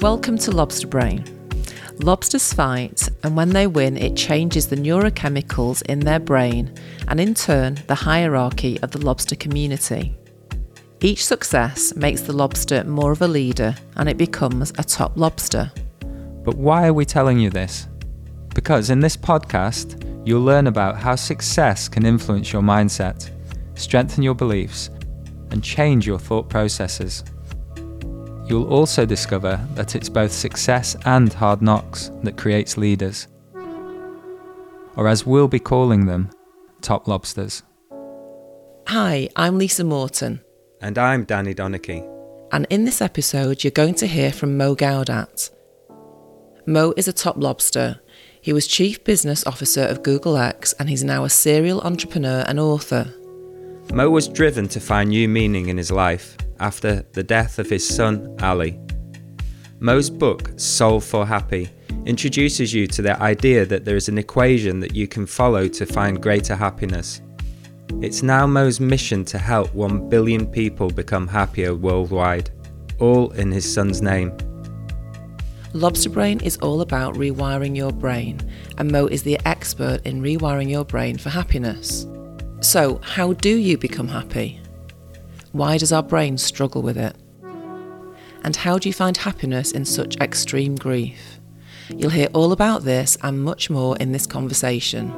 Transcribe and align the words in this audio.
Welcome 0.00 0.38
to 0.38 0.50
Lobster 0.50 0.86
Brain. 0.86 1.24
Lobsters 1.98 2.52
fight, 2.52 3.08
and 3.22 3.36
when 3.36 3.50
they 3.50 3.66
win, 3.66 3.96
it 3.96 4.16
changes 4.16 4.66
the 4.66 4.76
neurochemicals 4.76 5.82
in 5.82 6.00
their 6.00 6.18
brain 6.18 6.74
and, 7.08 7.20
in 7.20 7.34
turn, 7.34 7.78
the 7.86 7.94
hierarchy 7.94 8.78
of 8.80 8.90
the 8.90 8.98
lobster 8.98 9.36
community. 9.36 10.14
Each 11.00 11.24
success 11.24 11.94
makes 11.96 12.22
the 12.22 12.32
lobster 12.32 12.84
more 12.84 13.12
of 13.12 13.22
a 13.22 13.28
leader 13.28 13.76
and 13.96 14.08
it 14.08 14.18
becomes 14.18 14.72
a 14.78 14.84
top 14.84 15.16
lobster. 15.16 15.72
But 16.42 16.56
why 16.56 16.86
are 16.88 16.92
we 16.92 17.04
telling 17.04 17.38
you 17.38 17.50
this? 17.50 17.86
Because 18.54 18.90
in 18.90 19.00
this 19.00 19.16
podcast, 19.16 20.02
you'll 20.26 20.42
learn 20.42 20.66
about 20.66 20.96
how 20.96 21.14
success 21.14 21.88
can 21.88 22.04
influence 22.04 22.52
your 22.52 22.62
mindset, 22.62 23.30
strengthen 23.74 24.22
your 24.22 24.34
beliefs, 24.34 24.90
and 25.50 25.62
change 25.62 26.06
your 26.06 26.18
thought 26.18 26.48
processes. 26.48 27.22
You'll 28.46 28.70
also 28.70 29.06
discover 29.06 29.58
that 29.74 29.96
it's 29.96 30.10
both 30.10 30.30
success 30.30 30.96
and 31.06 31.32
hard 31.32 31.62
knocks 31.62 32.10
that 32.22 32.36
creates 32.36 32.76
leaders. 32.76 33.26
Or 34.96 35.08
as 35.08 35.24
we'll 35.24 35.48
be 35.48 35.58
calling 35.58 36.04
them, 36.04 36.30
top 36.82 37.08
lobsters. 37.08 37.62
Hi, 38.88 39.30
I'm 39.34 39.56
Lisa 39.56 39.82
Morton. 39.82 40.42
And 40.82 40.98
I'm 40.98 41.24
Danny 41.24 41.54
Donachie. 41.54 42.06
And 42.52 42.66
in 42.68 42.84
this 42.84 43.00
episode, 43.00 43.64
you're 43.64 43.70
going 43.70 43.94
to 43.94 44.06
hear 44.06 44.30
from 44.30 44.58
Mo 44.58 44.76
Gawdat. 44.76 45.50
Mo 46.66 46.92
is 46.98 47.08
a 47.08 47.12
top 47.14 47.36
lobster. 47.38 48.00
He 48.42 48.52
was 48.52 48.66
Chief 48.66 49.02
Business 49.04 49.46
Officer 49.46 49.84
of 49.84 50.02
Google 50.02 50.36
X 50.36 50.74
and 50.74 50.90
he's 50.90 51.02
now 51.02 51.24
a 51.24 51.30
serial 51.30 51.80
entrepreneur 51.80 52.44
and 52.46 52.60
author. 52.60 53.10
Mo 53.92 54.10
was 54.10 54.28
driven 54.28 54.68
to 54.68 54.80
find 54.80 55.08
new 55.08 55.28
meaning 55.28 55.68
in 55.68 55.78
his 55.78 55.90
life 55.90 56.36
after 56.64 57.04
the 57.12 57.22
death 57.22 57.58
of 57.58 57.68
his 57.68 57.86
son, 57.86 58.34
Ali. 58.40 58.80
Mo's 59.80 60.08
book, 60.08 60.50
Solve 60.56 61.04
for 61.04 61.26
Happy, 61.26 61.68
introduces 62.06 62.72
you 62.72 62.86
to 62.86 63.02
the 63.02 63.20
idea 63.22 63.66
that 63.66 63.84
there 63.84 63.96
is 63.96 64.08
an 64.08 64.16
equation 64.16 64.80
that 64.80 64.94
you 64.94 65.06
can 65.06 65.26
follow 65.26 65.68
to 65.68 65.84
find 65.84 66.22
greater 66.22 66.56
happiness. 66.56 67.20
It's 68.00 68.22
now 68.22 68.46
Mo's 68.46 68.80
mission 68.80 69.26
to 69.26 69.38
help 69.38 69.74
1 69.74 70.08
billion 70.08 70.46
people 70.46 70.88
become 70.88 71.28
happier 71.28 71.74
worldwide, 71.74 72.48
all 72.98 73.30
in 73.32 73.52
his 73.52 73.70
son's 73.70 74.00
name. 74.00 74.34
Lobster 75.74 76.08
Brain 76.08 76.40
is 76.40 76.56
all 76.58 76.80
about 76.80 77.14
rewiring 77.14 77.76
your 77.76 77.92
brain, 77.92 78.40
and 78.78 78.90
Mo 78.90 79.06
is 79.06 79.22
the 79.22 79.38
expert 79.44 80.00
in 80.06 80.22
rewiring 80.22 80.70
your 80.70 80.86
brain 80.86 81.18
for 81.18 81.28
happiness. 81.28 82.06
So, 82.60 83.00
how 83.02 83.34
do 83.34 83.54
you 83.54 83.76
become 83.76 84.08
happy? 84.08 84.63
Why 85.54 85.78
does 85.78 85.92
our 85.92 86.02
brain 86.02 86.36
struggle 86.36 86.82
with 86.82 86.98
it? 86.98 87.14
And 88.42 88.56
how 88.56 88.76
do 88.76 88.88
you 88.88 88.92
find 88.92 89.16
happiness 89.16 89.70
in 89.70 89.84
such 89.84 90.16
extreme 90.16 90.74
grief? 90.74 91.38
You'll 91.96 92.10
hear 92.10 92.26
all 92.34 92.50
about 92.50 92.82
this 92.82 93.16
and 93.22 93.44
much 93.44 93.70
more 93.70 93.96
in 93.98 94.10
this 94.10 94.26
conversation. 94.26 95.12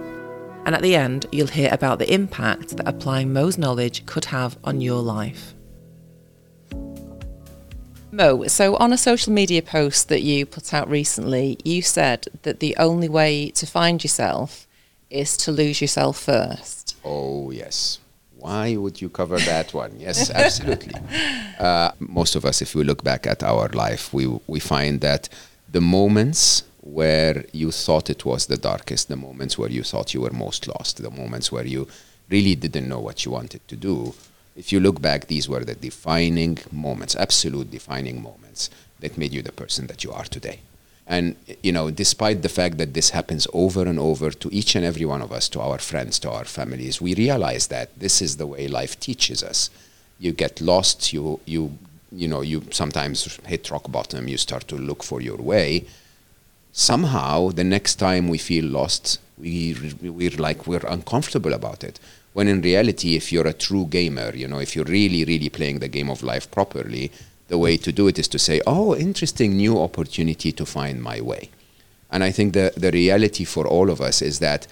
And 0.67 0.75
at 0.75 0.83
the 0.83 0.95
end, 0.95 1.25
you'll 1.33 1.47
hear 1.47 1.71
about 1.73 1.99
the 1.99 2.13
impact 2.13 2.77
that 2.77 2.87
applying 2.87 3.33
Mo's 3.33 3.57
knowledge 3.57 4.05
could 4.05 4.27
have 4.27 4.59
on 4.63 4.83
your 4.83 5.01
life. 5.01 5.55
Mo, 8.13 8.47
so 8.47 8.77
on 8.77 8.93
a 8.93 8.99
social 8.99 9.33
media 9.33 9.63
post 9.63 10.11
that 10.11 10.21
you 10.21 10.45
put 10.45 10.75
out 10.75 10.91
recently, 10.91 11.57
you 11.65 11.81
said 11.81 12.27
that 12.43 12.61
the 12.61 12.77
only 12.77 13.09
way 13.09 13.49
to 13.53 13.67
find 13.67 14.05
yourself 14.05 14.67
is 15.09 15.35
to 15.39 15.51
lose 15.51 15.81
yourself 15.81 16.19
first. 16.19 16.95
Oh, 17.03 17.51
yes. 17.51 18.01
Why 18.39 18.77
would 18.77 19.01
you 19.01 19.09
cover 19.09 19.39
that 19.39 19.73
one? 19.73 19.99
Yes, 19.99 20.31
absolutely. 20.45 20.95
Uh, 21.59 21.93
most 21.99 22.37
of 22.37 22.45
us, 22.45 22.63
if 22.63 22.75
we 22.75 22.85
look 22.85 23.03
back 23.03 23.27
at 23.27 23.43
our 23.43 23.69
life, 23.69 24.13
we, 24.13 24.27
we 24.47 24.61
find 24.61 25.01
that 25.01 25.29
the 25.71 25.81
moments 25.81 26.63
where 26.81 27.45
you 27.53 27.73
thought 27.73 28.09
it 28.11 28.25
was 28.25 28.47
the 28.47 28.57
darkest, 28.57 29.09
the 29.09 29.17
moments 29.17 29.59
where 29.59 29.71
you 29.71 29.83
thought 29.83 30.15
you 30.15 30.21
were 30.21 30.31
most 30.31 30.69
lost, 30.69 31.03
the 31.03 31.11
moments 31.11 31.51
where 31.51 31.67
you 31.67 31.89
really 32.29 32.55
didn't 32.55 32.89
know 32.89 33.01
what 33.01 33.25
you 33.25 33.33
wanted 33.33 33.67
to 33.69 33.77
do, 33.77 34.15
if 34.55 34.73
you 34.73 34.81
look 34.81 35.03
back, 35.03 35.27
these 35.27 35.49
were 35.49 35.65
the 35.65 35.75
defining 35.75 36.59
moments, 36.73 37.17
absolute 37.17 37.71
defining 37.71 38.23
moments 38.23 38.71
that 39.01 39.19
made 39.19 39.33
you 39.33 39.43
the 39.43 39.53
person 39.53 39.87
that 39.89 40.03
you 40.05 40.13
are 40.13 40.25
today. 40.25 40.61
And, 41.07 41.37
you 41.63 41.71
know, 41.71 41.91
despite 41.91 42.43
the 42.43 42.49
fact 42.49 42.79
that 42.79 42.95
this 42.95 43.11
happens 43.11 43.47
over 43.53 43.87
and 43.87 43.99
over 43.99 44.31
to 44.31 44.49
each 44.53 44.75
and 44.75 44.85
every 44.85 45.05
one 45.05 45.23
of 45.23 45.31
us, 45.31 45.49
to 45.51 45.61
our 45.61 45.79
friends, 45.79 46.19
to 46.21 46.31
our 46.31 46.45
families, 46.45 47.01
we 47.01 47.15
realize 47.15 47.69
that 47.69 47.97
this 47.99 48.21
is 48.21 48.37
the 48.37 48.47
way 48.47 48.67
life 48.67 48.99
teaches 48.99 49.43
us. 49.45 49.71
You 50.19 50.33
get 50.33 50.61
lost, 50.61 51.13
you, 51.13 51.39
you, 51.45 51.79
you 52.11 52.27
know, 52.27 52.41
you 52.41 52.65
sometimes 52.71 53.39
hit 53.47 53.71
rock 53.71 53.91
bottom, 53.91 54.27
you 54.27 54.37
start 54.37 54.67
to 54.69 54.77
look 54.77 55.05
for 55.05 55.21
your 55.21 55.37
way. 55.37 55.85
Somehow, 56.73 57.51
the 57.51 57.65
next 57.65 57.97
time 57.97 58.29
we 58.29 58.39
feel 58.39 58.65
lost, 58.65 59.21
we, 59.39 59.77
we're 60.03 60.31
like, 60.31 60.67
we're 60.67 60.87
uncomfortable 60.89 61.53
about 61.53 61.85
it. 61.85 62.01
When 62.33 62.49
in 62.49 62.63
reality, 62.63 63.17
if 63.17 63.33
you're 63.33 63.47
a 63.47 63.53
true 63.53 63.87
gamer, 63.87 64.35
you 64.35 64.49
know, 64.49 64.59
if 64.59 64.75
you're 64.75 64.85
really, 64.85 65.25
really 65.25 65.51
playing 65.51 65.79
the 65.79 65.89
game 65.89 66.11
of 66.11 66.23
life 66.23 66.51
properly, 66.51 67.13
the 67.49 67.59
way 67.59 67.77
to 67.77 67.93
do 67.93 68.09
it 68.09 68.19
is 68.19 68.29
to 68.29 68.39
say, 68.39 68.61
oh, 68.67 68.95
interesting 68.97 69.57
new 69.57 69.79
opportunity 69.79 70.53
to 70.53 70.67
find 70.67 71.03
my 71.03 71.21
way. 71.21 71.51
And 72.11 72.25
I 72.25 72.31
think 72.31 72.55
the, 72.55 72.73
the 72.77 72.91
reality 72.91 73.45
for 73.45 73.67
all 73.67 73.91
of 73.91 74.01
us 74.01 74.23
is 74.23 74.39
that 74.41 74.67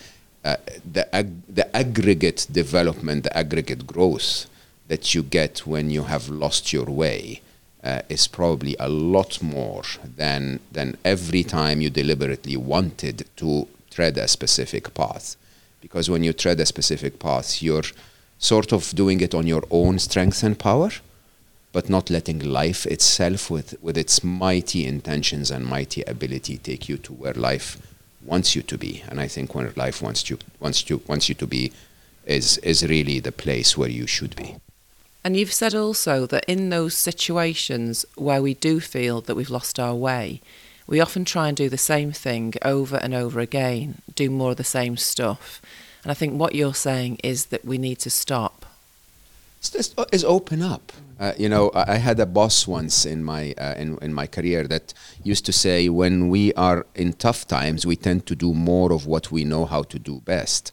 uh, 0.44 0.56
the, 0.90 1.14
ag- 1.14 1.46
the 1.48 1.74
aggregate 1.76 2.46
development, 2.50 3.24
the 3.24 3.36
aggregate 3.36 3.86
growth 3.86 4.46
that 4.88 5.14
you 5.14 5.22
get 5.22 5.66
when 5.66 5.90
you 5.90 6.04
have 6.04 6.28
lost 6.28 6.72
your 6.72 6.84
way 6.84 7.40
uh, 7.82 8.02
is 8.08 8.26
probably 8.26 8.76
a 8.78 8.88
lot 8.88 9.42
more 9.42 9.82
than, 10.16 10.60
than 10.72 10.96
every 11.04 11.42
time 11.42 11.80
you 11.80 11.90
deliberately 11.90 12.56
wanted 12.56 13.26
to 13.36 13.68
tread 13.90 14.16
a 14.18 14.28
specific 14.28 14.92
path. 14.94 15.36
Because 15.80 16.10
when 16.10 16.24
you 16.24 16.32
tread 16.32 16.60
a 16.60 16.66
specific 16.66 17.18
path, 17.18 17.62
you're 17.62 17.84
sort 18.38 18.72
of 18.72 18.90
doing 18.94 19.20
it 19.20 19.34
on 19.34 19.46
your 19.46 19.64
own 19.70 19.98
strength 19.98 20.42
and 20.42 20.58
power 20.58 20.90
but 21.74 21.90
not 21.90 22.08
letting 22.08 22.38
life 22.38 22.86
itself 22.86 23.50
with, 23.50 23.74
with 23.82 23.98
its 23.98 24.22
mighty 24.22 24.86
intentions 24.86 25.50
and 25.50 25.66
mighty 25.66 26.02
ability 26.04 26.56
take 26.56 26.88
you 26.88 26.96
to 26.96 27.12
where 27.12 27.34
life 27.34 27.76
wants 28.24 28.54
you 28.54 28.62
to 28.62 28.78
be. 28.78 29.02
And 29.08 29.20
I 29.20 29.26
think 29.26 29.54
where 29.54 29.72
life 29.74 30.00
wants 30.00 30.30
you 30.30 30.38
wants 30.60 30.88
you 30.88 31.02
wants 31.08 31.28
you 31.28 31.34
to 31.34 31.46
be 31.46 31.72
is 32.24 32.58
is 32.58 32.86
really 32.86 33.18
the 33.18 33.32
place 33.32 33.76
where 33.76 33.88
you 33.88 34.06
should 34.06 34.36
be. 34.36 34.56
And 35.24 35.36
you've 35.36 35.52
said 35.52 35.74
also 35.74 36.26
that 36.26 36.44
in 36.46 36.70
those 36.70 36.96
situations 36.96 38.06
where 38.14 38.40
we 38.40 38.54
do 38.54 38.78
feel 38.78 39.20
that 39.22 39.34
we've 39.34 39.50
lost 39.50 39.80
our 39.80 39.94
way, 39.94 40.40
we 40.86 41.00
often 41.00 41.24
try 41.24 41.48
and 41.48 41.56
do 41.56 41.68
the 41.68 41.78
same 41.78 42.12
thing 42.12 42.54
over 42.62 42.98
and 42.98 43.14
over 43.14 43.40
again, 43.40 44.02
do 44.14 44.30
more 44.30 44.52
of 44.52 44.58
the 44.58 44.64
same 44.64 44.96
stuff. 44.96 45.60
And 46.04 46.10
I 46.12 46.14
think 46.14 46.34
what 46.34 46.54
you're 46.54 46.74
saying 46.74 47.18
is 47.24 47.46
that 47.46 47.64
we 47.64 47.78
need 47.78 47.98
to 48.00 48.10
stop. 48.10 48.64
Is 50.12 50.24
open 50.24 50.62
up. 50.62 50.92
Uh, 51.18 51.32
you 51.38 51.48
know, 51.48 51.70
I 51.74 51.96
had 51.96 52.18
a 52.18 52.26
boss 52.26 52.66
once 52.66 53.06
in 53.06 53.22
my 53.22 53.54
uh, 53.56 53.74
in 53.76 53.98
in 54.02 54.12
my 54.12 54.26
career 54.26 54.66
that 54.68 54.92
used 55.22 55.46
to 55.46 55.52
say, 55.52 55.88
when 55.88 56.28
we 56.28 56.52
are 56.54 56.86
in 56.94 57.12
tough 57.12 57.46
times, 57.46 57.86
we 57.86 57.96
tend 57.96 58.26
to 58.26 58.34
do 58.34 58.52
more 58.52 58.92
of 58.92 59.06
what 59.06 59.30
we 59.30 59.44
know 59.44 59.64
how 59.64 59.82
to 59.84 59.98
do 59.98 60.20
best. 60.20 60.72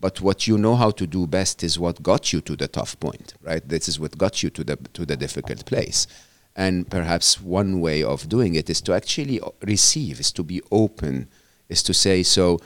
But 0.00 0.20
what 0.20 0.46
you 0.46 0.58
know 0.58 0.76
how 0.76 0.90
to 0.90 1.06
do 1.06 1.26
best 1.26 1.62
is 1.62 1.78
what 1.78 2.02
got 2.02 2.32
you 2.32 2.40
to 2.42 2.56
the 2.56 2.68
tough 2.68 2.98
point, 2.98 3.34
right? 3.42 3.66
This 3.68 3.88
is 3.88 4.00
what 4.00 4.18
got 4.18 4.42
you 4.42 4.50
to 4.50 4.64
the 4.64 4.76
to 4.92 5.04
the 5.04 5.16
difficult 5.16 5.64
place. 5.64 6.06
And 6.54 6.88
perhaps 6.88 7.40
one 7.40 7.80
way 7.80 8.02
of 8.02 8.28
doing 8.28 8.54
it 8.54 8.68
is 8.68 8.80
to 8.82 8.92
actually 8.92 9.40
receive, 9.62 10.20
is 10.20 10.32
to 10.32 10.42
be 10.42 10.60
open, 10.70 11.28
is 11.68 11.82
to 11.84 11.94
say, 11.94 12.22
so 12.22 12.58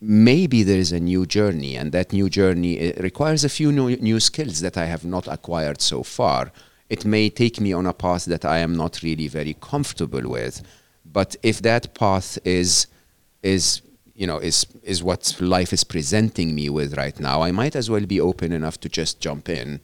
maybe 0.00 0.62
there 0.62 0.78
is 0.78 0.92
a 0.92 1.00
new 1.00 1.26
journey, 1.26 1.76
and 1.76 1.92
that 1.92 2.12
new 2.12 2.28
journey 2.28 2.78
eh, 2.78 2.92
requires 3.00 3.44
a 3.44 3.48
few 3.48 3.72
new, 3.72 3.96
new 3.96 4.20
skills 4.20 4.60
that 4.60 4.76
I 4.76 4.86
have 4.86 5.04
not 5.04 5.26
acquired 5.26 5.80
so 5.80 6.02
far. 6.02 6.52
It 6.88 7.04
may 7.04 7.28
take 7.28 7.60
me 7.60 7.72
on 7.72 7.86
a 7.86 7.92
path 7.92 8.24
that 8.26 8.44
I 8.44 8.58
am 8.58 8.74
not 8.76 9.02
really 9.02 9.28
very 9.28 9.54
comfortable 9.60 10.28
with, 10.28 10.62
but 11.04 11.36
if 11.42 11.60
that 11.62 11.94
path 11.94 12.38
is 12.44 12.86
is 13.42 13.82
you 14.14 14.26
know 14.26 14.38
is 14.38 14.66
is 14.82 15.02
what 15.02 15.36
life 15.40 15.72
is 15.72 15.84
presenting 15.84 16.54
me 16.54 16.70
with 16.70 16.96
right 16.96 17.18
now, 17.20 17.42
I 17.42 17.52
might 17.52 17.76
as 17.76 17.90
well 17.90 18.06
be 18.06 18.20
open 18.20 18.52
enough 18.52 18.80
to 18.80 18.88
just 18.88 19.20
jump 19.20 19.48
in 19.48 19.80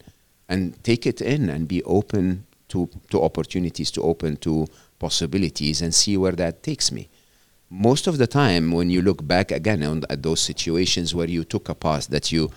and 0.49 0.81
take 0.83 1.05
it 1.05 1.21
in 1.21 1.49
and 1.49 1.67
be 1.67 1.83
open 1.83 2.45
to 2.69 2.89
to 3.11 3.21
opportunities, 3.21 3.91
to 3.91 4.01
open 4.01 4.37
to 4.37 4.67
possibilities, 4.97 5.81
and 5.81 5.93
see 5.93 6.17
where 6.17 6.31
that 6.33 6.63
takes 6.63 6.91
me 6.91 7.09
most 7.69 8.07
of 8.07 8.17
the 8.17 8.27
time 8.27 8.71
when 8.71 8.89
you 8.89 9.01
look 9.01 9.25
back 9.27 9.51
again 9.51 9.83
on, 9.83 10.03
at 10.09 10.23
those 10.23 10.41
situations 10.41 11.15
where 11.15 11.27
you 11.27 11.43
took 11.43 11.67
a 11.69 11.75
path 11.75 12.07
that 12.07 12.31
you 12.31 12.51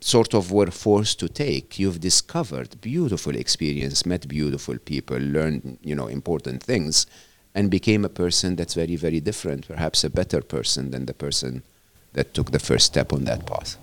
sort 0.00 0.32
of 0.32 0.50
were 0.50 0.70
forced 0.70 1.20
to 1.20 1.28
take 1.28 1.78
you've 1.78 2.00
discovered 2.00 2.80
beautiful 2.80 3.36
experience 3.36 4.06
met 4.06 4.26
beautiful 4.26 4.78
people 4.78 5.18
learned 5.18 5.76
you 5.82 5.94
know 5.94 6.06
important 6.06 6.62
things 6.62 7.06
and 7.54 7.70
became 7.70 8.02
a 8.02 8.08
person 8.08 8.56
that's 8.56 8.72
very 8.72 8.96
very 8.96 9.20
different 9.20 9.68
perhaps 9.68 10.02
a 10.02 10.08
better 10.08 10.40
person 10.40 10.90
than 10.90 11.04
the 11.04 11.12
person 11.12 11.62
that 12.12 12.34
took 12.34 12.50
the 12.50 12.58
first 12.58 12.86
step 12.86 13.12
on 13.12 13.24
that 13.24 13.46
path. 13.46 13.76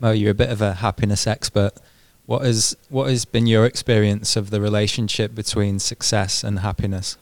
Mo, 0.00 0.12
you're 0.12 0.30
a 0.30 0.34
bit 0.34 0.50
of 0.50 0.60
a 0.60 0.74
happiness 0.74 1.26
expert. 1.26 1.72
What 2.26 2.46
is 2.46 2.76
what 2.88 3.10
has 3.10 3.24
been 3.24 3.46
your 3.46 3.66
experience 3.66 4.36
of 4.36 4.50
the 4.50 4.60
relationship 4.60 5.34
between 5.34 5.78
success 5.78 6.42
and 6.42 6.60
happiness 6.60 7.18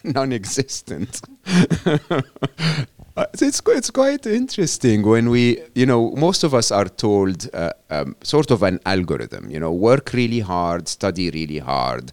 non-existent. 0.04 1.20
Uh, 3.16 3.24
it's 3.32 3.62
it's 3.68 3.88
quite 3.90 4.26
interesting 4.26 5.02
when 5.02 5.30
we 5.30 5.58
you 5.74 5.86
know 5.86 6.10
most 6.16 6.44
of 6.44 6.52
us 6.52 6.70
are 6.70 6.84
told 6.84 7.48
uh, 7.54 7.72
um, 7.88 8.14
sort 8.22 8.50
of 8.50 8.62
an 8.62 8.78
algorithm 8.84 9.50
you 9.50 9.58
know 9.58 9.72
work 9.72 10.12
really 10.12 10.40
hard 10.40 10.86
study 10.86 11.30
really 11.30 11.58
hard 11.58 12.12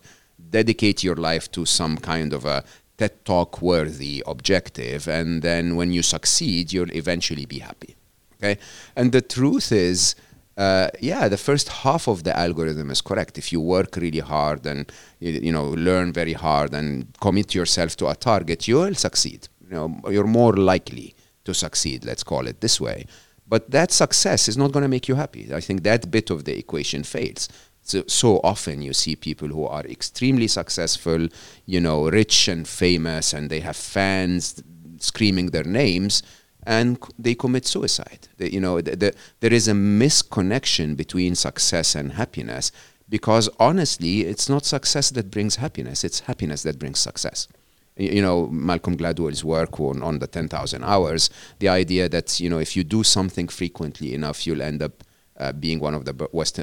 dedicate 0.50 1.04
your 1.04 1.18
life 1.18 1.52
to 1.52 1.66
some 1.66 1.98
kind 1.98 2.32
of 2.32 2.46
a 2.46 2.64
TED 2.98 3.26
talk 3.26 3.62
worthy 3.62 4.24
objective 4.26 5.10
and 5.10 5.42
then 5.42 5.76
when 5.76 5.92
you 5.92 6.02
succeed 6.02 6.72
you'll 6.72 6.96
eventually 6.96 7.46
be 7.46 7.60
happy 7.60 7.98
okay 8.38 8.58
and 8.96 9.12
the 9.12 9.22
truth 9.22 9.74
is 9.74 10.16
uh, 10.56 10.90
yeah, 11.00 11.28
the 11.28 11.38
first 11.38 11.70
half 11.70 12.08
of 12.08 12.24
the 12.24 12.38
algorithm 12.38 12.92
is 12.92 13.02
correct. 13.02 13.38
If 13.38 13.52
you 13.52 13.60
work 13.60 13.96
really 13.96 14.20
hard 14.20 14.66
and 14.66 14.92
you, 15.20 15.52
know 15.52 15.70
learn 15.70 16.14
very 16.14 16.34
hard 16.34 16.74
and 16.74 17.08
commit 17.20 17.56
yourself 17.56 17.96
to 17.98 18.08
a 18.08 18.16
target, 18.16 18.68
you 18.68 18.76
will 18.76 18.96
succeed. 18.96 19.48
You 19.64 19.70
know, 19.76 20.02
you're 20.10 20.28
more 20.28 20.54
likely 20.54 21.16
to 21.46 21.54
succeed. 21.54 22.06
Let's 22.06 22.24
call 22.24 22.48
it 22.48 22.62
this 22.62 22.80
way. 22.80 23.06
But 23.48 23.72
that 23.72 23.92
success 23.92 24.48
is 24.48 24.58
not 24.58 24.72
going 24.72 24.84
to 24.84 24.90
make 24.90 25.08
you 25.08 25.16
happy. 25.16 25.54
I 25.54 25.60
think 25.60 25.84
that 25.84 26.12
bit 26.12 26.30
of 26.30 26.46
the 26.46 26.58
equation 26.58 27.04
fails. 27.04 27.50
So, 27.82 28.04
so 28.08 28.40
often 28.44 28.82
you 28.82 28.94
see 28.94 29.16
people 29.16 29.50
who 29.50 29.66
are 29.66 29.84
extremely 29.86 30.48
successful, 30.48 31.28
you 31.66 31.82
know, 31.82 32.10
rich 32.10 32.48
and 32.48 32.66
famous, 32.66 33.34
and 33.34 33.50
they 33.50 33.60
have 33.60 33.76
fans 33.76 34.64
screaming 35.00 35.48
their 35.48 35.66
names 35.66 36.24
and 36.66 36.98
they 37.18 37.36
commit 37.36 37.66
suicide. 37.66 38.28
They, 38.38 38.50
you 38.50 38.60
know, 38.60 38.82
the, 38.82 38.96
the, 38.96 39.14
there 39.40 39.54
is 39.54 39.68
a 39.68 39.74
misconnection 39.74 40.96
between 40.96 41.36
success 41.36 41.96
and 41.96 42.14
happiness 42.14 42.72
because 43.10 43.50
honestly, 43.60 44.22
it's 44.22 44.50
not 44.50 44.66
success 44.66 45.10
that 45.12 45.30
brings 45.30 45.58
happiness; 45.58 46.04
it's 46.04 46.22
happiness 46.22 46.64
that 46.64 46.80
brings 46.80 47.00
success. 47.00 47.48
You 47.96 48.24
know, 48.24 48.48
Malcolm 48.48 48.98
Gladwell's 48.98 49.44
work 49.44 49.80
on, 49.80 50.02
on 50.02 50.18
the 50.18 50.26
10,000 50.26 50.84
hours, 50.84 51.30
the 51.60 51.70
idea 51.70 52.10
that, 52.10 52.40
you 52.40 52.50
know, 52.50 52.58
if 52.58 52.76
you 52.76 52.84
do 52.84 53.04
something 53.04 53.48
frequently 53.48 54.16
enough, 54.16 54.48
you'll 54.48 54.64
end 54.64 54.82
up 54.82 55.04
uh, 55.38 55.52
being 55.52 55.80
one 55.80 55.94
of 55.94 56.06
the 56.06 56.14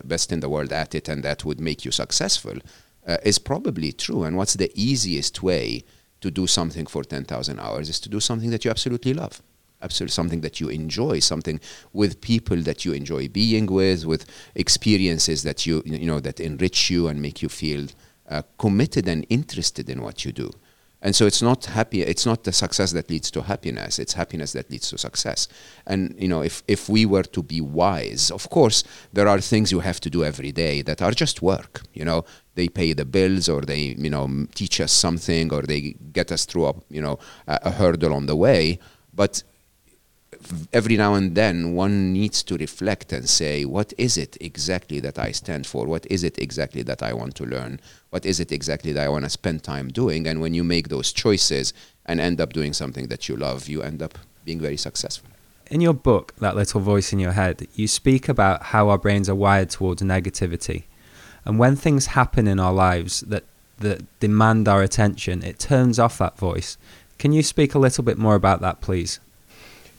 best 0.04 0.32
in 0.32 0.40
the 0.40 0.48
world 0.48 0.72
at 0.72 0.94
it, 0.96 1.08
and 1.08 1.22
that 1.22 1.44
would 1.44 1.60
make 1.60 1.84
you 1.84 1.92
successful, 1.92 2.54
uh, 3.06 3.18
is 3.22 3.38
probably 3.38 3.92
true. 3.92 4.24
And 4.24 4.36
what's 4.36 4.54
the 4.54 4.72
easiest 4.74 5.40
way 5.40 5.84
to 6.20 6.30
do 6.30 6.46
something 6.46 6.86
for 6.86 7.04
10,000 7.04 7.60
hours 7.60 7.88
is 7.88 8.00
to 8.00 8.08
do 8.08 8.20
something 8.20 8.50
that 8.50 8.64
you 8.64 8.70
absolutely 8.70 9.14
love. 9.14 9.40
Absolutely, 9.82 10.12
something 10.12 10.40
that 10.42 10.60
you 10.60 10.68
enjoy, 10.68 11.20
something 11.20 11.58
with 11.92 12.20
people 12.20 12.58
that 12.62 12.84
you 12.84 12.92
enjoy 12.92 13.28
being 13.28 13.66
with, 13.66 14.04
with 14.04 14.26
experiences 14.54 15.42
that 15.42 15.64
you 15.66 15.82
you 15.86 16.06
know 16.06 16.20
that 16.20 16.38
enrich 16.38 16.90
you 16.90 17.08
and 17.08 17.22
make 17.22 17.40
you 17.40 17.48
feel 17.48 17.86
uh, 18.28 18.42
committed 18.58 19.08
and 19.08 19.26
interested 19.28 19.88
in 19.88 20.02
what 20.02 20.24
you 20.24 20.32
do. 20.32 20.50
And 21.02 21.16
so 21.16 21.26
it's 21.26 21.40
not 21.40 21.64
happy. 21.64 22.02
It's 22.02 22.26
not 22.26 22.44
the 22.44 22.52
success 22.52 22.92
that 22.92 23.08
leads 23.08 23.30
to 23.30 23.42
happiness. 23.42 23.98
It's 23.98 24.12
happiness 24.12 24.52
that 24.52 24.70
leads 24.70 24.90
to 24.90 24.98
success. 24.98 25.48
And 25.86 26.14
you 26.18 26.28
know, 26.28 26.42
if 26.42 26.62
if 26.68 26.88
we 26.90 27.06
were 27.06 27.22
to 27.22 27.42
be 27.42 27.60
wise, 27.62 28.30
of 28.30 28.50
course, 28.50 28.84
there 29.12 29.26
are 29.26 29.40
things 29.40 29.72
you 29.72 29.80
have 29.80 29.98
to 30.00 30.10
do 30.10 30.24
every 30.24 30.52
day 30.52 30.82
that 30.82 31.00
are 31.00 31.12
just 31.12 31.40
work. 31.40 31.82
You 31.94 32.04
know, 32.04 32.24
they 32.54 32.68
pay 32.68 32.92
the 32.92 33.06
bills, 33.06 33.48
or 33.48 33.62
they 33.62 33.94
you 33.96 34.10
know 34.10 34.46
teach 34.54 34.78
us 34.80 34.92
something, 34.92 35.52
or 35.54 35.62
they 35.62 35.96
get 36.12 36.30
us 36.30 36.44
through 36.44 36.66
a 36.66 36.74
you 36.90 37.00
know 37.00 37.18
a, 37.46 37.58
a 37.62 37.70
hurdle 37.70 38.12
on 38.12 38.26
the 38.26 38.36
way. 38.36 38.78
But 39.14 39.42
every 40.72 40.96
now 40.96 41.14
and 41.14 41.34
then 41.34 41.74
one 41.74 42.12
needs 42.12 42.42
to 42.44 42.56
reflect 42.56 43.12
and 43.12 43.28
say, 43.28 43.64
what 43.64 43.92
is 43.98 44.16
it 44.16 44.36
exactly 44.40 45.00
that 45.00 45.18
I 45.18 45.32
stand 45.32 45.66
for? 45.66 45.86
What 45.86 46.06
is 46.10 46.22
it 46.22 46.38
exactly 46.38 46.82
that 46.82 47.02
I 47.02 47.12
want 47.12 47.34
to 47.36 47.44
learn? 47.44 47.80
What 48.10 48.24
is 48.24 48.40
it 48.40 48.52
exactly 48.52 48.92
that 48.92 49.04
I 49.04 49.08
want 49.08 49.24
to 49.24 49.30
spend 49.30 49.62
time 49.62 49.88
doing? 49.88 50.26
And 50.26 50.40
when 50.40 50.54
you 50.54 50.64
make 50.64 50.88
those 50.88 51.12
choices 51.12 51.74
and 52.06 52.20
end 52.20 52.40
up 52.40 52.52
doing 52.52 52.72
something 52.72 53.08
that 53.08 53.28
you 53.28 53.36
love, 53.36 53.68
you 53.68 53.82
end 53.82 54.02
up 54.02 54.18
being 54.44 54.60
very 54.60 54.76
successful. 54.76 55.28
In 55.70 55.80
your 55.80 55.94
book, 55.94 56.34
That 56.40 56.56
Little 56.56 56.80
Voice 56.80 57.12
in 57.12 57.18
Your 57.18 57.32
Head, 57.32 57.68
you 57.74 57.86
speak 57.86 58.28
about 58.28 58.62
how 58.64 58.88
our 58.88 58.98
brains 58.98 59.28
are 59.28 59.34
wired 59.34 59.70
towards 59.70 60.02
negativity. 60.02 60.84
And 61.44 61.58
when 61.58 61.76
things 61.76 62.06
happen 62.06 62.48
in 62.48 62.58
our 62.58 62.72
lives 62.72 63.20
that, 63.22 63.44
that 63.78 64.02
demand 64.20 64.68
our 64.68 64.82
attention, 64.82 65.42
it 65.42 65.58
turns 65.58 65.98
off 65.98 66.18
that 66.18 66.38
voice. 66.38 66.76
Can 67.18 67.32
you 67.32 67.42
speak 67.42 67.74
a 67.74 67.78
little 67.78 68.02
bit 68.02 68.18
more 68.18 68.34
about 68.34 68.60
that, 68.62 68.80
please? 68.80 69.20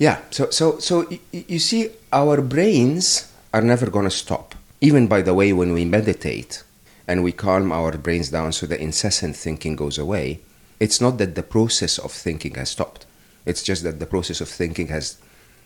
Yeah. 0.01 0.17
So 0.31 0.49
so 0.49 0.79
so 0.79 1.07
you 1.31 1.59
see, 1.59 1.91
our 2.11 2.41
brains 2.41 3.31
are 3.53 3.61
never 3.61 3.87
going 3.87 4.05
to 4.05 4.17
stop. 4.25 4.55
Even 4.81 5.05
by 5.05 5.21
the 5.21 5.35
way, 5.35 5.53
when 5.53 5.73
we 5.73 5.85
meditate 5.85 6.63
and 7.07 7.23
we 7.23 7.31
calm 7.31 7.71
our 7.71 7.95
brains 7.97 8.29
down 8.29 8.51
so 8.51 8.65
the 8.65 8.81
incessant 8.81 9.35
thinking 9.35 9.75
goes 9.75 9.99
away, 9.99 10.39
it's 10.79 11.01
not 11.01 11.19
that 11.19 11.35
the 11.35 11.43
process 11.43 11.99
of 11.99 12.11
thinking 12.11 12.55
has 12.55 12.71
stopped. 12.71 13.05
It's 13.45 13.61
just 13.61 13.83
that 13.83 13.99
the 13.99 14.07
process 14.07 14.41
of 14.41 14.49
thinking 14.49 14.87
has 14.87 15.19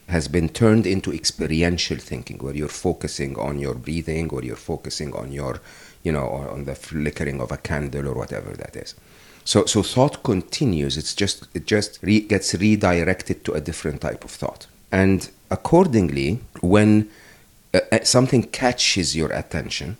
has 0.09 0.27
been 0.27 0.49
turned 0.49 0.85
into 0.85 1.13
experiential 1.13 1.97
thinking, 1.97 2.39
where 2.39 2.53
you're 2.53 2.67
focusing 2.67 3.39
on 3.39 3.57
your 3.57 3.73
breathing 3.73 4.29
or 4.31 4.43
you're 4.43 4.57
focusing 4.57 5.15
on 5.15 5.31
your, 5.31 5.61
you 6.03 6.11
know, 6.11 6.27
on 6.27 6.65
the 6.65 6.75
flickering 6.75 7.39
of 7.39 7.53
a 7.53 7.57
candle 7.57 8.09
or 8.09 8.15
whatever 8.15 8.51
that 8.51 8.75
is. 8.75 8.95
So, 9.45 9.65
so 9.65 9.83
thought 9.83 10.23
continues. 10.23 10.97
It's 10.97 11.13
just 11.15 11.47
it 11.53 11.65
just 11.67 11.99
re- 12.01 12.21
gets 12.21 12.53
redirected 12.55 13.45
to 13.45 13.53
a 13.53 13.61
different 13.61 14.01
type 14.01 14.23
of 14.25 14.31
thought, 14.31 14.67
and 14.91 15.29
accordingly, 15.51 16.39
when 16.61 17.09
uh, 17.73 17.79
uh, 17.91 18.03
something 18.03 18.43
catches 18.43 19.15
your 19.15 19.31
attention, 19.31 19.97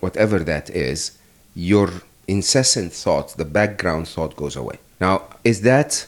whatever 0.00 0.40
that 0.40 0.68
is, 0.70 1.16
your 1.54 1.88
incessant 2.26 2.92
thought, 2.92 3.36
the 3.36 3.44
background 3.44 4.08
thought, 4.08 4.34
goes 4.36 4.56
away. 4.56 4.78
Now, 5.00 5.22
is 5.44 5.60
that 5.62 6.06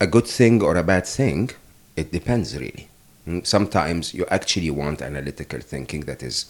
a 0.00 0.06
good 0.06 0.26
thing 0.26 0.62
or 0.62 0.76
a 0.76 0.82
bad 0.82 1.06
thing? 1.06 1.50
It 1.96 2.12
depends, 2.12 2.56
really. 2.56 2.88
Mm, 3.26 3.46
Sometimes 3.46 4.14
you 4.14 4.26
actually 4.30 4.70
want 4.70 5.02
analytical 5.02 5.60
thinking 5.60 6.02
that 6.02 6.22
is 6.22 6.46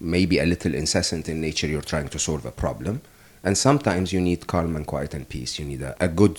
maybe 0.00 0.38
a 0.38 0.46
little 0.46 0.74
incessant 0.74 1.28
in 1.28 1.40
nature. 1.40 1.66
You're 1.66 1.82
trying 1.82 2.08
to 2.08 2.18
solve 2.18 2.46
a 2.46 2.50
problem. 2.50 3.02
And 3.46 3.56
sometimes 3.56 4.12
you 4.12 4.20
need 4.20 4.48
calm 4.48 4.74
and 4.74 4.84
quiet 4.84 5.14
and 5.14 5.28
peace. 5.28 5.60
You 5.60 5.66
need 5.66 5.80
a, 5.80 5.94
a 6.00 6.08
good 6.08 6.36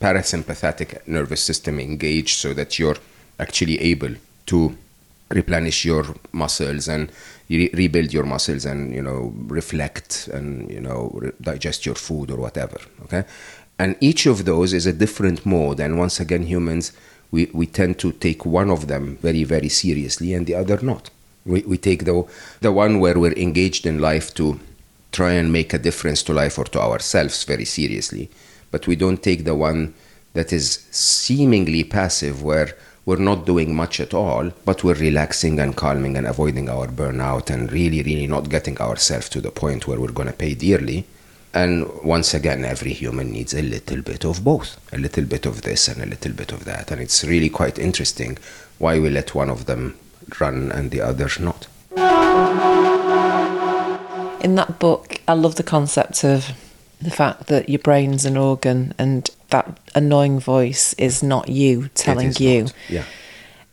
parasympathetic 0.00 1.06
nervous 1.06 1.40
system 1.40 1.78
engaged 1.78 2.36
so 2.40 2.52
that 2.52 2.80
you're 2.80 2.96
actually 3.38 3.80
able 3.80 4.16
to 4.46 4.76
replenish 5.30 5.84
your 5.84 6.04
muscles 6.32 6.88
and 6.88 7.12
re- 7.48 7.70
rebuild 7.74 8.12
your 8.12 8.24
muscles 8.24 8.64
and 8.64 8.92
you 8.92 9.00
know 9.00 9.32
reflect 9.46 10.28
and 10.32 10.68
you 10.68 10.80
know 10.80 11.12
re- 11.14 11.30
digest 11.40 11.86
your 11.86 11.94
food 11.94 12.28
or 12.32 12.38
whatever 12.38 12.78
okay? 13.04 13.22
And 13.78 13.96
each 14.00 14.26
of 14.26 14.44
those 14.44 14.72
is 14.72 14.84
a 14.84 14.92
different 14.92 15.46
mode. 15.46 15.80
And 15.80 15.96
once 15.96 16.18
again 16.18 16.42
humans 16.42 16.92
we, 17.30 17.50
we 17.54 17.66
tend 17.66 17.98
to 18.00 18.12
take 18.12 18.44
one 18.44 18.68
of 18.68 18.88
them 18.88 19.16
very 19.22 19.44
very 19.44 19.68
seriously 19.68 20.34
and 20.34 20.48
the 20.48 20.56
other 20.56 20.78
not. 20.82 21.08
We, 21.46 21.62
we 21.62 21.78
take 21.78 22.04
the 22.04 22.26
the 22.60 22.72
one 22.72 22.98
where 22.98 23.16
we're 23.16 23.38
engaged 23.46 23.86
in 23.86 24.00
life 24.00 24.34
to 24.34 24.58
try 25.12 25.32
and 25.32 25.52
make 25.52 25.72
a 25.72 25.78
difference 25.78 26.22
to 26.22 26.32
life 26.32 26.58
or 26.58 26.64
to 26.64 26.80
ourselves 26.80 27.44
very 27.44 27.64
seriously 27.64 28.28
but 28.70 28.86
we 28.86 28.96
don't 28.96 29.22
take 29.22 29.44
the 29.44 29.54
one 29.54 29.94
that 30.32 30.52
is 30.52 30.86
seemingly 30.90 31.84
passive 31.84 32.42
where 32.42 32.74
we're 33.04 33.16
not 33.16 33.46
doing 33.46 33.74
much 33.74 34.00
at 34.00 34.14
all, 34.14 34.50
but 34.64 34.84
we're 34.84 34.94
relaxing 34.94 35.58
and 35.58 35.76
calming 35.76 36.16
and 36.16 36.26
avoiding 36.26 36.68
our 36.68 36.86
burnout 36.86 37.50
and 37.50 37.72
really, 37.72 38.02
really 38.02 38.26
not 38.26 38.48
getting 38.48 38.80
ourselves 38.80 39.28
to 39.30 39.40
the 39.40 39.50
point 39.50 39.86
where 39.86 40.00
we're 40.00 40.12
going 40.12 40.28
to 40.28 40.34
pay 40.34 40.54
dearly. 40.54 41.04
And 41.52 41.86
once 42.02 42.32
again, 42.32 42.64
every 42.64 42.92
human 42.92 43.30
needs 43.32 43.54
a 43.54 43.60
little 43.60 44.00
bit 44.02 44.24
of 44.24 44.42
both, 44.42 44.80
a 44.92 44.98
little 44.98 45.24
bit 45.24 45.46
of 45.46 45.62
this 45.62 45.88
and 45.88 46.00
a 46.00 46.06
little 46.06 46.32
bit 46.32 46.52
of 46.52 46.64
that. 46.64 46.90
And 46.90 47.00
it's 47.00 47.24
really 47.24 47.50
quite 47.50 47.78
interesting 47.78 48.38
why 48.78 48.98
we 48.98 49.10
let 49.10 49.34
one 49.34 49.50
of 49.50 49.66
them 49.66 49.98
run 50.40 50.72
and 50.72 50.90
the 50.90 51.02
others 51.02 51.38
not. 51.40 52.91
In 54.42 54.56
that 54.56 54.78
book, 54.78 55.20
I 55.26 55.32
love 55.32 55.54
the 55.54 55.62
concept 55.62 56.24
of 56.24 56.50
the 57.00 57.10
fact 57.10 57.46
that 57.46 57.68
your 57.68 57.78
brain's 57.78 58.26
an 58.26 58.36
organ 58.36 58.92
and 58.98 59.28
that 59.48 59.78
annoying 59.94 60.40
voice 60.40 60.92
is 60.94 61.22
not 61.22 61.48
you 61.48 61.88
telling 61.94 62.28
is 62.28 62.40
you. 62.40 62.64
not, 62.64 62.74
yeah. 62.88 63.04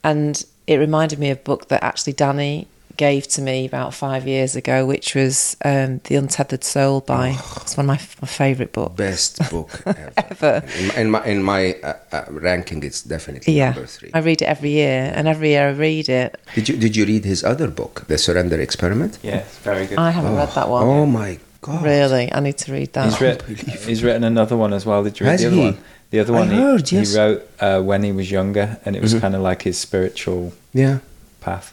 And 0.04 0.46
it 0.68 0.78
reminded 0.78 1.20
me 1.20 1.32
of 1.32 1.40
a 1.40 1.42
book 1.42 1.68
that 1.68 1.84
actually 1.84 2.14
Danny 2.14 2.68
gave 3.00 3.28
to 3.30 3.42
me 3.42 3.66
about 3.66 3.94
five 3.94 4.28
years 4.28 4.56
ago, 4.58 4.86
which 4.86 5.16
was 5.16 5.56
um, 5.64 6.02
The 6.04 6.16
Untethered 6.16 6.64
Soul 6.66 7.00
by, 7.00 7.30
it's 7.62 7.78
one 7.78 7.86
of 7.90 7.96
my, 7.96 8.00
my 8.22 8.28
favourite 8.28 8.74
books. 8.74 8.96
Best 8.96 9.50
book 9.50 9.70
ever. 9.86 10.12
Ever. 10.18 10.54
In, 10.78 10.88
my- 10.88 10.96
in 11.02 11.10
my, 11.12 11.26
in 11.26 11.44
my 11.44 11.62
uh, 11.82 11.94
uh, 12.12 12.26
ranking, 12.30 12.84
it's 12.84 13.02
definitely 13.02 13.54
Yeah, 13.54 13.72
number 13.72 13.88
three. 13.88 14.12
I 14.14 14.20
read 14.20 14.42
it 14.42 14.46
every 14.56 14.72
year, 14.72 15.12
and 15.16 15.28
every 15.30 15.50
year 15.56 15.70
I 15.70 15.72
read 15.72 16.10
it. 16.10 16.30
Did 16.56 16.68
you 16.70 16.76
did 16.78 16.94
you 16.98 17.06
read 17.06 17.24
his 17.26 17.42
other 17.44 17.70
book, 17.70 17.94
The 18.08 18.18
Surrender 18.18 18.60
Experiment? 18.60 19.18
Yeah, 19.24 19.38
it's 19.48 19.58
very 19.60 19.86
good. 19.88 19.98
I 19.98 20.12
haven't 20.12 20.36
read 20.36 20.52
that 20.60 20.68
one. 20.70 20.84
Oh 20.84 21.06
my 21.06 21.40
god! 21.62 21.84
Really, 21.84 22.26
I 22.34 22.40
need 22.42 22.58
to 22.66 22.72
read 22.74 22.92
that. 22.94 23.06
He's, 23.06 23.22
writ- 23.22 23.42
he's 23.90 24.04
written 24.04 24.24
another 24.26 24.58
one 24.58 24.74
as 24.74 24.86
well. 24.86 25.04
Did 25.04 25.20
you 25.20 25.26
read 25.26 25.32
Has 25.32 25.42
the 25.42 25.48
other 25.48 25.56
he? 25.56 25.62
one? 25.72 25.78
The 26.12 26.20
other 26.20 26.36
I 26.36 26.40
one 26.40 26.50
he, 26.50 26.56
heard, 26.58 26.92
yes. 26.92 27.14
he 27.14 27.18
wrote 27.20 27.42
uh, 27.62 27.82
when 27.82 28.04
he 28.04 28.12
was 28.12 28.30
younger, 28.30 28.78
and 28.84 28.96
it 28.98 29.02
was 29.02 29.14
Mhm. 29.14 29.22
kind 29.22 29.36
of 29.36 29.42
like 29.42 29.62
his 29.62 29.78
spiritual 29.78 30.52
Yeah, 30.74 31.00
path. 31.40 31.72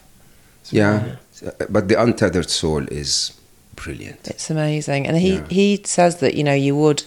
It's 0.67 0.73
yeah. 0.73 1.03
really- 1.03 1.17
Uh, 1.47 1.67
But 1.69 1.89
the 1.89 2.01
untethered 2.01 2.49
soul 2.51 2.83
is 2.91 3.33
brilliant. 3.75 4.27
It's 4.29 4.51
amazing, 4.51 5.07
and 5.07 5.17
he 5.19 5.35
Yeah. 5.35 5.47
he 5.51 5.81
says 5.85 6.17
that 6.17 6.33
you 6.35 6.43
know 6.45 6.55
you 6.55 6.75
would 6.77 7.03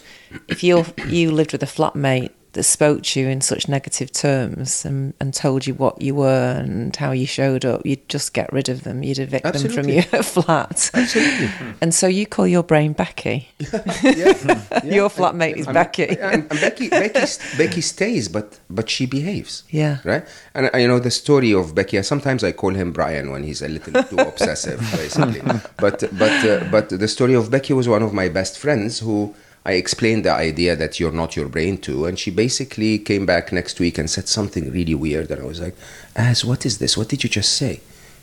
if 0.48 0.62
you 0.62 0.84
you 1.08 1.32
lived 1.32 1.52
with 1.52 1.62
a 1.62 1.66
flatmate 1.66 2.30
that 2.52 2.64
spoke 2.64 3.02
to 3.02 3.20
you 3.20 3.28
in 3.28 3.40
such 3.40 3.68
negative 3.68 4.10
terms 4.12 4.84
and, 4.84 5.14
and 5.20 5.32
told 5.32 5.66
you 5.66 5.74
what 5.74 6.02
you 6.02 6.14
were 6.16 6.56
and 6.58 6.94
how 6.96 7.12
you 7.12 7.26
showed 7.26 7.64
up, 7.64 7.86
you'd 7.86 8.08
just 8.08 8.34
get 8.34 8.52
rid 8.52 8.68
of 8.68 8.82
them. 8.82 9.02
You'd 9.02 9.18
evict 9.20 9.52
them 9.52 9.70
from 9.70 9.88
your 9.88 10.02
flat. 10.22 10.90
Absolutely. 10.92 11.48
And 11.80 11.94
so 11.94 12.06
you 12.08 12.26
call 12.26 12.46
your 12.46 12.62
brain 12.64 12.92
Becky. 12.92 13.48
yeah. 14.02 14.82
Your 14.84 15.08
flatmate 15.08 15.56
is 15.56 15.66
And- 15.66 15.74
Becky. 15.74 16.08
And, 16.18 16.48
Becky, 16.48 16.88
Becky, 16.88 17.20
Becky 17.56 17.80
stays, 17.80 18.28
but 18.28 18.58
but 18.68 18.90
she 18.90 19.06
behaves. 19.06 19.64
Yeah. 19.70 19.98
Right. 20.04 20.24
And 20.54 20.70
uh, 20.74 20.78
you 20.78 20.88
know 20.88 20.98
the 20.98 21.10
story 21.10 21.52
of 21.54 21.74
Becky. 21.74 22.02
Sometimes 22.02 22.42
I 22.42 22.52
call 22.52 22.74
him 22.74 22.92
Brian 22.92 23.30
when 23.30 23.44
he's 23.44 23.62
a 23.62 23.68
little 23.68 24.02
too 24.02 24.16
obsessive, 24.18 24.80
basically. 24.92 25.40
But 25.78 26.02
but 26.18 26.44
uh, 26.44 26.64
but 26.70 26.88
the 26.88 27.08
story 27.08 27.34
of 27.34 27.50
Becky 27.50 27.72
was 27.74 27.86
one 27.88 28.02
of 28.02 28.12
my 28.12 28.28
best 28.28 28.58
friends 28.58 28.98
who. 29.00 29.34
I 29.64 29.72
explained 29.72 30.24
the 30.24 30.32
idea 30.32 30.74
that 30.76 30.98
you're 30.98 31.12
not 31.12 31.36
your 31.36 31.48
brain 31.48 31.76
to, 31.78 32.06
and 32.06 32.18
she 32.18 32.30
basically 32.30 32.98
came 32.98 33.26
back 33.26 33.52
next 33.52 33.78
week 33.78 33.98
and 33.98 34.08
said 34.08 34.26
something 34.26 34.70
really 34.72 34.94
weird. 34.94 35.30
And 35.30 35.42
I 35.42 35.44
was 35.44 35.60
like, 35.60 35.76
Az, 36.16 36.44
what 36.44 36.64
is 36.64 36.78
this? 36.78 36.96
What 36.96 37.08
did 37.08 37.22
you 37.22 37.28
just 37.28 37.52
say? 37.52 37.80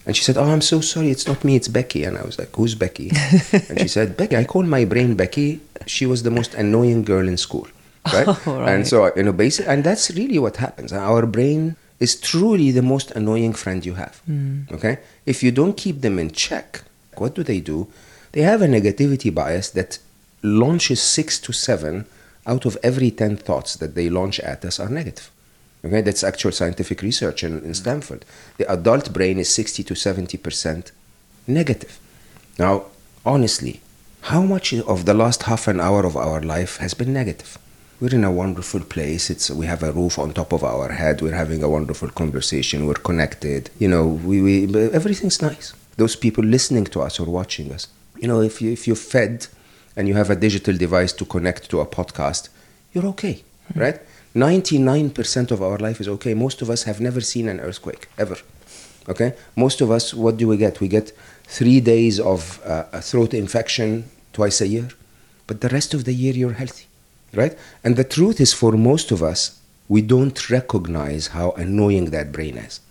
And 0.08 0.16
she 0.16 0.24
said, 0.24 0.38
Oh, 0.38 0.46
I'm 0.46 0.62
so 0.62 0.82
sorry. 0.82 1.12
It's 1.12 1.28
not 1.28 1.44
me, 1.44 1.56
it's 1.56 1.68
Becky. 1.68 2.06
And 2.06 2.18
I 2.18 2.24
was 2.24 2.40
like, 2.40 2.56
Who's 2.56 2.74
Becky? 2.74 3.10
and 3.70 3.80
she 3.80 3.88
said, 3.88 4.18
Becky. 4.18 4.36
I 4.36 4.46
call 4.46 4.64
my 4.64 4.86
brain 4.86 5.16
Becky. 5.16 5.60
She 5.86 6.06
was 6.06 6.24
the 6.24 6.32
most 6.32 6.56
annoying 6.56 7.04
girl 7.04 7.28
in 7.28 7.38
school. 7.38 7.68
Right? 8.14 8.26
Oh, 8.26 8.60
right. 8.60 8.70
And 8.70 8.88
so, 8.88 9.12
you 9.18 9.24
know, 9.24 9.34
basic, 9.34 9.68
and 9.68 9.84
that's 9.84 10.12
really 10.12 10.40
what 10.40 10.56
happens. 10.56 10.94
Our 10.94 11.26
brain 11.26 11.76
is 12.00 12.16
truly 12.16 12.72
the 12.72 12.82
most 12.82 13.12
annoying 13.12 13.52
friend 13.52 13.86
you 13.86 13.96
have. 13.96 14.22
Hmm. 14.26 14.62
Okay? 14.72 15.00
If 15.26 15.44
you 15.44 15.52
don't 15.52 15.76
keep 15.76 16.00
them 16.00 16.18
in 16.18 16.32
check, 16.32 16.84
what 17.18 17.36
do 17.36 17.44
they 17.44 17.60
do? 17.60 17.88
They 18.32 18.44
have 18.44 18.62
a 18.62 18.68
negativity 18.68 19.34
bias 19.34 19.72
that 19.72 20.00
launches 20.42 21.02
six 21.02 21.40
to 21.40 21.54
seven 21.54 22.06
out 22.46 22.66
of 22.66 22.78
every 22.82 23.12
10 23.12 23.38
thoughts 23.38 23.76
that 23.76 23.96
they 23.96 24.10
launch 24.10 24.40
at 24.40 24.64
us 24.64 24.80
are 24.80 24.90
negative. 24.90 25.30
Okay, 25.86 26.02
that's 26.02 26.24
actual 26.24 26.52
scientific 26.52 27.02
research 27.02 27.44
in, 27.44 27.64
in 27.64 27.74
Stanford. 27.74 28.26
The 28.58 28.70
adult 28.72 29.14
brain 29.14 29.38
is 29.38 29.50
60 29.50 29.84
to 29.84 29.94
70% 29.94 30.92
negative. 31.46 32.00
Now, 32.58 32.86
honestly, 33.26 33.82
how 34.22 34.42
much 34.42 34.74
of 34.74 35.06
the 35.06 35.14
last 35.14 35.44
half 35.44 35.68
an 35.68 35.80
hour 35.80 36.06
of 36.06 36.18
our 36.18 36.42
life 36.42 36.78
has 36.78 36.94
been 36.94 37.14
negative? 37.14 37.58
We're 38.00 38.14
in 38.14 38.24
a 38.24 38.32
wonderful 38.32 38.82
place. 38.82 39.30
It's 39.30 39.50
we 39.50 39.66
have 39.66 39.82
a 39.82 39.92
roof 39.92 40.20
on 40.20 40.34
top 40.34 40.54
of 40.54 40.64
our 40.64 40.92
head. 40.92 41.22
We're 41.22 41.34
having 41.34 41.64
a 41.64 41.70
wonderful 41.70 42.10
conversation. 42.10 42.86
We're 42.86 42.94
connected. 42.94 43.72
You 43.80 43.88
know, 43.88 44.06
we, 44.06 44.42
we 44.42 44.76
everything's 44.92 45.42
nice.Ose 45.42 46.16
people 46.16 46.44
listening 46.44 46.86
to 46.86 47.02
us 47.02 47.20
or 47.20 47.26
watching 47.26 47.72
us. 47.72 47.88
You 48.20 48.28
know, 48.28 48.42
if 48.42 48.62
you 48.62 48.72
if 48.72 48.86
you're 48.86 48.96
fed 48.96 49.48
and 49.98 50.08
you 50.08 50.14
have 50.14 50.30
a 50.30 50.36
digital 50.36 50.78
device 50.78 51.12
to 51.12 51.26
connect 51.26 51.70
to 51.72 51.82
a 51.82 51.86
podcast, 51.86 52.50
you're 52.94 53.08
okay, 53.08 53.44
right? 53.76 54.00
99% 54.36 55.52
of 55.52 55.62
our 55.64 55.80
life 55.80 56.00
is 56.00 56.08
okay. 56.08 56.36
Most 56.36 56.62
of 56.62 56.70
us 56.70 56.84
have 56.84 57.02
never 57.02 57.20
seen 57.20 57.50
an 57.50 57.60
earthquake, 57.60 58.08
ever. 58.18 58.38
Okay? 59.10 59.34
Most 59.56 59.82
of 59.82 59.90
us, 59.90 60.14
what 60.14 60.38
do 60.38 60.48
we 60.48 60.58
get? 60.58 60.80
We 60.80 60.88
get 60.88 61.12
three 61.46 61.80
days 61.82 62.20
of 62.20 62.62
uh, 62.64 62.86
a 62.94 63.02
throat 63.02 63.34
infection 63.34 64.06
twice 64.34 64.62
a 64.62 64.68
year, 64.68 64.90
but 65.48 65.62
the 65.62 65.70
rest 65.70 65.96
of 65.96 66.06
the 66.06 66.14
year 66.14 66.34
you're 66.34 66.54
healthy, 66.54 66.86
right? 67.34 67.58
And 67.84 67.96
the 67.96 68.04
truth 68.04 68.40
is, 68.40 68.54
for 68.54 68.74
most 68.74 69.12
of 69.12 69.24
us, 69.24 69.60
we 69.90 70.02
don't 70.04 70.50
recognize 70.50 71.28
how 71.28 71.52
annoying 71.52 72.12
that 72.12 72.32
brain 72.32 72.58
is. 72.58 72.82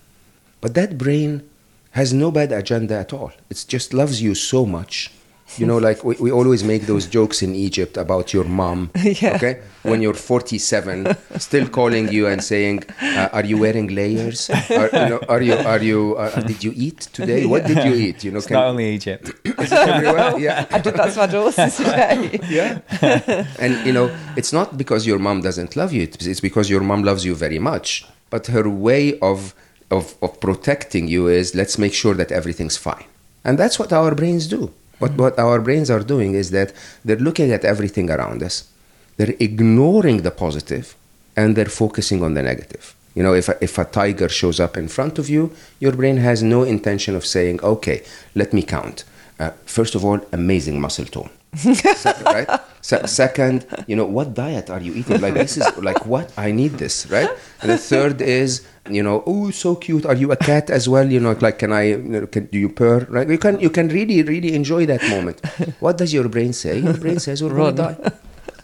But 0.60 0.75
that 0.75 0.98
brain 0.98 1.48
has 1.92 2.12
no 2.12 2.32
bad 2.32 2.50
agenda 2.50 2.96
at 2.96 3.12
all. 3.12 3.32
It 3.48 3.64
just 3.68 3.94
loves 3.94 4.20
you 4.20 4.34
so 4.34 4.66
much. 4.66 5.12
You 5.59 5.65
know, 5.65 5.79
like 5.79 6.05
we, 6.05 6.17
we 6.21 6.31
always 6.31 6.62
make 6.65 6.83
those 6.87 7.07
jokes 7.07 7.41
in 7.41 7.55
Egypt 7.55 7.97
about 7.97 8.33
your 8.35 8.45
mom. 8.45 8.91
Yeah. 9.23 9.37
Okay? 9.37 9.62
When 9.83 10.03
you're 10.03 10.15
47, 10.15 11.17
still 11.38 11.69
calling 11.69 12.12
you 12.12 12.26
and 12.26 12.43
saying, 12.43 12.85
uh, 13.00 13.29
Are 13.33 13.45
you 13.45 13.57
wearing 13.57 13.88
layers? 13.95 14.50
Are, 14.50 14.91
you 14.93 15.09
know, 15.11 15.21
are 15.29 15.41
you, 15.41 15.55
are 15.55 15.83
you, 15.83 16.17
uh, 16.17 16.41
did 16.43 16.62
you 16.65 16.73
eat 16.75 17.00
today? 17.12 17.47
What 17.47 17.67
did 17.67 17.85
you 17.85 17.95
eat? 17.95 18.25
You 18.25 18.33
know, 18.33 18.38
It's 18.38 18.50
not 18.50 18.67
only 18.67 18.91
Egypt. 18.95 19.31
is 19.45 19.73
it 19.73 19.88
everywhere? 19.88 20.38
Yeah. 20.47 20.67
I 20.71 20.81
did 20.81 20.95
that 20.97 21.12
to 21.12 21.19
my 21.19 21.26
daughter 21.26 21.71
today. 21.71 22.41
Yeah. 22.49 22.81
and 23.59 23.87
you 23.87 23.93
know, 23.93 24.11
it's 24.37 24.53
not 24.53 24.76
because 24.76 25.07
your 25.07 25.19
mom 25.21 25.41
doesn't 25.43 25.76
love 25.76 25.93
you, 25.93 26.03
it's 26.03 26.26
it's 26.26 26.41
because 26.41 26.69
your 26.69 26.83
mom 26.83 27.05
loves 27.05 27.25
you 27.25 27.35
very 27.35 27.61
much. 27.61 28.05
But 28.29 28.49
her 28.49 28.69
way 28.69 29.19
of, 29.21 29.55
of, 29.91 30.15
of 30.21 30.41
protecting 30.41 31.07
you 31.09 31.29
is 31.29 31.55
let's 31.55 31.79
make 31.79 31.95
sure 31.95 32.15
that 32.15 32.33
everything's 32.33 32.76
fine. 32.76 33.05
And 33.45 33.57
that's 33.57 33.79
what 33.79 33.93
our 33.93 34.12
brains 34.15 34.47
do. 34.49 34.73
What, 34.99 35.12
what 35.12 35.38
our 35.38 35.61
brains 35.61 35.91
are 35.91 36.03
doing 36.03 36.35
is 36.35 36.50
that 36.50 36.73
they're 37.05 37.17
looking 37.17 37.53
at 37.53 37.65
everything 37.65 38.11
around 38.11 38.43
us, 38.43 38.71
they're 39.17 39.35
ignoring 39.41 40.23
the 40.23 40.31
positive, 40.31 40.95
and 41.37 41.55
they're 41.55 41.67
focusing 41.67 42.23
on 42.23 42.35
the 42.35 42.43
negative. 42.43 42.95
You 43.15 43.23
know, 43.23 43.35
if 43.35 43.49
a, 43.49 43.57
if 43.62 43.79
a 43.79 43.85
tiger 43.85 44.29
shows 44.29 44.61
up 44.61 44.76
in 44.76 44.88
front 44.88 45.19
of 45.19 45.29
you, 45.29 45.53
your 45.81 45.93
brain 45.93 46.19
has 46.19 46.43
no 46.43 46.65
intention 46.65 47.15
of 47.15 47.25
saying, 47.25 47.61
okay, 47.62 48.03
let 48.35 48.53
me 48.53 48.62
count. 48.62 49.05
Uh, 49.38 49.50
first 49.66 49.95
of 49.95 50.05
all, 50.05 50.19
amazing 50.33 50.81
muscle 50.81 51.05
tone. 51.05 51.31
Se- 51.55 52.23
right? 52.25 52.49
Se- 52.81 53.07
second, 53.07 53.66
you 53.87 53.97
know, 53.97 54.05
what 54.05 54.35
diet 54.35 54.71
are 54.71 54.81
you 54.81 54.93
eating? 54.95 55.21
Like 55.21 55.35
this 55.35 55.57
is 55.57 55.66
like 55.78 56.07
what 56.07 56.33
I 56.38 56.52
need 56.52 56.73
this, 56.73 57.07
right? 57.11 57.28
And 57.61 57.71
the 57.71 57.78
third 57.78 58.21
is, 58.23 58.66
you 58.88 59.02
know, 59.02 59.23
oh, 59.26 59.50
so 59.50 59.75
cute. 59.75 60.07
Are 60.07 60.14
you 60.14 60.33
a 60.33 60.37
cat 60.37 60.71
as 60.71 60.88
well? 60.88 61.11
You 61.11 61.21
know, 61.21 61.37
like 61.40 61.59
can 61.59 61.73
I? 61.73 61.83
You 61.83 61.99
know, 61.99 62.26
can 62.26 62.47
do 62.47 62.59
you 62.59 62.69
purr? 62.69 63.07
Right? 63.11 63.28
You 63.28 63.38
can 63.38 63.59
you 63.61 63.71
can 63.71 63.88
really 63.88 64.23
really 64.23 64.55
enjoy 64.55 64.87
that 64.87 65.02
moment. 65.09 65.40
What 65.81 65.99
does 65.99 66.12
your 66.12 66.28
brain 66.28 66.52
say? 66.52 66.78
Your 66.78 66.97
brain 66.97 67.19
says 67.19 67.43
we're 67.43 67.55
gonna 67.57 67.73
die. 67.73 67.97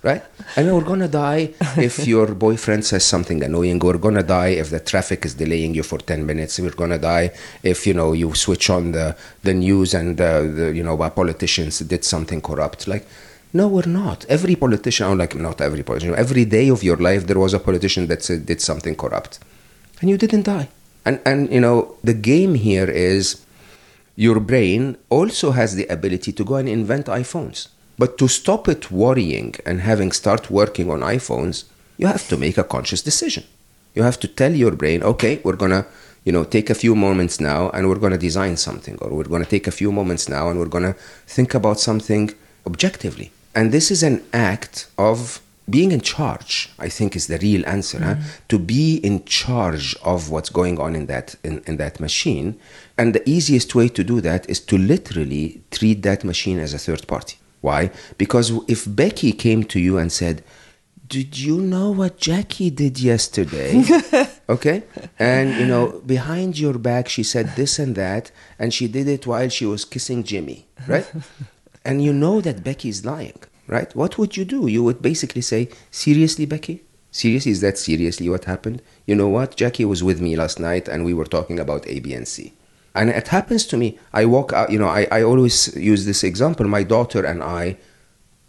Right? 0.03 0.23
And 0.57 0.75
we're 0.75 0.83
gonna 0.83 1.07
die 1.07 1.55
if 1.77 2.07
your 2.13 2.35
boyfriend 2.35 2.85
says 2.85 3.05
something 3.05 3.43
annoying. 3.45 3.79
We're 3.79 3.99
gonna 3.99 4.25
die 4.25 4.49
if 4.49 4.71
the 4.71 4.81
traffic 4.81 5.25
is 5.25 5.35
delaying 5.35 5.75
you 5.75 5.85
for 5.85 5.99
ten 5.99 6.27
minutes. 6.27 6.59
We're 6.59 6.71
gonna 6.71 6.99
die 6.99 7.31
if 7.63 7.87
you 7.87 7.95
know 7.95 8.13
you 8.13 8.35
switch 8.35 8.69
on 8.69 8.93
the 8.93 9.17
the 9.45 9.55
news 9.55 9.95
and 9.95 10.21
uh, 10.21 10.41
the 10.41 10.73
you 10.75 10.83
know 10.83 11.01
our 11.01 11.11
politicians 11.11 11.79
did 11.79 12.05
something 12.05 12.41
corrupt. 12.41 12.89
Like, 12.89 13.07
no, 13.53 13.69
we're 13.69 13.87
not. 13.87 14.25
Every 14.29 14.57
politician, 14.57 15.07
or 15.07 15.15
like 15.15 15.37
not 15.37 15.61
every 15.61 15.85
politician, 15.85 16.17
every 16.17 16.47
day 16.47 16.69
of 16.69 16.83
your 16.83 16.97
life 16.97 17.29
there 17.29 17.39
was 17.39 17.55
a 17.55 17.61
politician 17.61 18.09
that 18.09 18.25
said, 18.25 18.45
did 18.45 18.61
something 18.61 18.97
corrupt, 18.97 19.39
and 20.01 20.11
you 20.11 20.19
didn't 20.19 20.43
die. 20.43 20.69
And 21.05 21.21
and 21.25 21.53
you 21.53 21.61
know 21.61 21.95
the 22.03 22.15
game 22.15 22.55
here 22.55 22.91
is 22.91 23.43
your 24.17 24.41
brain 24.41 24.97
also 25.11 25.53
has 25.53 25.77
the 25.77 25.87
ability 25.87 26.33
to 26.33 26.45
go 26.45 26.57
and 26.57 26.69
invent 26.69 27.07
iPhones. 27.07 27.69
But 28.03 28.19
to 28.19 28.27
stop 28.27 28.67
it 28.67 28.91
worrying 28.91 29.55
and 29.65 29.81
having 29.81 30.11
start 30.11 30.51
working 30.51 30.91
on 30.91 31.03
iPhones, 31.17 31.67
you 31.99 32.09
have 32.09 32.27
to 32.31 32.37
make 32.37 32.59
a 32.59 32.65
conscious 32.65 33.01
decision. 33.01 33.45
You 33.95 34.03
have 34.03 34.19
to 34.19 34.27
tell 34.27 34.53
your 34.53 34.73
brain, 34.73 35.05
okay, 35.05 35.41
we're 35.45 35.61
gonna, 35.65 35.87
you 36.25 36.33
know, 36.33 36.43
take 36.43 36.69
a 36.69 36.75
few 36.75 36.97
moments 36.97 37.39
now 37.39 37.71
and 37.71 37.89
we're 37.89 38.03
gonna 38.05 38.19
design 38.19 38.57
something, 38.57 38.99
or 39.01 39.11
we're 39.11 39.33
gonna 39.35 39.45
take 39.45 39.69
a 39.69 39.77
few 39.81 39.93
moments 39.93 40.29
now 40.29 40.51
and 40.51 40.59
we're 40.59 40.75
gonna 40.77 40.97
think 41.29 41.55
about 41.55 41.79
something 41.79 42.35
objectively. 42.67 43.31
And 43.55 43.71
this 43.71 43.93
is 43.93 44.03
an 44.03 44.25
act 44.33 44.89
of 44.99 45.41
being 45.71 45.93
in 45.93 46.01
charge 46.01 46.71
i 46.81 46.89
think 46.89 47.15
is 47.15 47.29
the 47.29 47.39
real 47.39 47.65
answer 47.67 48.01
huh? 48.03 48.15
Mm-hmm. 48.15 48.49
to 48.49 48.59
be 48.59 48.97
in 48.97 49.25
charge 49.25 49.95
of 50.03 50.29
what's 50.29 50.51
going 50.51 50.77
on 50.81 50.97
in 50.97 51.07
that 51.07 51.37
in, 51.45 51.63
in 51.69 51.77
that 51.77 52.01
machine 52.01 52.59
and 52.99 53.15
the 53.15 53.23
easiest 53.31 53.73
way 53.73 53.89
to 53.89 54.03
do 54.03 54.21
that 54.21 54.51
is 54.51 54.59
to 54.59 54.77
literally 54.77 55.63
treat 55.71 56.03
that 56.03 56.25
machine 56.25 56.59
as 56.59 56.75
a 56.75 56.79
third 56.79 57.07
party 57.07 57.37
why 57.63 57.91
because 58.19 58.53
if 58.69 58.85
becky 58.87 59.33
came 59.33 59.65
to 59.65 59.81
you 59.81 59.97
and 59.97 60.13
said 60.13 60.45
did 61.07 61.39
you 61.39 61.59
know 61.61 61.91
what 61.91 62.19
jackie 62.19 62.71
did 62.71 63.01
yesterday 63.01 63.83
okay 64.49 64.83
and 65.19 65.55
you 65.59 65.67
know 65.67 66.01
behind 66.05 66.59
your 66.59 66.77
back 66.79 67.09
she 67.09 67.23
said 67.23 67.47
this 67.57 67.79
and 67.79 67.97
that 67.97 68.31
and 68.59 68.75
she 68.75 68.87
did 68.87 69.09
it 69.09 69.27
while 69.27 69.49
she 69.49 69.65
was 69.65 69.87
kissing 69.87 70.23
jimmy 70.23 70.67
right 70.87 71.11
and 71.85 72.05
you 72.05 72.13
know 72.13 72.41
that 72.41 72.63
becky 72.63 72.91
is 72.91 73.05
lying 73.07 73.41
right? 73.73 73.95
What 73.97 74.19
would 74.19 74.37
you 74.37 74.45
do? 74.45 74.67
You 74.67 74.85
would 74.85 75.03
basically 75.03 75.43
say, 75.43 75.69
Seriously, 75.91 76.47
Becky? 76.47 76.85
Seriously, 77.11 77.53
is 77.53 77.61
that 77.61 77.79
seriously 77.79 78.29
what 78.29 78.45
happened? 78.45 78.81
You 79.07 79.15
know 79.15 79.29
what? 79.29 79.57
Jackie 79.57 79.85
was 79.85 80.03
with 80.03 80.21
me 80.21 80.35
last 80.37 80.59
night 80.59 80.89
and 80.89 81.05
we 81.05 81.15
were 81.15 81.27
talking 81.27 81.59
about 81.59 81.87
A, 81.87 82.01
B, 82.01 82.15
and 82.15 82.27
C. 82.27 82.55
And 82.95 83.11
it 83.11 83.29
happens 83.29 83.67
to 83.67 83.77
me. 83.77 83.99
I 84.13 84.27
walk 84.27 84.53
out, 84.53 84.71
you 84.71 84.79
know, 84.79 84.89
I, 84.89 85.07
I 85.11 85.23
always 85.23 85.75
use 85.77 86.05
this 86.05 86.23
example. 86.23 86.67
My 86.67 86.83
daughter 86.83 87.25
and 87.25 87.43
I, 87.43 87.79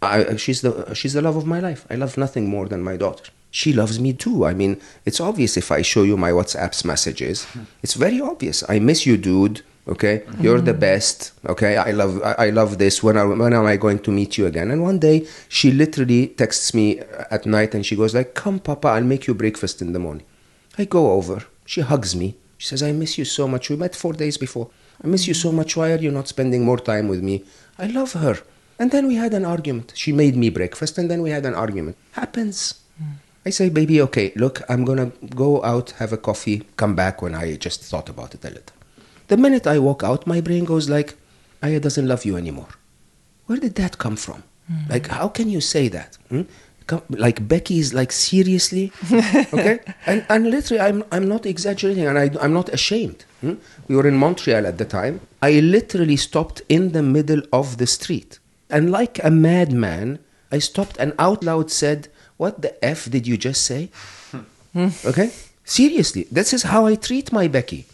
I, 0.02 0.36
she's, 0.36 0.60
the, 0.60 0.92
she's 0.94 1.14
the 1.14 1.22
love 1.22 1.36
of 1.36 1.46
my 1.46 1.60
life. 1.60 1.86
I 1.90 1.94
love 1.94 2.16
nothing 2.18 2.48
more 2.48 2.68
than 2.68 2.82
my 2.82 2.96
daughter. 2.96 3.30
She 3.50 3.72
loves 3.72 4.00
me 4.00 4.12
too. 4.12 4.44
I 4.44 4.52
mean, 4.52 4.80
it's 5.06 5.20
obvious 5.20 5.56
if 5.56 5.70
I 5.70 5.80
show 5.82 6.02
you 6.02 6.16
my 6.16 6.30
WhatsApp's 6.30 6.84
messages. 6.84 7.46
It's 7.82 7.94
very 7.94 8.20
obvious. 8.20 8.64
I 8.68 8.80
miss 8.80 9.06
you, 9.06 9.16
dude. 9.16 9.62
Okay, 9.86 10.24
you're 10.40 10.62
the 10.62 10.72
best. 10.72 11.32
Okay, 11.46 11.76
I 11.76 11.90
love 11.90 12.20
I 12.22 12.46
I 12.46 12.50
love 12.50 12.78
this. 12.78 13.02
When 13.02 13.18
are 13.18 13.28
when 13.28 13.52
am 13.52 13.66
I 13.66 13.76
going 13.76 13.98
to 14.00 14.10
meet 14.10 14.38
you 14.38 14.46
again? 14.46 14.70
And 14.70 14.82
one 14.82 14.98
day 14.98 15.26
she 15.48 15.70
literally 15.72 16.28
texts 16.28 16.72
me 16.72 17.00
at 17.30 17.44
night 17.44 17.74
and 17.74 17.84
she 17.84 17.94
goes 17.94 18.14
like, 18.14 18.32
"Come, 18.32 18.60
Papa, 18.60 18.88
I'll 18.88 19.04
make 19.04 19.26
you 19.26 19.34
breakfast 19.34 19.82
in 19.82 19.92
the 19.92 19.98
morning." 19.98 20.24
I 20.78 20.86
go 20.86 21.12
over. 21.12 21.44
She 21.66 21.82
hugs 21.82 22.16
me. 22.16 22.34
She 22.64 22.70
says, 22.70 22.82
"I 22.82 22.92
miss 22.92 23.18
you 23.18 23.26
so 23.38 23.44
much. 23.46 23.64
We 23.68 23.76
met 23.76 23.94
four 24.02 24.14
days 24.22 24.36
before. 24.46 24.68
I 25.02 25.06
miss 25.12 25.24
you 25.28 25.34
so 25.34 25.50
much. 25.58 25.76
Why 25.78 25.88
are 25.94 26.02
you 26.06 26.12
not 26.18 26.28
spending 26.34 26.62
more 26.64 26.80
time 26.92 27.06
with 27.12 27.22
me?" 27.28 27.34
I 27.84 27.86
love 27.98 28.12
her. 28.24 28.36
And 28.78 28.90
then 28.90 29.04
we 29.10 29.16
had 29.24 29.34
an 29.34 29.44
argument. 29.54 29.92
She 30.02 30.12
made 30.22 30.34
me 30.42 30.48
breakfast, 30.60 30.96
and 30.98 31.06
then 31.10 31.20
we 31.24 31.30
had 31.36 31.44
an 31.50 31.54
argument. 31.64 31.96
Happens. 32.12 32.56
I 33.48 33.50
say, 33.50 33.68
baby, 33.68 33.96
okay, 34.06 34.32
look, 34.44 34.62
I'm 34.70 34.82
gonna 34.90 35.12
go 35.44 35.50
out, 35.72 35.90
have 36.00 36.12
a 36.14 36.16
coffee, 36.28 36.58
come 36.82 36.94
back 37.02 37.20
when 37.20 37.34
I 37.34 37.56
just 37.66 37.82
thought 37.90 38.08
about 38.14 38.34
it 38.36 38.42
a 38.48 38.52
little. 38.56 38.76
The 39.28 39.36
minute 39.36 39.66
I 39.74 39.78
walk 39.88 40.02
out, 40.02 40.26
my 40.26 40.40
brain 40.40 40.64
goes 40.64 40.88
like, 40.96 41.10
Aya 41.62 41.80
doesn't 41.86 42.08
love 42.12 42.24
you 42.24 42.36
anymore. 42.42 42.72
Where 43.46 43.60
did 43.64 43.74
that 43.74 43.98
come 43.98 44.16
from? 44.16 44.40
Like, 44.88 45.06
how 45.08 45.28
can 45.28 45.50
you 45.50 45.60
say 45.60 45.88
that? 45.88 46.16
Hmm? 46.30 46.44
Come- 46.86 47.02
Like 47.10 47.46
Becky 47.48 47.78
is 47.78 47.94
like 47.94 48.12
seriously, 48.12 48.92
okay? 49.54 49.78
And 50.06 50.24
and 50.28 50.50
literally, 50.50 50.80
I'm 50.80 51.02
I'm 51.10 51.26
not 51.28 51.46
exaggerating, 51.46 52.06
and 52.06 52.18
I 52.18 52.30
I'm 52.44 52.52
not 52.52 52.68
ashamed. 52.68 53.24
hmm? 53.40 53.54
We 53.88 53.96
were 53.96 54.06
in 54.08 54.16
Montreal 54.16 54.66
at 54.66 54.76
the 54.78 54.84
time. 54.84 55.20
I 55.42 55.60
literally 55.60 56.16
stopped 56.16 56.62
in 56.68 56.92
the 56.92 57.02
middle 57.02 57.42
of 57.52 57.76
the 57.78 57.86
street, 57.86 58.38
and 58.70 58.90
like 58.90 59.18
a 59.24 59.30
madman, 59.30 60.18
I 60.52 60.58
stopped 60.60 60.96
and 60.98 61.12
out 61.18 61.42
loud 61.44 61.70
said, 61.70 62.08
"What 62.36 62.60
the 62.62 62.72
f 62.84 63.08
did 63.10 63.26
you 63.26 63.36
just 63.36 63.62
say?" 63.62 63.90
Okay? 65.04 65.30
Seriously, 65.64 66.26
this 66.30 66.52
is 66.52 66.62
how 66.64 66.86
I 66.86 66.96
treat 66.96 67.32
my 67.32 67.48
Becky. 67.48 67.86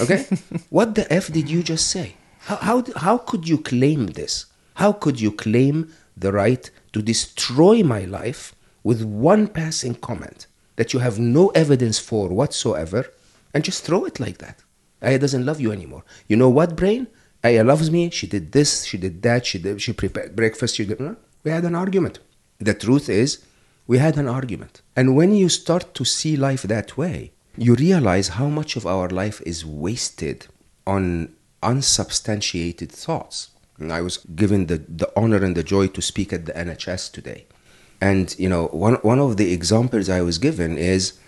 Okay? 0.00 0.26
what 0.70 0.94
the 0.94 1.06
F 1.12 1.30
did 1.32 1.48
you 1.48 1.62
just 1.62 1.88
say? 1.88 2.16
How, 2.40 2.56
how, 2.56 2.84
how 2.96 3.18
could 3.18 3.48
you 3.48 3.58
claim 3.58 4.06
this? 4.08 4.46
How 4.74 4.92
could 4.92 5.20
you 5.20 5.30
claim 5.30 5.92
the 6.16 6.32
right 6.32 6.70
to 6.92 7.02
destroy 7.02 7.82
my 7.82 8.04
life 8.04 8.54
with 8.84 9.02
one 9.02 9.46
passing 9.48 9.94
comment 9.94 10.46
that 10.76 10.92
you 10.92 11.00
have 11.00 11.18
no 11.18 11.48
evidence 11.48 11.98
for 11.98 12.28
whatsoever 12.28 13.06
and 13.54 13.64
just 13.64 13.84
throw 13.84 14.04
it 14.04 14.20
like 14.20 14.38
that? 14.38 14.62
Aya 15.02 15.18
doesn't 15.18 15.44
love 15.44 15.60
you 15.60 15.72
anymore. 15.72 16.04
You 16.28 16.36
know 16.36 16.48
what, 16.48 16.76
brain? 16.76 17.08
Aya 17.44 17.64
loves 17.64 17.90
me. 17.90 18.10
She 18.10 18.26
did 18.26 18.52
this, 18.52 18.84
she 18.84 18.98
did 18.98 19.22
that, 19.22 19.46
she, 19.46 19.58
did, 19.58 19.82
she 19.82 19.92
prepared 19.92 20.36
breakfast, 20.36 20.76
she 20.76 20.84
did. 20.84 21.00
no? 21.00 21.16
We 21.44 21.50
had 21.50 21.64
an 21.64 21.74
argument. 21.74 22.20
The 22.58 22.74
truth 22.74 23.08
is, 23.08 23.44
we 23.86 23.98
had 23.98 24.16
an 24.16 24.28
argument. 24.28 24.82
And 24.94 25.16
when 25.16 25.34
you 25.34 25.48
start 25.48 25.94
to 25.94 26.04
see 26.04 26.36
life 26.36 26.62
that 26.62 26.96
way, 26.96 27.32
you 27.56 27.74
realize 27.74 28.28
how 28.28 28.46
much 28.46 28.76
of 28.76 28.86
our 28.86 29.08
life 29.08 29.42
is 29.44 29.66
wasted 29.66 30.46
on 30.86 31.34
unsubstantiated 31.62 32.90
thoughts. 32.92 33.50
And 33.78 33.92
I 33.92 34.00
was 34.00 34.18
given 34.36 34.66
the, 34.66 34.78
the 34.78 35.10
honor 35.16 35.42
and 35.42 35.56
the 35.56 35.62
joy 35.62 35.88
to 35.88 36.02
speak 36.02 36.32
at 36.32 36.46
the 36.46 36.52
NHS 36.52 37.12
today. 37.12 37.46
And, 38.00 38.34
you 38.38 38.48
know, 38.48 38.66
one, 38.68 38.94
one 38.96 39.18
of 39.18 39.36
the 39.36 39.52
examples 39.52 40.08
I 40.08 40.22
was 40.22 40.38
given 40.38 40.76
is, 40.76 41.18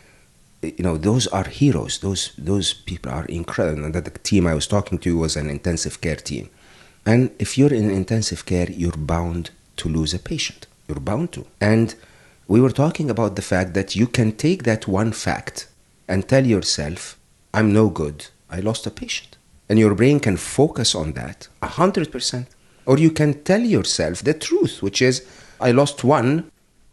you 0.62 0.82
know, 0.82 0.96
those 0.96 1.26
are 1.28 1.44
heroes. 1.44 1.98
Those, 1.98 2.32
those 2.36 2.72
people 2.72 3.12
are 3.12 3.26
incredible. 3.26 3.84
And 3.84 3.94
the 3.94 4.10
team 4.10 4.46
I 4.46 4.54
was 4.54 4.66
talking 4.66 4.98
to 4.98 5.18
was 5.18 5.36
an 5.36 5.50
intensive 5.50 6.00
care 6.00 6.16
team. 6.16 6.50
And 7.06 7.30
if 7.38 7.58
you're 7.58 7.72
in 7.72 7.90
intensive 7.90 8.46
care, 8.46 8.70
you're 8.70 8.96
bound 8.96 9.50
to 9.76 9.88
lose 9.88 10.14
a 10.14 10.18
patient. 10.18 10.66
You're 10.88 11.00
bound 11.00 11.32
to. 11.32 11.46
And 11.60 11.94
we 12.48 12.60
were 12.60 12.70
talking 12.70 13.10
about 13.10 13.36
the 13.36 13.42
fact 13.42 13.74
that 13.74 13.94
you 13.94 14.06
can 14.06 14.32
take 14.32 14.64
that 14.64 14.88
one 14.88 15.12
fact 15.12 15.68
and 16.08 16.28
tell 16.28 16.46
yourself, 16.46 17.18
I'm 17.52 17.72
no 17.72 17.88
good. 17.88 18.26
I 18.50 18.60
lost 18.60 18.86
a 18.86 18.90
patient. 18.90 19.33
And 19.68 19.78
your 19.78 19.94
brain 19.94 20.20
can 20.20 20.36
focus 20.36 20.94
on 20.94 21.12
that 21.12 21.48
100%. 21.62 22.46
Or 22.86 22.98
you 22.98 23.10
can 23.10 23.42
tell 23.44 23.60
yourself 23.60 24.22
the 24.22 24.34
truth, 24.34 24.82
which 24.82 25.00
is, 25.00 25.26
I 25.60 25.70
lost 25.72 26.04
one 26.04 26.50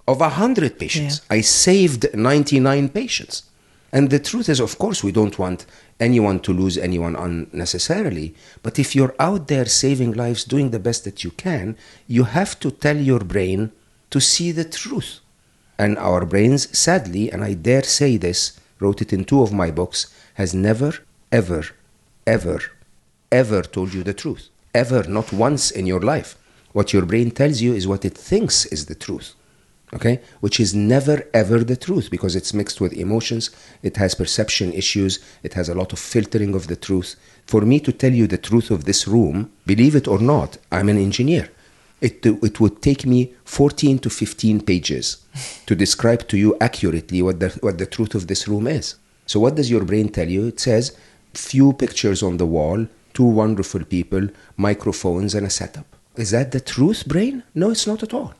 of 0.08 0.20
100 0.20 0.80
patients. 0.80 1.22
I 1.30 1.42
saved 1.42 2.13
99 2.13 2.90
patients. 2.90 3.44
And 3.94 4.10
the 4.10 4.20
truth 4.20 4.48
is, 4.48 4.62
of 4.62 4.78
course, 4.78 5.04
we 5.04 5.12
don't 5.12 5.38
want 5.38 5.66
anyone 6.00 6.40
to 6.42 6.54
lose 6.54 6.78
anyone 6.78 7.16
unnecessarily. 7.16 8.34
But 8.63 8.80
if 8.80 8.96
you're 8.96 9.16
out 9.20 9.48
there 9.48 9.66
saving 9.66 10.13
lives, 10.13 10.46
doing 10.46 10.70
the 10.70 10.80
best 10.80 11.04
that 11.04 11.25
you 11.25 11.32
can, 11.32 11.75
you 12.08 12.24
have 12.24 12.58
to 12.62 12.72
tell 12.72 12.98
your 12.98 13.20
brain 13.20 13.72
to 14.12 14.22
see 14.22 14.51
the 14.51 14.63
truth. 14.63 15.20
And 15.78 15.98
our 15.98 16.25
brains, 16.25 16.78
sadly, 16.78 17.32
and 17.32 17.44
I 17.44 17.54
dare 17.54 17.84
say 17.84 18.16
this, 18.16 18.60
wrote 18.80 19.01
it 19.01 19.12
in 19.12 19.25
two 19.25 19.42
of 19.42 19.51
my 19.51 19.72
books, 19.72 20.14
has 20.36 20.53
never, 20.53 20.94
ever, 21.31 21.66
ever, 22.35 22.59
ever 23.29 23.61
told 23.61 23.94
you 23.94 24.03
the 24.03 24.20
truth. 24.24 24.44
Ever, 24.74 25.03
not 25.17 25.33
once 25.33 25.70
in 25.70 25.85
your 25.85 26.03
life. 26.13 26.31
What 26.72 26.94
your 26.94 27.05
brain 27.05 27.29
tells 27.31 27.59
you 27.65 27.74
is 27.74 27.87
what 27.87 28.05
it 28.05 28.17
thinks 28.17 28.65
is 28.67 28.85
the 28.85 28.96
truth. 29.05 29.29
Okay? 29.94 30.22
Which 30.39 30.57
is 30.65 30.74
never 30.74 31.17
ever 31.33 31.59
the 31.65 31.75
truth 31.75 32.07
because 32.09 32.33
it's 32.37 32.53
mixed 32.53 32.79
with 32.79 32.94
emotions. 33.05 33.44
It 33.83 33.98
has 33.98 34.15
perception 34.15 34.72
issues. 34.72 35.20
It 35.44 35.53
has 35.55 35.67
a 35.67 35.75
lot 35.75 35.91
of 35.91 36.00
filtering 36.00 36.55
of 36.55 36.67
the 36.67 36.77
truth. 36.87 37.09
For 37.51 37.61
me 37.72 37.77
to 37.81 37.91
tell 37.91 38.13
you 38.20 38.27
the 38.27 38.46
truth 38.50 38.72
of 38.72 38.85
this 38.85 39.01
room 39.15 39.51
believe 39.65 39.96
it 40.01 40.07
or 40.07 40.20
not 40.33 40.57
i'm 40.72 40.89
an 40.94 40.98
engineer. 41.09 41.50
It, 42.00 42.25
it 42.25 42.59
would 42.61 42.81
take 42.81 43.05
me 43.05 43.33
14 43.44 44.00
to 44.00 44.09
15 44.09 44.61
pages 44.61 45.05
to 45.67 45.75
describe 45.75 46.27
to 46.29 46.37
you 46.37 46.57
accurately 46.59 47.22
what 47.22 47.39
the, 47.41 47.50
what 47.65 47.77
the 47.77 47.85
truth 47.85 48.15
of 48.15 48.27
this 48.27 48.48
room 48.48 48.65
is. 48.67 48.96
So 49.31 49.39
what 49.39 49.55
does 49.55 49.70
your 49.70 49.85
brain 49.85 50.09
tell 50.09 50.27
you? 50.27 50.48
It 50.48 50.59
says 50.59 50.98
few 51.33 51.74
pictures 51.74 52.22
on 52.24 52.37
the 52.37 52.46
wall 52.46 52.87
two 53.13 53.24
wonderful 53.24 53.83
people 53.85 54.27
microphones 54.57 55.35
and 55.35 55.46
a 55.46 55.50
setup 55.50 55.85
is 56.15 56.31
that 56.31 56.51
the 56.51 56.59
truth 56.59 57.07
brain 57.07 57.44
no 57.55 57.72
it's 57.72 57.87
not 57.87 58.03
at 58.03 58.13
all 58.13 58.33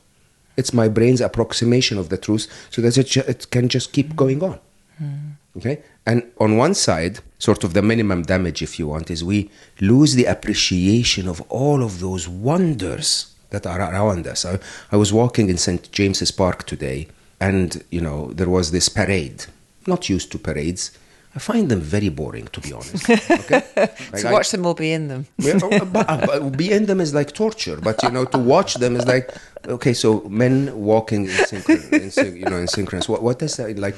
it's 0.58 0.73
my 0.73 0.88
brain's 0.88 1.21
approximation 1.21 1.97
of 1.97 2.10
the 2.10 2.17
truth 2.17 2.47
so 2.69 2.82
that 2.82 2.97
it, 2.97 3.08
ju- 3.08 3.23
it 3.27 3.49
can 3.51 3.69
just 3.69 3.93
keep 3.93 4.15
going 4.15 4.43
on. 4.43 4.60
Hmm. 4.97 5.32
Okay? 5.58 5.82
And 6.06 6.32
on 6.39 6.58
one 6.58 6.73
side, 6.73 7.19
sort 7.39 7.63
of 7.63 7.73
the 7.73 7.82
minimum 7.82 8.23
damage, 8.23 8.62
if 8.62 8.80
you 8.80 8.88
want, 8.88 9.10
is 9.12 9.23
we 9.23 9.49
lose 9.80 10.15
the 10.15 10.25
appreciation 10.25 11.27
of 11.27 11.41
all 11.49 11.84
of 11.84 11.99
those 11.99 12.27
wonders 12.27 13.34
that 13.49 13.65
are 13.65 13.82
around 13.82 14.27
us. 14.27 14.45
I, 14.45 14.60
I 14.91 14.97
was 14.97 15.12
walking 15.12 15.49
in 15.49 15.58
St. 15.58 15.91
James's 15.91 16.32
Park 16.32 16.65
today, 16.65 17.08
and, 17.39 17.84
you 17.89 18.01
know, 18.01 18.32
there 18.34 18.49
was 18.49 18.71
this 18.71 18.88
parade. 18.88 19.45
Not 19.88 20.10
used 20.10 20.32
to 20.32 20.38
parades. 20.38 20.97
I 21.34 21.39
find 21.39 21.70
them 21.72 21.80
very 21.80 22.10
boring, 22.10 22.48
to 22.56 22.60
be 22.62 22.74
honest. 22.74 23.08
Okay? 23.41 23.62
Like 24.13 24.22
to 24.24 24.28
I- 24.30 24.32
watch 24.38 24.50
them 24.52 24.65
or 24.65 24.76
be 24.76 24.91
in 24.91 25.08
them. 25.08 25.22
yeah, 25.38 25.60
uh, 25.63 25.86
but, 25.86 26.06
uh, 26.10 26.26
but 26.28 26.58
be 26.58 26.72
in 26.72 26.86
them 26.88 27.00
is 27.00 27.13
like 27.13 27.32
torture, 27.34 27.78
but 27.88 27.96
you 28.04 28.12
know 28.12 28.26
to 28.26 28.38
watch 28.38 28.72
them 28.84 28.96
is 29.00 29.06
like 29.13 29.28
okay. 29.76 29.94
So 29.94 30.08
men 30.44 30.56
walking 30.91 31.22
in, 31.26 31.32
synchron- 31.52 31.91
in 32.06 32.12
syn- 32.12 32.36
you 32.36 32.46
know 32.52 32.58
in 32.58 32.67
synchronous. 32.67 33.08
What 33.08 33.22
what 33.24 33.41
is 33.41 33.56
that 33.58 33.80
like? 33.80 33.96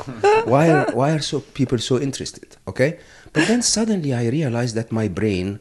Why 0.54 0.66
are 0.76 0.86
why 1.00 1.10
are 1.16 1.24
so 1.32 1.38
people 1.60 1.80
so 1.80 1.96
interested? 2.08 2.48
Okay, 2.72 3.00
but 3.34 3.48
then 3.50 3.62
suddenly 3.64 4.12
I 4.14 4.24
realized 4.40 4.76
that 4.76 4.92
my 4.92 5.08
brain 5.20 5.60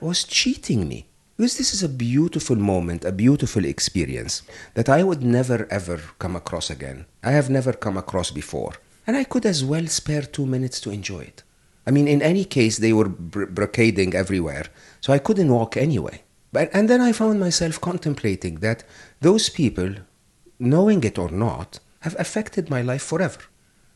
was 0.00 0.24
cheating 0.24 0.88
me 0.88 1.06
because 1.36 1.56
this 1.56 1.72
is 1.76 1.82
a 1.84 1.88
beautiful 1.88 2.56
moment, 2.56 3.04
a 3.04 3.12
beautiful 3.12 3.64
experience 3.64 4.42
that 4.74 4.88
I 4.88 5.00
would 5.08 5.22
never 5.22 5.68
ever 5.70 5.98
come 6.18 6.34
across 6.42 6.68
again. 6.76 6.98
I 7.22 7.30
have 7.38 7.48
never 7.58 7.72
come 7.84 7.96
across 7.96 8.30
before, 8.32 8.72
and 9.06 9.16
I 9.16 9.24
could 9.24 9.46
as 9.46 9.64
well 9.64 9.86
spare 9.86 10.22
two 10.22 10.46
minutes 10.46 10.80
to 10.80 10.90
enjoy 10.90 11.20
it. 11.20 11.42
I 11.86 11.90
mean, 11.90 12.06
in 12.06 12.22
any 12.22 12.44
case, 12.44 12.78
they 12.78 12.92
were 12.92 13.08
br- 13.08 13.46
brocading 13.46 14.14
everywhere, 14.14 14.66
so 15.00 15.12
I 15.12 15.18
couldn't 15.18 15.52
walk 15.52 15.76
anyway. 15.76 16.22
But 16.52 16.70
and 16.72 16.88
then 16.88 17.00
I 17.00 17.12
found 17.12 17.40
myself 17.40 17.80
contemplating 17.80 18.56
that 18.56 18.84
those 19.20 19.48
people, 19.48 19.94
knowing 20.58 21.02
it 21.02 21.18
or 21.18 21.30
not, 21.30 21.80
have 22.00 22.14
affected 22.18 22.70
my 22.70 22.82
life 22.82 23.02
forever. 23.02 23.40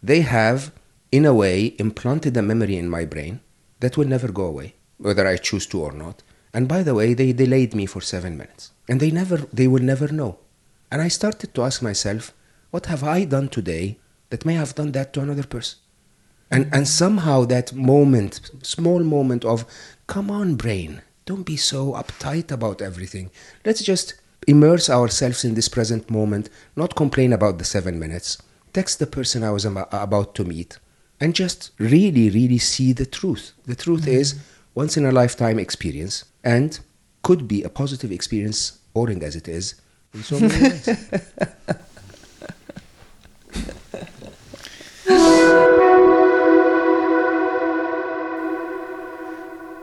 They 0.03 0.23
have, 0.23 0.73
in 1.13 1.25
a 1.25 1.35
way, 1.35 1.75
implanted 1.79 2.37
a 2.37 2.43
memory 2.43 2.77
in 2.77 2.89
my 2.89 3.05
brain 3.05 3.41
that 3.81 3.97
will 3.97 4.09
never 4.09 4.33
go 4.33 4.47
away, 4.47 4.75
whether 4.99 5.27
I 5.27 5.37
choose 5.37 5.67
to 5.69 5.83
or 5.83 5.93
not. 5.93 6.23
And 6.53 6.67
by 6.67 6.83
the 6.83 6.95
way, 6.95 7.15
they 7.15 7.33
delayed 7.33 7.75
me 7.75 7.87
for 7.87 8.01
seven 8.01 8.37
minutes, 8.37 8.73
and 8.89 8.99
they 8.99 9.11
never, 9.11 9.37
they 9.53 9.69
will 9.69 9.83
never 9.83 10.09
know. 10.09 10.39
And 10.91 11.03
I 11.03 11.09
started 11.09 11.55
to 11.55 11.63
ask 11.63 11.83
myself, 11.83 12.33
what 12.71 12.87
have 12.87 13.05
I 13.05 13.25
done 13.25 13.49
today 13.49 13.99
that 14.31 14.45
may 14.45 14.55
have 14.55 14.75
done 14.75 14.93
that 14.93 15.13
to 15.13 15.21
another 15.21 15.45
person? 15.45 15.79
And, 16.51 16.69
and 16.73 16.87
somehow 16.87 17.45
that 17.47 17.73
moment, 17.73 18.41
small 18.63 19.01
moment 19.01 19.45
of, 19.45 19.65
come 20.07 20.31
on, 20.31 20.55
brain, 20.55 21.03
don't 21.25 21.43
be 21.43 21.57
so 21.57 21.93
uptight 21.93 22.53
about 22.53 22.81
everything. 22.81 23.31
Let's 23.65 23.83
just 23.83 24.15
immerse 24.47 24.89
ourselves 24.89 25.45
in 25.45 25.55
this 25.55 25.69
present 25.69 26.09
moment, 26.09 26.49
not 26.77 26.95
complain 26.95 27.33
about 27.33 27.59
the 27.59 27.65
seven 27.65 27.99
minutes, 27.99 28.41
text 28.73 29.01
the 29.01 29.07
person 29.07 29.43
I 29.43 29.51
was 29.51 29.65
about 29.65 30.35
to 30.37 30.45
meet, 30.45 30.79
and 31.21 31.35
just 31.35 31.73
really, 31.79 32.31
really 32.31 32.59
see 32.59 32.93
the 32.93 33.07
truth. 33.07 33.53
The 33.65 33.75
truth 33.75 34.03
mm-hmm. 34.03 34.11
is 34.11 34.39
once 34.75 34.97
in 34.97 35.05
a 35.05 35.11
lifetime 35.11 35.59
experience 35.59 36.25
and 36.45 36.79
could 37.23 37.49
be 37.49 37.65
a 37.65 37.69
positive 37.69 38.13
experience, 38.13 38.79
boring 38.95 39.25
as 39.25 39.35
it 39.35 39.49
is, 39.49 39.75
in 40.15 40.23
so 40.23 40.39
many 40.39 40.63
ways. 40.63 40.89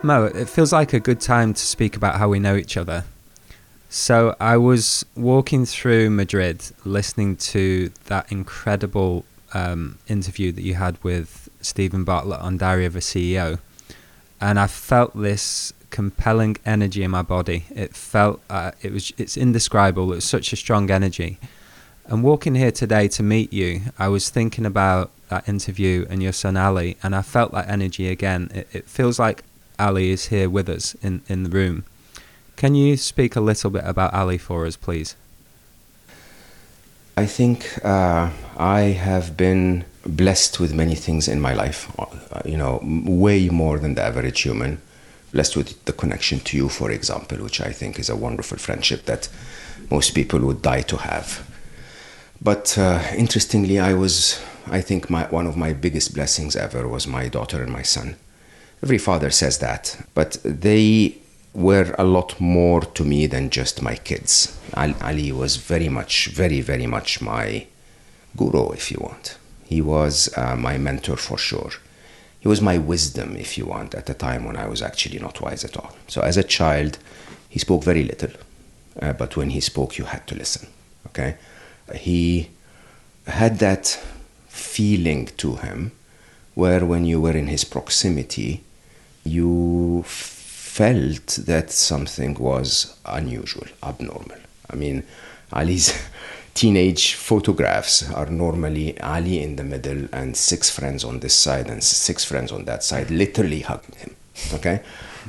Mo, 0.06 0.26
it 0.26 0.50
feels 0.50 0.74
like 0.74 0.92
a 0.92 1.00
good 1.00 1.22
time 1.22 1.54
to 1.54 1.62
speak 1.62 1.96
about 1.96 2.16
how 2.16 2.28
we 2.28 2.38
know 2.38 2.58
each 2.58 2.76
other. 2.76 3.06
So 3.88 4.36
I 4.40 4.58
was 4.58 5.06
walking 5.16 5.66
through 5.66 6.10
Madrid, 6.10 6.62
listening 6.84 7.38
to 7.38 7.90
that 8.06 8.30
incredible 8.30 9.24
um, 9.54 10.00
interview 10.10 10.52
that 10.52 10.64
you 10.64 10.74
had 10.74 11.02
with 11.04 11.48
Steven 11.62 12.04
Bartlett 12.04 12.42
on 12.42 12.58
Diary 12.58 12.86
of 12.86 12.98
a 12.98 13.00
CEO, 13.00 13.60
and 14.42 14.60
I 14.60 14.68
felt 14.68 15.16
this 15.16 15.74
compelling 15.90 16.58
energy 16.66 17.04
in 17.04 17.12
my 17.12 17.22
body. 17.22 17.66
It 17.70 17.96
felt 17.96 18.42
uh, 18.50 18.72
it 18.82 18.92
was 18.92 19.14
it's 19.18 19.38
indescribable. 19.38 20.12
It 20.12 20.16
was 20.16 20.26
such 20.26 20.52
a 20.52 20.58
strong 20.58 20.92
energy. 20.92 21.38
And 22.06 22.22
walking 22.22 22.56
here 22.56 22.72
today 22.72 23.08
to 23.10 23.24
meet 23.24 23.54
you, 23.54 23.82
I 23.98 24.10
was 24.10 24.30
thinking 24.30 24.66
about 24.66 25.12
that 25.30 25.48
interview 25.48 26.06
and 26.10 26.22
your 26.22 26.34
son 26.34 26.58
Ali, 26.58 26.98
and 27.02 27.16
I 27.16 27.22
felt 27.22 27.54
that 27.54 27.70
energy 27.70 28.10
again. 28.10 28.52
It, 28.54 28.68
it 28.74 28.88
feels 28.88 29.18
like 29.20 29.44
Ali 29.80 30.10
is 30.12 30.28
here 30.28 30.50
with 30.50 30.70
us 30.70 30.96
in, 31.02 31.22
in 31.28 31.44
the 31.44 31.50
room. 31.50 31.86
Can 32.56 32.76
you 32.76 32.98
speak 32.98 33.36
a 33.36 33.42
little 33.42 33.70
bit 33.70 33.84
about 33.86 34.14
Ali 34.14 34.38
for 34.38 34.66
us, 34.66 34.76
please? 34.76 35.16
I 37.16 37.26
think 37.26 37.80
uh, 37.86 38.32
I 38.58 38.82
have 38.82 39.38
been 39.38 39.86
blessed 40.06 40.60
with 40.60 40.74
many 40.74 40.96
things 40.96 41.28
in 41.28 41.40
my 41.40 41.54
life, 41.54 41.90
uh, 41.98 42.42
you 42.44 42.58
know, 42.58 42.80
way 42.84 43.50
more 43.50 43.80
than 43.80 43.96
the 43.96 44.04
average 44.04 44.42
human. 44.42 44.82
Blessed 45.32 45.56
with 45.56 45.86
the 45.86 45.94
connection 45.94 46.40
to 46.42 46.58
you, 46.58 46.70
for 46.70 46.92
example, 46.92 47.38
which 47.38 47.62
I 47.62 47.72
think 47.72 47.98
is 47.98 48.10
a 48.10 48.16
wonderful 48.16 48.58
friendship 48.58 49.06
that 49.06 49.30
most 49.90 50.14
people 50.14 50.40
would 50.42 50.62
die 50.62 50.82
to 50.82 50.98
have. 50.98 51.50
But 52.44 52.78
uh, 52.78 53.02
interestingly, 53.16 53.80
I 53.80 53.94
was, 53.94 54.44
I 54.68 54.82
think, 54.82 55.10
my, 55.10 55.24
one 55.28 55.48
of 55.48 55.56
my 55.56 55.72
biggest 55.72 56.14
blessings 56.14 56.56
ever 56.58 56.88
was 56.88 57.08
my 57.08 57.30
daughter 57.30 57.64
and 57.64 57.72
my 57.72 57.84
son. 57.84 58.18
Every 58.84 58.98
father 58.98 59.30
says 59.30 59.60
that, 59.60 60.06
but 60.14 60.38
they 60.44 61.18
were 61.54 61.96
a 61.98 62.04
lot 62.04 62.40
more 62.42 62.82
to 62.82 63.06
me 63.06 63.28
than 63.28 63.50
just 63.50 63.82
my 63.82 63.96
kids. 63.96 64.60
Ali 64.76 65.32
was 65.32 65.56
very 65.56 65.88
much, 65.88 66.28
very, 66.28 66.60
very 66.60 66.86
much 66.86 67.22
my 67.22 67.66
guru, 68.36 68.72
if 68.72 68.92
you 68.92 68.98
want. 69.00 69.38
He 69.66 69.82
was 69.82 70.30
uh, 70.36 70.58
my 70.58 70.78
mentor 70.78 71.16
for 71.16 71.38
sure. 71.38 71.72
He 72.42 72.50
was 72.50 72.62
my 72.62 72.78
wisdom, 72.78 73.38
if 73.38 73.58
you 73.58 73.66
want, 73.66 73.96
at 73.96 74.10
a 74.10 74.14
time 74.14 74.44
when 74.44 74.58
I 74.58 74.68
was 74.68 74.82
actually 74.82 75.20
not 75.20 75.40
wise 75.40 75.64
at 75.64 75.78
all. 75.78 75.96
So 76.08 76.22
as 76.22 76.36
a 76.36 76.44
child, 76.44 76.98
he 77.48 77.60
spoke 77.60 77.86
very 77.86 78.04
little, 78.04 78.32
uh, 79.02 79.14
but 79.14 79.38
when 79.38 79.52
he 79.52 79.62
spoke, 79.62 79.98
you 79.98 80.06
had 80.06 80.28
to 80.28 80.36
listen. 80.36 80.68
Okay, 81.08 81.38
he 81.96 82.50
had 83.28 83.60
that 83.60 84.00
feeling 84.48 85.28
to 85.38 85.56
him, 85.56 85.92
where 86.56 86.86
when 86.86 87.06
you 87.06 87.20
were 87.22 87.36
in 87.36 87.48
his 87.48 87.64
proximity, 87.64 88.64
you 89.24 90.04
felt 90.06 91.28
that 91.46 91.72
something 91.72 92.34
was 92.36 92.98
unusual, 93.06 93.68
abnormal. 93.84 94.38
I 94.70 94.76
mean, 94.76 95.04
Ali's 95.52 95.94
teenage 96.54 97.14
photographs 97.14 98.10
are 98.12 98.28
normally 98.28 99.00
Ali 99.00 99.42
in 99.42 99.56
the 99.56 99.64
middle 99.64 100.08
and 100.12 100.36
six 100.36 100.70
friends 100.70 101.04
on 101.04 101.20
this 101.20 101.34
side 101.36 101.68
and 101.68 101.84
six 101.84 102.24
friends 102.26 102.52
on 102.52 102.66
that 102.66 102.84
side, 102.84 103.10
literally 103.12 103.62
hugging 103.62 103.96
him. 103.98 104.16
Okay? 104.54 104.82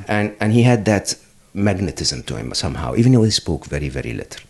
And, 0.08 0.34
and 0.40 0.52
he 0.52 0.62
had 0.62 0.84
that 0.86 1.14
magnetism 1.52 2.22
to 2.24 2.36
him 2.36 2.52
somehow, 2.54 2.94
even 2.96 3.12
though 3.12 3.22
he 3.22 3.30
spoke 3.30 3.66
very, 3.66 3.88
very 3.88 4.12
little. 4.12 4.42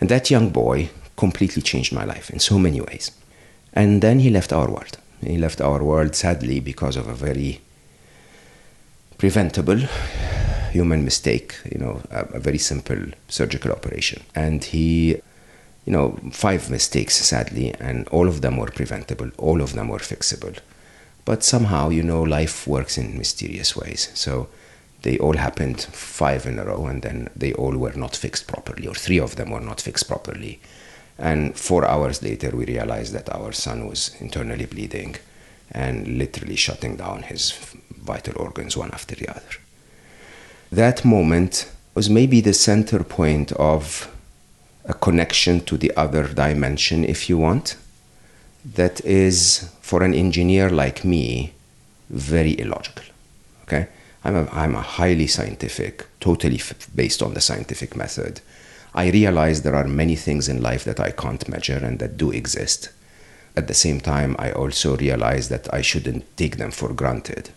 And 0.00 0.08
that 0.08 0.30
young 0.30 0.50
boy 0.50 0.90
completely 1.18 1.60
changed 1.60 1.92
my 1.92 2.04
life 2.04 2.30
in 2.30 2.38
so 2.38 2.58
many 2.58 2.80
ways. 2.80 3.10
And 3.74 4.00
then 4.02 4.20
he 4.20 4.30
left 4.30 4.52
our 4.52 4.70
world. 4.70 4.96
He 5.20 5.36
left 5.36 5.60
our 5.60 5.82
world 5.82 6.14
sadly 6.14 6.60
because 6.60 6.96
of 6.96 7.08
a 7.08 7.14
very 7.14 7.60
preventable 9.18 9.80
human 10.70 11.04
mistake, 11.04 11.56
you 11.70 11.78
know, 11.78 12.02
a, 12.10 12.24
a, 12.34 12.38
very 12.38 12.58
simple 12.58 13.02
surgical 13.28 13.72
operation. 13.72 14.22
And 14.34 14.62
he, 14.62 15.16
you 15.86 15.92
know, 15.92 16.18
five 16.30 16.70
mistakes 16.70 17.16
sadly, 17.16 17.74
and 17.80 18.06
all 18.08 18.28
of 18.28 18.40
them 18.42 18.56
were 18.56 18.70
preventable, 18.70 19.30
all 19.38 19.60
of 19.60 19.72
them 19.74 19.88
were 19.88 19.98
fixable. 19.98 20.56
But 21.24 21.42
somehow, 21.42 21.88
you 21.88 22.02
know, 22.02 22.22
life 22.22 22.66
works 22.66 22.96
in 22.96 23.18
mysterious 23.18 23.76
ways. 23.76 24.10
So 24.14 24.48
they 25.02 25.18
all 25.18 25.36
happened 25.36 25.80
five 25.80 26.46
in 26.46 26.58
a 26.58 26.64
row, 26.64 26.86
and 26.86 27.02
then 27.02 27.28
they 27.34 27.52
all 27.54 27.76
were 27.76 27.94
not 27.94 28.16
fixed 28.16 28.46
properly, 28.46 28.86
or 28.86 28.94
three 28.94 29.18
of 29.18 29.36
them 29.36 29.50
were 29.50 29.60
not 29.60 29.80
fixed 29.80 30.06
properly. 30.08 30.60
And 31.18 31.56
four 31.56 31.84
hours 31.84 32.22
later, 32.22 32.50
we 32.50 32.64
realized 32.64 33.12
that 33.12 33.34
our 33.34 33.52
son 33.52 33.88
was 33.88 34.14
internally 34.20 34.66
bleeding 34.66 35.16
and 35.72 36.18
literally 36.18 36.56
shutting 36.56 36.96
down 36.96 37.22
his 37.22 37.52
vital 37.90 38.34
organs 38.40 38.76
one 38.76 38.90
after 38.92 39.14
the 39.14 39.28
other. 39.28 39.42
That 40.70 41.04
moment 41.04 41.70
was 41.94 42.08
maybe 42.08 42.40
the 42.40 42.54
center 42.54 43.02
point 43.02 43.52
of 43.52 44.08
a 44.84 44.94
connection 44.94 45.60
to 45.64 45.76
the 45.76 45.94
other 45.96 46.28
dimension, 46.28 47.04
if 47.04 47.28
you 47.28 47.36
want, 47.36 47.76
that 48.74 49.00
is, 49.04 49.70
for 49.80 50.02
an 50.02 50.14
engineer 50.14 50.70
like 50.70 51.04
me, 51.04 51.52
very 52.10 52.58
illogical. 52.58 53.04
Okay? 53.64 53.88
I'm 54.24 54.36
a, 54.36 54.48
I'm 54.50 54.74
a 54.74 54.80
highly 54.80 55.26
scientific, 55.26 56.06
totally 56.20 56.56
f- 56.56 56.88
based 56.94 57.22
on 57.22 57.34
the 57.34 57.40
scientific 57.40 57.96
method. 57.96 58.40
I 58.98 59.10
realize 59.10 59.62
there 59.62 59.76
are 59.76 59.86
many 59.86 60.16
things 60.16 60.48
in 60.48 60.60
life 60.60 60.82
that 60.82 60.98
I 60.98 61.12
can't 61.12 61.48
measure 61.48 61.80
and 61.86 62.00
that 62.00 62.16
do 62.16 62.32
exist. 62.32 62.90
At 63.56 63.68
the 63.68 63.80
same 63.84 64.00
time, 64.00 64.34
I 64.40 64.50
also 64.50 64.96
realize 64.96 65.48
that 65.50 65.72
I 65.72 65.82
shouldn't 65.82 66.24
take 66.36 66.56
them 66.56 66.72
for 66.72 66.92
granted. 66.92 67.50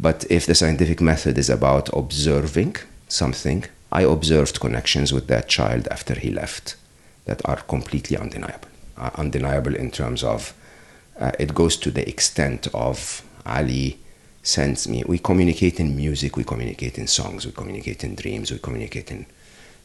But 0.00 0.24
if 0.28 0.46
the 0.46 0.56
scientific 0.56 1.00
method 1.00 1.38
is 1.38 1.50
about 1.50 1.88
observing 1.92 2.74
something, 3.06 3.64
I 3.92 4.02
observed 4.02 4.58
connections 4.58 5.12
with 5.12 5.28
that 5.28 5.48
child 5.48 5.86
after 5.88 6.14
he 6.18 6.32
left 6.32 6.74
that 7.26 7.40
are 7.48 7.62
completely 7.74 8.16
undeniable. 8.16 8.70
Uh, 8.98 9.10
undeniable 9.14 9.76
in 9.76 9.92
terms 9.92 10.24
of 10.24 10.52
uh, 11.20 11.30
it 11.38 11.54
goes 11.54 11.76
to 11.76 11.92
the 11.92 12.08
extent 12.08 12.66
of 12.74 13.22
Ali 13.46 14.00
sends 14.42 14.88
me. 14.88 15.04
We 15.06 15.18
communicate 15.18 15.78
in 15.78 15.94
music, 15.94 16.36
we 16.36 16.42
communicate 16.42 16.98
in 16.98 17.06
songs, 17.06 17.46
we 17.46 17.52
communicate 17.52 18.02
in 18.02 18.16
dreams, 18.16 18.50
we 18.50 18.58
communicate 18.58 19.12
in 19.12 19.26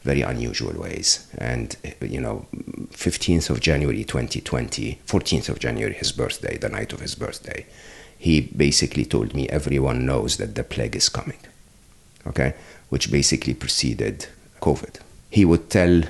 very 0.06 0.22
unusual 0.22 0.80
ways. 0.80 1.28
And, 1.38 1.76
you 2.00 2.22
know, 2.22 2.46
15th 2.91 3.50
of 3.50 3.60
January 3.60 4.04
2020, 4.04 5.00
14th 5.06 5.50
of 5.50 5.60
January, 5.60 5.94
his 5.94 6.12
birthday, 6.12 6.58
the 6.58 6.70
night 6.70 6.94
of 6.94 7.02
his 7.02 7.15
birthday, 7.15 7.65
he 8.18 8.41
basically 8.41 9.04
told 9.04 9.34
me 9.34 9.50
everyone 9.50 10.06
knows 10.06 10.38
that 10.38 10.56
the 10.56 10.63
plague 10.63 10.96
is 10.96 11.10
coming, 11.10 11.39
okay, 12.28 12.54
which 12.89 13.12
basically 13.12 13.54
preceded 13.54 14.28
COVID. 14.62 15.00
He 15.32 15.44
would 15.44 15.70
tell 15.70 16.04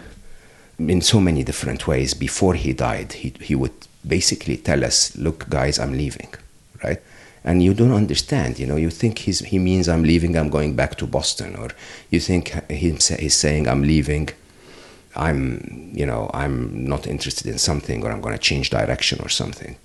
in 0.78 1.02
so 1.02 1.22
many 1.22 1.44
different 1.44 1.88
ways 1.88 2.14
before 2.14 2.54
he 2.54 2.74
died, 2.74 3.14
he, 3.14 3.34
he 3.40 3.56
would 3.56 3.88
basically 4.06 4.58
tell 4.58 4.84
us, 4.84 5.18
look, 5.18 5.50
guys, 5.50 5.80
I'm 5.80 5.94
leaving, 5.94 6.34
right? 6.84 7.02
And 7.46 7.64
you 7.64 7.74
don't 7.74 7.94
understand, 7.94 8.60
you 8.60 8.68
know, 8.68 8.76
you 8.76 8.90
think 8.90 9.20
he's, 9.20 9.40
he 9.40 9.60
means 9.60 9.88
I'm 9.88 10.04
leaving, 10.04 10.36
I'm 10.36 10.50
going 10.50 10.76
back 10.76 10.96
to 10.96 11.08
Boston, 11.08 11.56
or 11.56 11.70
you 12.10 12.20
think 12.20 12.70
he's, 12.70 13.34
saying 13.34 13.68
I'm 13.68 13.84
leaving, 13.84 14.30
I'm, 15.16 15.92
you 15.94 16.06
know, 16.06 16.30
I'm 16.34 16.86
not 16.86 17.08
interested 17.08 17.48
in 17.48 17.60
something, 17.60 18.04
or 18.04 18.12
I'm 18.12 18.20
going 18.20 18.36
to 18.36 18.42
change 18.42 18.72
direction 18.72 19.20
or 19.22 19.30
something 19.30 19.78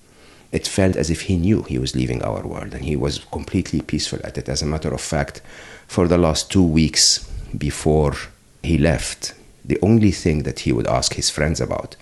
it 0.53 0.67
felt 0.67 0.97
as 0.97 1.11
if 1.11 1.23
he 1.23 1.37
knew 1.37 1.63
he 1.63 1.79
was 1.79 1.95
leaving 1.95 2.23
our 2.23 2.47
world 2.47 2.75
and 2.75 2.85
he 2.85 2.97
was 2.97 3.25
completely 3.31 3.81
peaceful 3.81 4.19
at 4.25 4.37
it. 4.37 4.49
As 4.49 4.63
a 4.63 4.67
matter 4.67 4.93
of 4.93 5.01
fact, 5.01 5.41
for 5.87 6.09
the 6.09 6.19
last 6.19 6.51
two 6.51 6.65
weeks 6.65 7.29
before 7.57 8.15
he 8.63 8.77
left, 8.77 9.35
the 9.65 9.79
only 9.83 10.11
thing 10.11 10.43
that 10.43 10.61
he 10.61 10.73
would 10.73 10.87
ask 10.87 11.15
his 11.15 11.31
friends 11.31 11.61
about, 11.61 11.97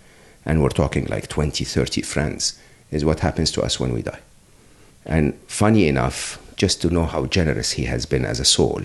and 0.47 0.63
we're 0.63 0.71
talking 0.71 1.05
like 1.07 1.29
20, 1.29 1.65
30 1.65 2.03
friends, 2.03 2.59
is 2.91 3.05
what 3.05 3.21
happens 3.21 3.51
to 3.53 3.63
us 3.63 3.79
when 3.79 3.93
we 3.93 4.03
die. 4.03 4.21
And 5.09 5.35
funny 5.47 5.89
enough, 5.89 6.39
just 6.57 6.81
to 6.83 6.91
know 6.91 7.07
how 7.07 7.27
generous 7.27 7.73
he 7.73 7.85
has 7.85 8.07
been 8.07 8.25
as 8.25 8.39
a 8.39 8.45
soul, 8.45 8.83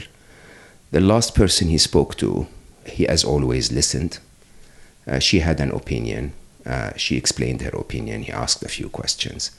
the 0.92 1.02
last 1.02 1.36
person 1.36 1.68
he 1.68 1.78
spoke 1.78 2.16
to, 2.18 2.48
he 2.86 3.08
as 3.08 3.24
always 3.24 3.72
listened. 3.72 4.20
Uh, 5.06 5.20
she 5.20 5.40
had 5.40 5.60
an 5.60 5.72
opinion 5.72 6.34
uh, 6.66 6.92
she 6.96 7.18
explained 7.18 7.62
her 7.62 7.78
opinion. 7.78 8.24
He 8.24 8.32
asked 8.32 8.64
a 8.64 8.70
few 8.70 8.90
questions. 8.90 9.52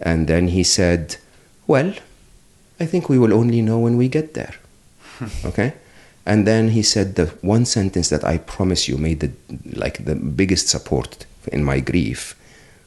And 0.00 0.26
then 0.26 0.48
he 0.48 0.64
said, 0.64 1.16
Well, 1.66 1.92
I 2.80 2.86
think 2.86 3.08
we 3.08 3.18
will 3.18 3.34
only 3.34 3.60
know 3.60 3.78
when 3.78 3.96
we 3.96 4.08
get 4.08 4.34
there. 4.34 4.54
okay? 5.44 5.74
And 6.24 6.46
then 6.46 6.70
he 6.70 6.82
said 6.82 7.14
the 7.14 7.26
one 7.40 7.64
sentence 7.64 8.10
that 8.10 8.24
I 8.24 8.38
promise 8.38 8.86
you 8.88 8.98
made 8.98 9.20
the, 9.20 9.32
like 9.74 10.04
the 10.04 10.14
biggest 10.14 10.68
support 10.68 11.26
in 11.52 11.64
my 11.64 11.80
grief 11.80 12.34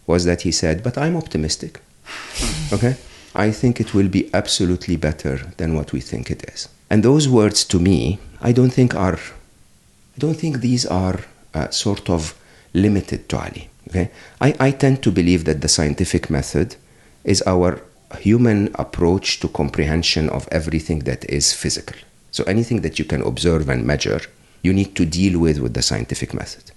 was 0.08 0.26
that 0.26 0.42
he 0.42 0.52
said, 0.52 0.84
But 0.84 0.98
I'm 0.98 1.16
optimistic. 1.16 1.82
okay? 2.74 2.96
I 3.36 3.52
think 3.52 3.80
it 3.80 3.94
will 3.94 4.10
be 4.10 4.30
absolutely 4.34 4.98
better 4.98 5.38
than 5.58 5.76
what 5.76 5.94
we 5.94 6.02
think 6.02 6.30
it 6.30 6.44
is. 6.54 6.67
And 6.89 7.04
those 7.04 7.30
words 7.30 7.63
to 7.65 7.80
me, 7.80 8.20
I 8.41 8.52
don't 8.52 8.72
think 8.72 8.94
are, 8.96 9.15
I 9.15 10.17
don't 10.20 10.36
think 10.36 10.60
these 10.60 10.86
are 10.86 11.20
uh, 11.54 11.70
sort 11.70 12.10
of 12.10 12.38
limited 12.74 13.30
to 13.30 13.38
Ali. 13.38 13.70
Okay? 13.89 14.12
I, 14.41 14.56
I 14.60 14.72
tend 14.72 15.02
to 15.04 15.12
believe 15.12 15.46
that 15.46 15.62
the 15.62 15.70
scientific 15.70 16.30
method 16.30 16.76
is 17.24 17.41
our 17.48 17.82
human 18.20 18.70
approach 18.76 19.39
to 19.39 19.48
comprehension 19.48 20.30
of 20.30 20.48
everything 20.52 21.00
that 21.00 21.24
is 21.30 21.54
physical. 21.54 21.98
So 22.32 22.44
anything 22.44 22.82
that 22.82 23.00
you 23.00 23.06
can 23.06 23.22
observe 23.22 23.70
and 23.70 23.86
measure, 23.86 24.22
you 24.62 24.74
need 24.74 24.96
to 24.96 25.06
deal 25.06 25.39
with 25.39 25.60
with 25.60 25.74
the 25.74 25.82
scientific 25.82 26.34
method. 26.34 26.72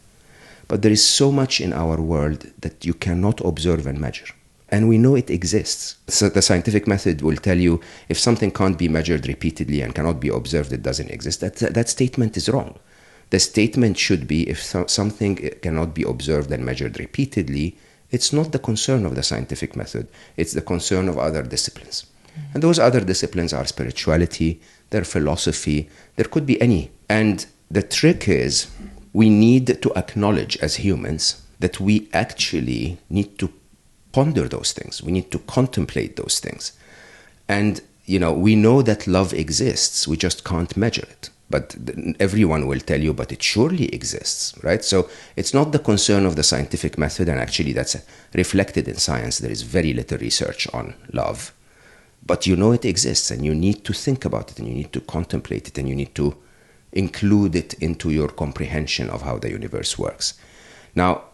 But 0.68 0.82
there 0.82 0.92
is 0.92 1.06
so 1.06 1.30
much 1.30 1.60
in 1.60 1.72
our 1.72 2.00
world 2.00 2.46
that 2.60 2.84
you 2.84 2.94
cannot 2.94 3.44
observe 3.44 3.86
and 3.86 4.00
measure. 4.00 4.32
And 4.74 4.88
we 4.88 4.98
know 4.98 5.14
it 5.14 5.30
exists. 5.30 5.98
So 6.08 6.28
the 6.28 6.42
scientific 6.42 6.88
method 6.88 7.22
will 7.22 7.36
tell 7.36 7.56
you 7.56 7.80
if 8.08 8.18
something 8.18 8.50
can't 8.50 8.76
be 8.76 8.88
measured 8.88 9.28
repeatedly 9.28 9.80
and 9.82 9.94
cannot 9.94 10.18
be 10.18 10.30
observed, 10.30 10.72
it 10.72 10.82
doesn't 10.82 11.12
exist. 11.12 11.38
That, 11.42 11.54
that 11.78 11.88
statement 11.88 12.36
is 12.36 12.48
wrong. 12.48 12.80
The 13.30 13.38
statement 13.38 13.96
should 13.96 14.26
be 14.26 14.50
if 14.50 14.60
so- 14.60 14.88
something 14.88 15.36
cannot 15.62 15.94
be 15.94 16.02
observed 16.02 16.50
and 16.50 16.64
measured 16.64 16.98
repeatedly, 16.98 17.76
it's 18.10 18.32
not 18.32 18.50
the 18.50 18.58
concern 18.58 19.06
of 19.06 19.14
the 19.14 19.22
scientific 19.22 19.76
method, 19.76 20.08
it's 20.36 20.54
the 20.54 20.68
concern 20.72 21.08
of 21.08 21.18
other 21.18 21.44
disciplines. 21.44 22.06
And 22.52 22.60
those 22.60 22.80
other 22.80 23.00
disciplines 23.00 23.52
are 23.52 23.66
spirituality, 23.66 24.60
their 24.90 25.04
philosophy, 25.04 25.88
there 26.16 26.26
could 26.26 26.46
be 26.46 26.60
any. 26.60 26.90
And 27.08 27.46
the 27.70 27.84
trick 27.84 28.28
is 28.28 28.66
we 29.12 29.30
need 29.30 29.80
to 29.82 29.94
acknowledge 29.94 30.56
as 30.56 30.76
humans 30.86 31.42
that 31.60 31.78
we 31.78 32.08
actually 32.12 32.98
need 33.08 33.38
to 33.38 33.52
ponder 34.14 34.46
those 34.48 34.72
things. 34.72 35.02
We 35.02 35.10
need 35.10 35.32
to 35.32 35.40
contemplate 35.40 36.14
those 36.14 36.38
things. 36.38 36.72
And, 37.48 37.80
you 38.04 38.20
know, 38.20 38.32
we 38.32 38.54
know 38.54 38.80
that 38.82 39.08
love 39.08 39.34
exists, 39.34 40.06
we 40.06 40.16
just 40.16 40.44
can't 40.44 40.76
measure 40.76 41.06
it. 41.10 41.30
But 41.50 41.76
everyone 42.20 42.66
will 42.68 42.78
tell 42.80 43.00
you, 43.00 43.12
but 43.12 43.32
it 43.32 43.42
surely 43.42 43.92
exists, 43.94 44.54
right? 44.62 44.84
So 44.84 45.08
it's 45.36 45.52
not 45.52 45.72
the 45.72 45.78
concern 45.90 46.26
of 46.26 46.36
the 46.36 46.42
scientific 46.42 46.96
method, 46.96 47.28
and 47.28 47.40
actually 47.40 47.72
that's 47.72 47.96
reflected 48.34 48.88
in 48.88 48.96
science. 48.96 49.38
There 49.38 49.50
is 49.50 49.62
very 49.62 49.92
little 49.92 50.18
research 50.18 50.68
on 50.72 50.94
love. 51.12 51.52
But 52.24 52.46
you 52.46 52.56
know 52.56 52.72
it 52.72 52.84
exists, 52.84 53.30
and 53.32 53.44
you 53.44 53.54
need 53.54 53.84
to 53.84 53.92
think 53.92 54.24
about 54.24 54.50
it, 54.52 54.58
and 54.60 54.68
you 54.68 54.74
need 54.74 54.92
to 54.92 55.00
contemplate 55.00 55.68
it, 55.68 55.78
and 55.78 55.88
you 55.88 55.96
need 55.96 56.14
to 56.14 56.36
include 56.92 57.56
it 57.56 57.74
into 57.74 58.10
your 58.10 58.28
comprehension 58.28 59.10
of 59.10 59.22
how 59.22 59.38
the 59.38 59.50
universe 59.50 59.98
works. 59.98 60.34
Now, 60.94 61.24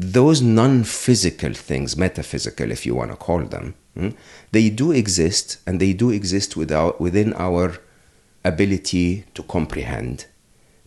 those 0.00 0.42
non 0.42 0.84
physical 0.84 1.52
things, 1.52 1.96
metaphysical, 1.96 2.70
if 2.70 2.86
you 2.86 2.94
want 2.94 3.10
to 3.10 3.16
call 3.16 3.42
them, 3.42 3.74
hmm, 3.94 4.10
they 4.52 4.70
do 4.70 4.92
exist 4.92 5.58
and 5.66 5.80
they 5.80 5.92
do 5.92 6.10
exist 6.10 6.56
without, 6.56 7.00
within 7.00 7.32
our 7.34 7.78
ability 8.44 9.24
to 9.34 9.42
comprehend, 9.42 10.26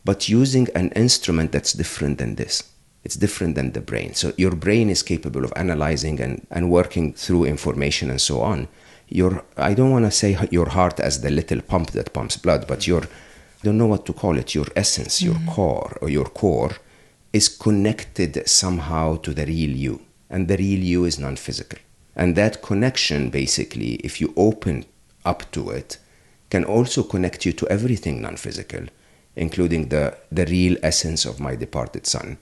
but 0.05 0.29
using 0.29 0.67
an 0.75 0.89
instrument 0.91 1.51
that's 1.51 1.73
different 1.73 2.17
than 2.19 2.35
this. 2.35 2.63
It's 3.03 3.15
different 3.15 3.55
than 3.55 3.71
the 3.71 3.81
brain. 3.81 4.13
So 4.13 4.33
your 4.37 4.55
brain 4.55 4.89
is 4.89 5.01
capable 5.01 5.45
of 5.45 5.53
analyzing 5.55 6.19
and, 6.19 6.45
and 6.51 6.69
working 6.69 7.13
through 7.13 7.45
information 7.45 8.09
and 8.09 8.19
so 8.19 8.41
on. 8.41 8.67
Your, 9.07 9.45
I 9.55 9.73
don't 9.73 9.91
want 9.91 10.05
to 10.05 10.11
say 10.11 10.37
your 10.51 10.69
heart 10.69 10.99
as 10.99 11.21
the 11.21 11.31
little 11.31 11.61
pump 11.61 11.91
that 11.91 12.11
pumps 12.11 12.35
blood, 12.35 12.67
but 12.67 12.85
your, 12.85 13.03
I 13.03 13.63
don't 13.63 13.77
know 13.77 13.87
what 13.87 14.05
to 14.07 14.13
call 14.13 14.37
it, 14.37 14.53
your 14.53 14.67
essence, 14.75 15.21
your 15.21 15.35
mm-hmm. 15.35 15.49
core, 15.49 15.97
or 16.01 16.09
your 16.09 16.25
core 16.25 16.75
is 17.33 17.49
connected 17.49 18.47
somehow 18.47 19.17
to 19.17 19.33
the 19.33 19.45
real 19.45 19.69
you. 19.71 20.01
And 20.29 20.47
the 20.47 20.57
real 20.57 20.79
you 20.79 21.05
is 21.05 21.19
non 21.19 21.35
physical. 21.35 21.79
And 22.15 22.35
that 22.35 22.61
connection, 22.61 23.29
basically, 23.29 23.95
if 23.95 24.19
you 24.19 24.33
open 24.35 24.85
up 25.23 25.49
to 25.51 25.69
it, 25.69 25.97
can 26.49 26.63
also 26.63 27.03
connect 27.03 27.45
you 27.45 27.53
to 27.53 27.67
everything 27.67 28.21
non 28.21 28.37
physical, 28.37 28.85
including 29.35 29.89
the, 29.89 30.17
the 30.31 30.45
real 30.45 30.77
essence 30.83 31.25
of 31.25 31.39
my 31.39 31.55
departed 31.55 32.05
son 32.05 32.37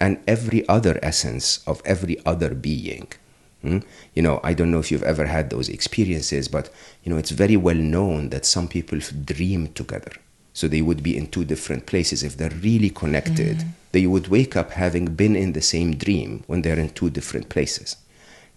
and 0.00 0.18
every 0.26 0.66
other 0.68 0.98
essence 1.02 1.60
of 1.66 1.82
every 1.84 2.24
other 2.24 2.54
being. 2.54 3.06
Hmm? 3.60 3.80
You 4.14 4.22
know, 4.22 4.40
I 4.42 4.54
don't 4.54 4.70
know 4.70 4.78
if 4.78 4.90
you've 4.90 5.02
ever 5.02 5.26
had 5.26 5.50
those 5.50 5.68
experiences, 5.68 6.48
but 6.48 6.70
you 7.04 7.12
know, 7.12 7.18
it's 7.18 7.30
very 7.30 7.56
well 7.56 7.76
known 7.76 8.30
that 8.30 8.46
some 8.46 8.66
people 8.66 8.98
dream 9.24 9.68
together. 9.68 10.12
So 10.52 10.68
they 10.68 10.82
would 10.82 11.02
be 11.02 11.16
in 11.16 11.28
two 11.28 11.44
different 11.44 11.86
places. 11.86 12.22
If 12.22 12.36
they're 12.36 12.50
really 12.50 12.90
connected, 12.90 13.58
mm. 13.58 13.68
they 13.92 14.06
would 14.06 14.28
wake 14.28 14.56
up 14.56 14.72
having 14.72 15.14
been 15.14 15.36
in 15.36 15.52
the 15.52 15.62
same 15.62 15.96
dream 15.96 16.42
when 16.46 16.62
they're 16.62 16.78
in 16.78 16.90
two 16.90 17.10
different 17.10 17.48
places. 17.48 17.96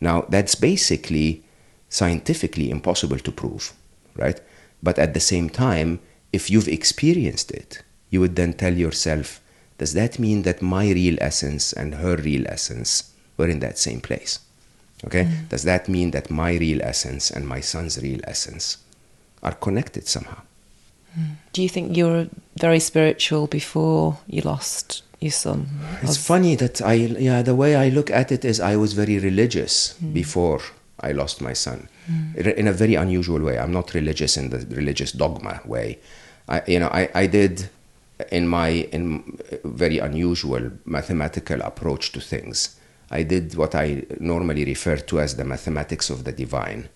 Now, 0.01 0.25
that's 0.29 0.55
basically 0.55 1.43
scientifically 1.89 2.69
impossible 2.69 3.19
to 3.19 3.31
prove, 3.31 3.73
right? 4.15 4.41
But 4.81 4.97
at 4.99 5.13
the 5.13 5.19
same 5.19 5.49
time, 5.49 5.99
if 6.33 6.49
you've 6.49 6.67
experienced 6.67 7.51
it, 7.51 7.83
you 8.09 8.19
would 8.19 8.35
then 8.35 8.53
tell 8.53 8.73
yourself, 8.73 9.39
does 9.77 9.93
that 9.93 10.19
mean 10.19 10.41
that 10.43 10.61
my 10.61 10.91
real 10.91 11.17
essence 11.21 11.73
and 11.73 11.95
her 11.95 12.15
real 12.17 12.45
essence 12.47 13.13
were 13.37 13.47
in 13.47 13.59
that 13.59 13.77
same 13.77 14.01
place? 14.01 14.39
Okay? 15.05 15.25
Mm. 15.25 15.49
Does 15.49 15.63
that 15.63 15.87
mean 15.87 16.11
that 16.11 16.29
my 16.29 16.55
real 16.57 16.81
essence 16.81 17.29
and 17.31 17.47
my 17.47 17.59
son's 17.59 18.01
real 18.01 18.19
essence 18.23 18.77
are 19.41 19.53
connected 19.53 20.07
somehow? 20.07 20.41
Do 21.53 21.61
you 21.61 21.69
think 21.69 21.95
you 21.95 22.05
were 22.05 22.27
very 22.57 22.79
spiritual 22.79 23.47
before 23.47 24.17
you 24.27 24.41
lost 24.41 25.03
your 25.19 25.31
son? 25.31 25.67
It's 26.01 26.17
funny 26.17 26.55
that 26.55 26.81
I, 26.81 26.93
yeah, 26.93 27.41
the 27.41 27.55
way 27.55 27.75
I 27.75 27.89
look 27.89 28.09
at 28.09 28.31
it 28.31 28.43
is 28.43 28.59
I 28.59 28.75
was 28.75 28.93
very 28.93 29.19
religious 29.19 29.95
mm. 30.03 30.13
before 30.13 30.61
I 30.99 31.11
lost 31.11 31.41
my 31.41 31.53
son, 31.53 31.87
mm. 32.09 32.35
in 32.35 32.67
a 32.67 32.73
very 32.73 32.95
unusual 32.95 33.41
way. 33.41 33.59
I'm 33.59 33.73
not 33.73 33.93
religious 33.93 34.37
in 34.37 34.49
the 34.49 34.65
religious 34.75 35.11
dogma 35.11 35.61
way. 35.65 35.99
I, 36.47 36.61
you 36.67 36.79
know, 36.79 36.87
I, 36.87 37.09
I 37.13 37.27
did 37.27 37.69
in 38.31 38.47
my 38.47 38.69
in 38.91 39.37
very 39.63 39.99
unusual 39.99 40.71
mathematical 40.85 41.61
approach 41.61 42.11
to 42.13 42.19
things. 42.19 42.79
I 43.11 43.23
did 43.23 43.55
what 43.55 43.75
I 43.75 44.03
normally 44.19 44.65
refer 44.65 44.97
to 44.97 45.19
as 45.19 45.35
the 45.35 45.43
mathematics 45.43 46.09
of 46.09 46.23
the 46.23 46.31
divine 46.31 46.89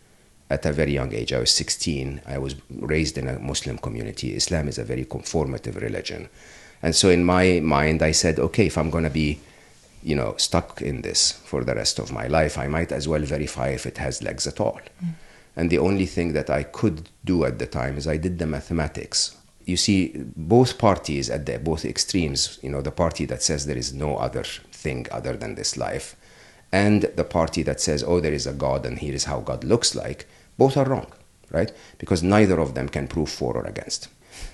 at 0.50 0.66
a 0.66 0.74
very 0.74 0.94
young 0.94 1.14
age. 1.14 1.34
I 1.34 1.40
was 1.40 1.52
16. 1.52 2.22
I 2.26 2.38
was 2.38 2.56
raised 2.70 3.18
in 3.18 3.28
a 3.28 3.40
Muslim 3.40 3.78
community. 3.78 4.36
Islam 4.36 4.68
is 4.68 4.78
a 4.78 4.84
very 4.84 5.06
conformative 5.06 5.82
religion. 5.82 6.30
And 6.82 6.96
so 6.96 7.10
in 7.10 7.24
my 7.24 7.60
mind, 7.60 8.02
I 8.02 8.12
said, 8.12 8.40
okay, 8.40 8.68
if 8.68 8.78
I'm 8.78 8.90
going 8.90 9.04
to 9.04 9.10
be, 9.10 9.40
you 10.04 10.16
know, 10.16 10.36
stuck 10.38 10.82
in 10.82 11.02
this 11.02 11.32
for 11.32 11.64
the 11.64 11.76
rest 11.76 12.00
of 12.00 12.12
my 12.12 12.28
life, 12.28 12.58
I 12.58 12.68
might 12.68 12.92
as 12.92 13.08
well 13.08 13.22
verify 13.22 13.70
if 13.70 13.86
it 13.86 13.98
has 13.98 14.24
legs 14.24 14.48
at 14.48 14.60
all. 14.60 14.80
Mm. 15.04 15.14
And 15.56 15.70
the 15.70 15.80
only 15.80 16.06
thing 16.06 16.34
that 16.34 16.50
I 16.52 16.64
could 16.64 17.10
do 17.26 17.44
at 17.44 17.58
the 17.58 17.66
time 17.66 17.98
is 17.98 18.08
I 18.08 18.18
did 18.18 18.38
the 18.38 18.46
mathematics. 18.46 19.36
You 19.66 19.76
see, 19.76 20.14
both 20.36 20.78
parties 20.78 21.30
at 21.30 21.46
the 21.46 21.58
both 21.58 21.84
extremes, 21.84 22.60
you 22.62 22.70
know, 22.70 22.82
the 22.82 22.92
party 22.92 23.26
that 23.26 23.42
says 23.42 23.66
there 23.66 23.76
is 23.76 23.92
no 23.92 24.18
other 24.18 24.44
thing 24.44 25.08
other 25.12 25.36
than 25.36 25.56
this 25.56 25.76
life, 25.76 26.16
and 26.72 27.04
the 27.16 27.24
party 27.24 27.64
that 27.64 27.82
says, 27.82 28.04
oh, 28.04 28.20
there 28.20 28.34
is 28.34 28.46
a 28.46 28.54
God 28.54 28.86
and 28.86 29.00
here 29.00 29.16
is 29.16 29.26
how 29.26 29.40
God 29.40 29.64
looks 29.64 29.96
like, 29.96 30.28
both 30.58 30.78
are 30.78 30.86
wrong, 30.86 31.12
right? 31.52 31.72
Because 31.98 32.24
neither 32.24 32.60
of 32.60 32.74
them 32.74 32.90
can 32.90 33.08
prove 33.08 33.30
for 33.30 33.56
or 33.56 33.64
against. 33.66 34.10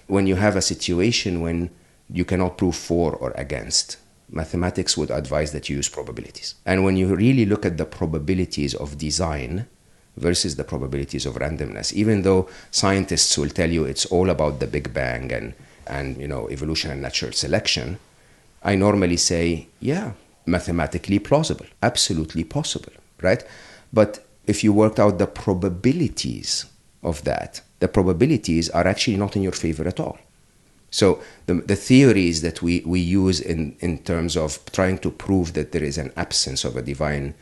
When 0.07 0.27
you 0.27 0.35
have 0.35 0.55
a 0.55 0.61
situation 0.61 1.41
when 1.41 1.69
you 2.09 2.25
cannot 2.25 2.57
prove 2.57 2.75
for 2.75 3.13
or 3.13 3.31
against, 3.31 3.97
mathematics 4.29 4.97
would 4.97 5.11
advise 5.11 5.51
that 5.51 5.69
you 5.69 5.77
use 5.77 5.89
probabilities. 5.89 6.55
And 6.65 6.83
when 6.83 6.97
you 6.97 7.15
really 7.15 7.45
look 7.45 7.65
at 7.65 7.77
the 7.77 7.85
probabilities 7.85 8.73
of 8.73 8.97
design 8.97 9.67
versus 10.17 10.55
the 10.55 10.63
probabilities 10.63 11.25
of 11.25 11.35
randomness, 11.35 11.93
even 11.93 12.21
though 12.21 12.49
scientists 12.71 13.37
will 13.37 13.49
tell 13.49 13.69
you 13.69 13.85
it's 13.85 14.05
all 14.05 14.29
about 14.29 14.59
the 14.59 14.67
Big 14.67 14.93
Bang 14.93 15.31
and, 15.31 15.53
and 15.87 16.17
you 16.17 16.27
know, 16.27 16.49
evolution 16.49 16.91
and 16.91 17.01
natural 17.01 17.31
selection, 17.31 17.99
I 18.63 18.75
normally 18.75 19.17
say, 19.17 19.67
yeah, 19.79 20.13
mathematically 20.45 21.19
plausible, 21.19 21.65
absolutely 21.81 22.43
possible, 22.43 22.93
right? 23.21 23.43
But 23.91 24.25
if 24.45 24.63
you 24.63 24.73
worked 24.73 24.99
out 24.99 25.17
the 25.17 25.27
probabilities 25.27 26.65
of 27.01 27.23
that, 27.23 27.61
the 27.79 27.87
probabilities 27.87 28.69
are 28.69 28.87
actually 28.87 29.17
not 29.17 29.35
in 29.35 29.43
your 29.43 29.51
favor 29.51 29.87
at 29.87 29.99
all. 29.99 30.17
So 30.89 31.21
the, 31.47 31.55
the 31.55 31.75
theories 31.75 32.41
that 32.41 32.61
we, 32.61 32.83
we 32.85 32.99
use 32.99 33.41
in, 33.41 33.75
in 33.79 33.97
terms 33.99 34.37
of 34.37 34.59
trying 34.71 34.99
to 34.99 35.09
prove 35.09 35.53
that 35.53 35.71
there 35.71 35.83
is 35.83 35.97
an 35.97 36.13
absence 36.15 36.63
of 36.63 36.77
a 36.77 36.81
divine 36.81 37.33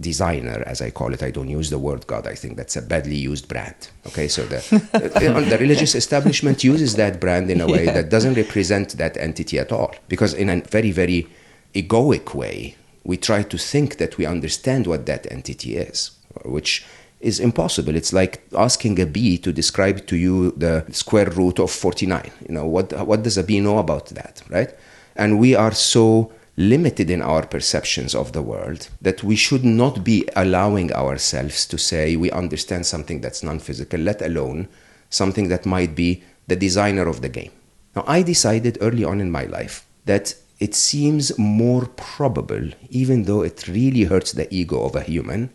designer, 0.00 0.62
as 0.64 0.80
I 0.80 0.90
call 0.90 1.12
it, 1.12 1.22
I 1.22 1.30
don't 1.30 1.48
use 1.48 1.70
the 1.70 1.78
word 1.78 2.06
God. 2.06 2.26
I 2.26 2.34
think 2.34 2.56
that's 2.56 2.76
a 2.76 2.82
badly 2.82 3.16
used 3.16 3.48
brand. 3.48 3.88
Okay, 4.06 4.28
so 4.28 4.46
the, 4.46 4.60
the, 5.50 5.58
religious 5.58 5.94
establishment 5.94 6.64
uses 6.64 6.94
that 6.96 7.20
brand 7.20 7.50
in 7.50 7.60
a 7.60 7.66
way 7.66 7.86
yeah. 7.86 7.94
that 7.94 8.10
doesn't 8.10 8.34
represent 8.34 8.96
that 8.96 9.16
entity 9.16 9.58
at 9.58 9.72
all. 9.72 9.94
Because 10.08 10.32
in 10.32 10.48
a 10.48 10.60
very, 10.62 10.92
very 10.92 11.26
egoic 11.74 12.34
way, 12.34 12.76
we 13.04 13.16
try 13.16 13.42
to 13.42 13.58
think 13.58 13.98
that 13.98 14.16
we 14.18 14.24
understand 14.24 14.86
what 14.86 15.06
that 15.06 15.30
entity 15.30 15.76
is 15.76 16.12
which 16.44 16.84
is 17.20 17.38
impossible. 17.38 17.94
It's 17.94 18.12
like 18.12 18.42
asking 18.56 18.98
a 19.00 19.06
bee 19.06 19.38
to 19.38 19.52
describe 19.52 20.06
to 20.06 20.16
you 20.16 20.52
the 20.52 20.84
square 20.90 21.30
root 21.30 21.58
of 21.58 21.70
49. 21.70 22.30
You 22.48 22.54
know, 22.54 22.66
what, 22.66 22.92
what 23.06 23.22
does 23.22 23.36
a 23.36 23.44
bee 23.44 23.60
know 23.60 23.78
about 23.78 24.06
that, 24.06 24.42
right? 24.48 24.74
And 25.16 25.38
we 25.38 25.54
are 25.54 25.72
so 25.72 26.32
limited 26.56 27.10
in 27.10 27.22
our 27.22 27.46
perceptions 27.46 28.14
of 28.14 28.32
the 28.32 28.42
world 28.42 28.88
that 29.00 29.22
we 29.22 29.36
should 29.36 29.64
not 29.64 30.04
be 30.04 30.28
allowing 30.36 30.92
ourselves 30.92 31.66
to 31.66 31.78
say 31.78 32.16
we 32.16 32.30
understand 32.30 32.86
something 32.86 33.20
that's 33.20 33.42
non 33.42 33.58
physical, 33.58 34.00
let 34.00 34.22
alone 34.22 34.68
something 35.10 35.48
that 35.48 35.66
might 35.66 35.94
be 35.94 36.22
the 36.46 36.56
designer 36.56 37.06
of 37.06 37.20
the 37.20 37.28
game. 37.28 37.52
Now, 37.94 38.04
I 38.06 38.22
decided 38.22 38.78
early 38.80 39.04
on 39.04 39.20
in 39.20 39.30
my 39.30 39.44
life 39.44 39.86
that 40.06 40.34
it 40.58 40.74
seems 40.74 41.36
more 41.38 41.86
probable, 41.86 42.68
even 42.90 43.24
though 43.24 43.42
it 43.42 43.66
really 43.66 44.04
hurts 44.04 44.32
the 44.32 44.52
ego 44.54 44.82
of 44.84 44.94
a 44.94 45.02
human, 45.02 45.50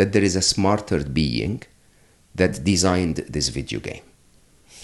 that 0.00 0.12
there 0.14 0.24
is 0.30 0.34
a 0.34 0.50
smarter 0.54 1.04
being 1.04 1.62
that 2.34 2.64
designed 2.64 3.16
this 3.34 3.48
video 3.48 3.80
game. 3.80 4.06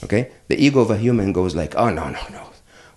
Okay? 0.04 0.30
The 0.48 0.62
ego 0.62 0.80
of 0.80 0.90
a 0.90 0.98
human 0.98 1.32
goes 1.32 1.56
like, 1.56 1.74
oh, 1.74 1.88
no, 1.88 2.10
no, 2.10 2.22
no. 2.30 2.50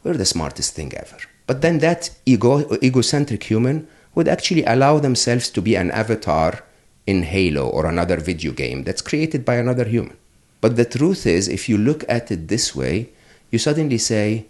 We're 0.04 0.18
the 0.18 0.26
smartest 0.36 0.76
thing 0.76 0.92
ever. 0.94 1.18
But 1.48 1.62
then 1.62 1.80
that 1.80 2.10
ego, 2.26 2.54
egocentric 2.84 3.44
human 3.44 3.88
would 4.16 4.28
actually 4.28 4.66
allow 4.66 5.00
themselves 5.00 5.50
to 5.52 5.62
be 5.62 5.76
an 5.76 5.92
avatar 5.92 6.66
in 7.08 7.24
Halo 7.24 7.70
or 7.70 7.86
another 7.86 8.18
video 8.18 8.52
game 8.52 8.84
that's 8.84 9.02
created 9.10 9.46
by 9.46 9.56
another 9.56 9.86
human. 9.86 10.18
But 10.60 10.76
the 10.76 10.84
truth 10.84 11.26
is, 11.26 11.48
if 11.48 11.70
you 11.70 11.78
look 11.78 12.04
at 12.10 12.32
it 12.32 12.50
this 12.50 12.76
way, 12.76 13.12
you 13.50 13.60
suddenly 13.60 13.98
say, 13.98 14.48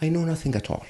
I 0.00 0.08
know 0.08 0.24
nothing 0.24 0.54
at 0.54 0.70
all. 0.70 0.86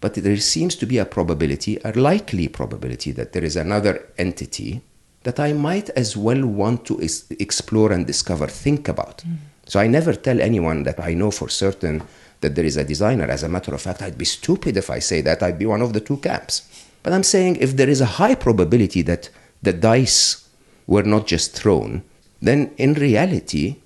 But 0.00 0.14
there 0.14 0.36
seems 0.36 0.76
to 0.76 0.86
be 0.86 0.98
a 0.98 1.04
probability, 1.04 1.80
a 1.84 1.90
likely 1.90 2.46
probability, 2.46 3.10
that 3.12 3.32
there 3.32 3.44
is 3.44 3.56
another 3.56 3.94
entity 4.16 4.82
that 5.22 5.38
I 5.38 5.52
might 5.52 5.90
as 5.90 6.16
well 6.16 6.46
want 6.46 6.84
to 6.86 6.98
is- 6.98 7.24
explore 7.38 7.92
and 7.92 8.06
discover, 8.06 8.46
think 8.46 8.88
about. 8.88 9.18
Mm. 9.18 9.36
So 9.66 9.78
I 9.78 9.86
never 9.86 10.14
tell 10.14 10.40
anyone 10.40 10.82
that 10.84 10.98
I 10.98 11.14
know 11.14 11.30
for 11.30 11.48
certain 11.48 12.02
that 12.40 12.54
there 12.54 12.64
is 12.64 12.76
a 12.76 12.84
designer. 12.84 13.24
As 13.24 13.42
a 13.42 13.48
matter 13.48 13.74
of 13.74 13.82
fact, 13.82 14.02
I'd 14.02 14.18
be 14.18 14.24
stupid 14.24 14.76
if 14.76 14.90
I 14.90 14.98
say 14.98 15.20
that. 15.20 15.42
I'd 15.42 15.58
be 15.58 15.66
one 15.66 15.82
of 15.82 15.92
the 15.92 16.00
two 16.00 16.16
camps. 16.16 16.62
But 17.02 17.12
I'm 17.12 17.22
saying 17.22 17.56
if 17.56 17.76
there 17.76 17.88
is 17.88 18.00
a 18.00 18.06
high 18.20 18.34
probability 18.34 19.02
that 19.02 19.28
the 19.62 19.72
dice 19.72 20.48
were 20.86 21.02
not 21.02 21.26
just 21.26 21.52
thrown, 21.52 22.02
then 22.40 22.72
in 22.78 22.94
reality, 22.94 23.76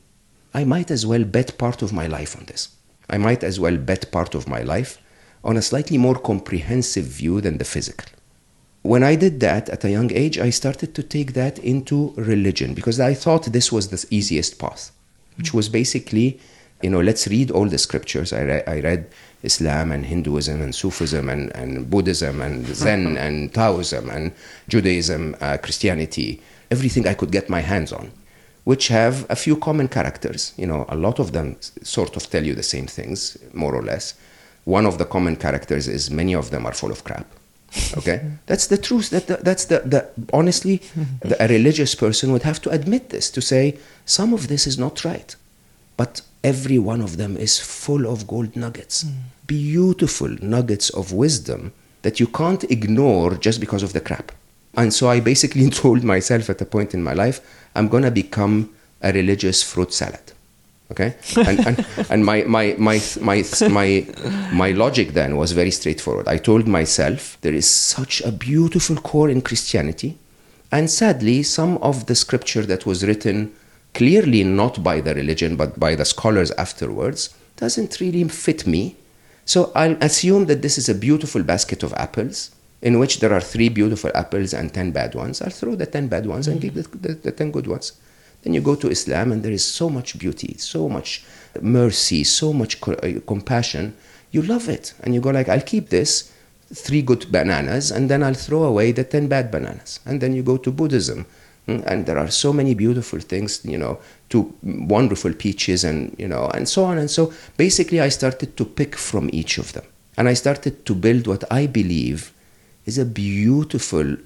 I 0.54 0.64
might 0.64 0.90
as 0.90 1.04
well 1.04 1.24
bet 1.24 1.58
part 1.58 1.82
of 1.82 1.92
my 1.92 2.06
life 2.06 2.36
on 2.36 2.44
this. 2.46 2.68
I 3.10 3.18
might 3.18 3.42
as 3.44 3.58
well 3.58 3.76
bet 3.76 4.10
part 4.10 4.34
of 4.34 4.48
my 4.48 4.62
life 4.62 4.98
on 5.42 5.56
a 5.56 5.62
slightly 5.62 5.98
more 5.98 6.14
comprehensive 6.14 7.04
view 7.04 7.40
than 7.40 7.58
the 7.58 7.64
physical. 7.64 8.06
When 8.84 9.02
I 9.02 9.14
did 9.14 9.40
that 9.40 9.70
at 9.70 9.82
a 9.84 9.90
young 9.90 10.12
age, 10.12 10.38
I 10.38 10.50
started 10.50 10.94
to 10.94 11.02
take 11.02 11.32
that 11.32 11.58
into 11.60 12.12
religion 12.16 12.74
because 12.74 13.00
I 13.00 13.14
thought 13.14 13.44
this 13.44 13.72
was 13.72 13.88
the 13.88 14.04
easiest 14.10 14.58
path, 14.58 14.92
which 15.38 15.54
was 15.54 15.70
basically, 15.70 16.38
you 16.82 16.90
know, 16.90 17.00
let's 17.00 17.26
read 17.26 17.50
all 17.50 17.64
the 17.64 17.78
scriptures. 17.78 18.34
I, 18.34 18.42
re- 18.42 18.62
I 18.66 18.80
read 18.80 19.06
Islam 19.42 19.90
and 19.90 20.04
Hinduism 20.04 20.60
and 20.60 20.74
Sufism 20.74 21.30
and, 21.30 21.50
and 21.56 21.88
Buddhism 21.88 22.42
and 22.42 22.66
Zen 22.66 23.16
and 23.24 23.54
Taoism 23.54 24.10
and 24.10 24.32
Judaism, 24.68 25.34
uh, 25.40 25.56
Christianity, 25.56 26.42
everything 26.70 27.08
I 27.08 27.14
could 27.14 27.32
get 27.32 27.48
my 27.48 27.60
hands 27.60 27.90
on, 27.90 28.12
which 28.64 28.88
have 28.88 29.24
a 29.30 29.36
few 29.36 29.56
common 29.56 29.88
characters. 29.88 30.52
You 30.58 30.66
know, 30.66 30.84
a 30.90 30.96
lot 30.96 31.18
of 31.18 31.32
them 31.32 31.56
sort 31.82 32.18
of 32.18 32.28
tell 32.28 32.44
you 32.44 32.54
the 32.54 32.62
same 32.62 32.86
things, 32.86 33.38
more 33.54 33.74
or 33.74 33.82
less. 33.82 34.12
One 34.64 34.84
of 34.84 34.98
the 34.98 35.06
common 35.06 35.36
characters 35.36 35.88
is 35.88 36.10
many 36.10 36.34
of 36.34 36.50
them 36.50 36.66
are 36.66 36.74
full 36.74 36.92
of 36.92 37.02
crap. 37.02 37.26
Okay, 37.96 38.20
that's 38.46 38.66
the 38.68 38.78
truth. 38.78 39.10
That 39.10 39.26
the, 39.26 39.36
that's 39.36 39.64
the, 39.66 39.80
the 39.80 40.08
honestly, 40.32 40.76
the, 41.20 41.42
a 41.42 41.48
religious 41.48 41.94
person 41.94 42.32
would 42.32 42.42
have 42.42 42.60
to 42.62 42.70
admit 42.70 43.10
this 43.10 43.30
to 43.30 43.40
say 43.40 43.76
some 44.04 44.32
of 44.32 44.48
this 44.48 44.66
is 44.66 44.78
not 44.78 45.04
right, 45.04 45.34
but 45.96 46.22
every 46.42 46.78
one 46.78 47.00
of 47.00 47.16
them 47.16 47.36
is 47.36 47.58
full 47.58 48.06
of 48.06 48.26
gold 48.26 48.54
nuggets, 48.54 49.02
hmm. 49.02 49.10
beautiful 49.46 50.28
nuggets 50.40 50.90
of 50.90 51.12
wisdom 51.12 51.72
that 52.02 52.20
you 52.20 52.26
can't 52.26 52.64
ignore 52.70 53.34
just 53.36 53.60
because 53.60 53.82
of 53.82 53.92
the 53.92 54.00
crap. 54.00 54.30
And 54.76 54.92
so 54.92 55.08
I 55.08 55.20
basically 55.20 55.70
told 55.82 56.04
myself 56.04 56.50
at 56.50 56.60
a 56.60 56.66
point 56.66 56.94
in 56.94 57.02
my 57.02 57.14
life, 57.14 57.40
I'm 57.74 57.88
gonna 57.88 58.10
become 58.10 58.70
a 59.02 59.12
religious 59.12 59.62
fruit 59.62 59.92
salad. 59.92 60.33
Okay, 60.90 61.14
and 61.36 61.66
and, 61.66 61.86
and 62.10 62.24
my, 62.24 62.42
my 62.42 62.74
my 62.78 63.00
my 63.20 63.42
my 63.70 64.06
my 64.52 64.70
logic 64.72 65.14
then 65.14 65.36
was 65.36 65.52
very 65.52 65.70
straightforward. 65.70 66.28
I 66.28 66.36
told 66.36 66.68
myself 66.68 67.38
there 67.40 67.54
is 67.54 67.68
such 67.68 68.20
a 68.20 68.30
beautiful 68.30 68.96
core 68.96 69.30
in 69.30 69.40
Christianity, 69.40 70.18
and 70.70 70.90
sadly, 70.90 71.42
some 71.42 71.78
of 71.78 72.06
the 72.06 72.14
scripture 72.14 72.66
that 72.66 72.84
was 72.84 73.04
written 73.04 73.54
clearly 73.94 74.44
not 74.44 74.82
by 74.82 75.00
the 75.00 75.14
religion 75.14 75.56
but 75.56 75.78
by 75.78 75.94
the 75.94 76.04
scholars 76.04 76.50
afterwards 76.52 77.34
doesn't 77.56 78.00
really 78.00 78.24
fit 78.24 78.66
me. 78.66 78.96
So 79.46 79.70
I'll 79.74 79.96
assume 80.00 80.46
that 80.46 80.62
this 80.62 80.78
is 80.78 80.88
a 80.88 80.94
beautiful 80.94 81.42
basket 81.42 81.82
of 81.82 81.92
apples 81.94 82.50
in 82.82 82.98
which 82.98 83.20
there 83.20 83.32
are 83.32 83.40
three 83.40 83.68
beautiful 83.68 84.10
apples 84.14 84.52
and 84.52 84.72
ten 84.72 84.90
bad 84.90 85.14
ones. 85.14 85.40
I'll 85.40 85.50
throw 85.50 85.74
the 85.74 85.86
ten 85.86 86.08
bad 86.08 86.26
ones 86.26 86.48
and 86.48 86.60
mm-hmm. 86.60 86.74
keep 86.74 86.90
the, 86.90 87.08
the, 87.08 87.14
the 87.14 87.32
ten 87.32 87.50
good 87.50 87.66
ones. 87.66 87.92
Then 88.44 88.54
you 88.54 88.60
go 88.60 88.74
to 88.76 88.90
Islam, 88.90 89.32
and 89.32 89.42
there 89.42 89.52
is 89.52 89.64
so 89.64 89.88
much 89.88 90.18
beauty, 90.18 90.56
so 90.58 90.88
much 90.88 91.24
mercy, 91.60 92.24
so 92.24 92.52
much 92.52 92.80
uh, 92.86 93.20
compassion. 93.26 93.96
You 94.30 94.42
love 94.42 94.68
it, 94.68 94.94
and 95.02 95.14
you 95.14 95.20
go 95.20 95.30
like, 95.30 95.48
"I'll 95.48 95.62
keep 95.62 95.88
this 95.88 96.30
three 96.72 97.02
good 97.02 97.32
bananas, 97.32 97.90
and 97.90 98.10
then 98.10 98.22
I'll 98.22 98.34
throw 98.34 98.64
away 98.64 98.92
the 98.92 99.04
ten 99.04 99.28
bad 99.28 99.50
bananas." 99.50 100.00
And 100.04 100.20
then 100.20 100.34
you 100.34 100.42
go 100.42 100.58
to 100.58 100.70
Buddhism, 100.70 101.24
mm, 101.66 101.82
and 101.86 102.04
there 102.04 102.18
are 102.18 102.30
so 102.30 102.52
many 102.52 102.74
beautiful 102.74 103.20
things, 103.20 103.60
you 103.64 103.78
know, 103.78 103.98
to 104.28 104.52
wonderful 104.62 105.32
peaches, 105.32 105.82
and 105.84 106.14
you 106.18 106.28
know, 106.28 106.50
and 106.54 106.68
so 106.68 106.84
on 106.84 106.98
and 106.98 107.10
so. 107.10 107.32
Basically, 107.56 108.00
I 108.00 108.10
started 108.10 108.56
to 108.58 108.64
pick 108.64 108.94
from 108.96 109.30
each 109.32 109.56
of 109.56 109.72
them, 109.72 109.84
and 110.18 110.28
I 110.28 110.34
started 110.34 110.84
to 110.84 110.94
build 110.94 111.26
what 111.26 111.44
I 111.50 111.66
believe 111.66 112.32
is 112.84 112.98
a 112.98 113.06
beautiful 113.06 114.16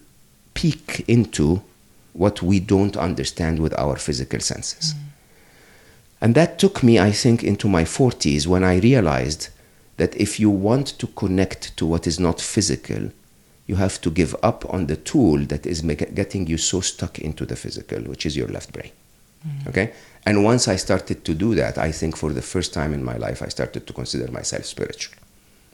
peek 0.54 1.04
into 1.06 1.62
what 2.18 2.42
we 2.42 2.58
don't 2.58 2.96
understand 2.96 3.60
with 3.60 3.72
our 3.78 3.96
physical 3.96 4.40
senses. 4.40 4.94
And 6.20 6.34
that 6.34 6.58
took 6.58 6.82
me, 6.82 6.98
I 6.98 7.12
think, 7.12 7.44
into 7.44 7.68
my 7.68 7.84
40s 7.84 8.46
when 8.46 8.64
I 8.64 8.80
realized 8.80 9.50
that 9.98 10.16
if 10.16 10.40
you 10.40 10.50
want 10.50 10.98
to 10.98 11.06
connect 11.06 11.76
to 11.76 11.86
what 11.86 12.08
is 12.08 12.18
not 12.18 12.40
physical, 12.40 13.12
you 13.68 13.76
have 13.76 14.00
to 14.00 14.10
give 14.10 14.34
up 14.42 14.64
on 14.74 14.86
the 14.86 14.96
tool 14.96 15.38
that 15.46 15.64
is 15.64 15.84
make, 15.84 16.12
getting 16.14 16.48
you 16.48 16.58
so 16.58 16.80
stuck 16.80 17.20
into 17.20 17.46
the 17.46 17.54
physical, 17.54 18.00
which 18.02 18.26
is 18.26 18.36
your 18.36 18.48
left 18.48 18.72
brain. 18.72 18.90
Mm-hmm. 19.46 19.68
Okay? 19.68 19.92
And 20.26 20.42
once 20.42 20.66
I 20.66 20.74
started 20.76 21.24
to 21.24 21.34
do 21.34 21.54
that, 21.54 21.78
I 21.78 21.92
think 21.92 22.16
for 22.16 22.32
the 22.32 22.42
first 22.42 22.74
time 22.74 22.92
in 22.94 23.04
my 23.04 23.16
life, 23.16 23.42
I 23.42 23.48
started 23.48 23.86
to 23.86 23.92
consider 23.92 24.28
myself 24.32 24.64
spiritual. 24.64 25.14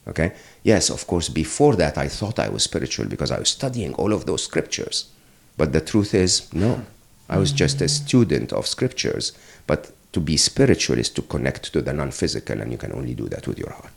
Okay? 0.08 0.34
Yes, 0.62 0.90
of 0.90 1.06
course, 1.06 1.30
before 1.30 1.74
that, 1.76 1.96
I 1.96 2.08
thought 2.08 2.38
I 2.38 2.50
was 2.50 2.64
spiritual 2.64 3.06
because 3.06 3.30
I 3.30 3.38
was 3.38 3.48
studying 3.48 3.94
all 3.94 4.12
of 4.12 4.26
those 4.26 4.44
scriptures. 4.44 5.06
But 5.56 5.72
the 5.72 5.80
truth 5.80 6.14
is, 6.14 6.52
no. 6.52 6.84
I 7.28 7.38
was 7.38 7.52
just 7.52 7.80
a 7.80 7.88
student 7.88 8.52
of 8.52 8.66
scriptures. 8.66 9.32
But 9.66 9.92
to 10.12 10.20
be 10.20 10.36
spiritual 10.36 10.98
is 10.98 11.10
to 11.10 11.22
connect 11.22 11.72
to 11.72 11.82
the 11.82 11.92
non 11.92 12.10
physical, 12.10 12.60
and 12.60 12.70
you 12.70 12.78
can 12.78 12.92
only 12.92 13.14
do 13.14 13.28
that 13.28 13.46
with 13.46 13.58
your 13.58 13.70
heart. 13.70 13.92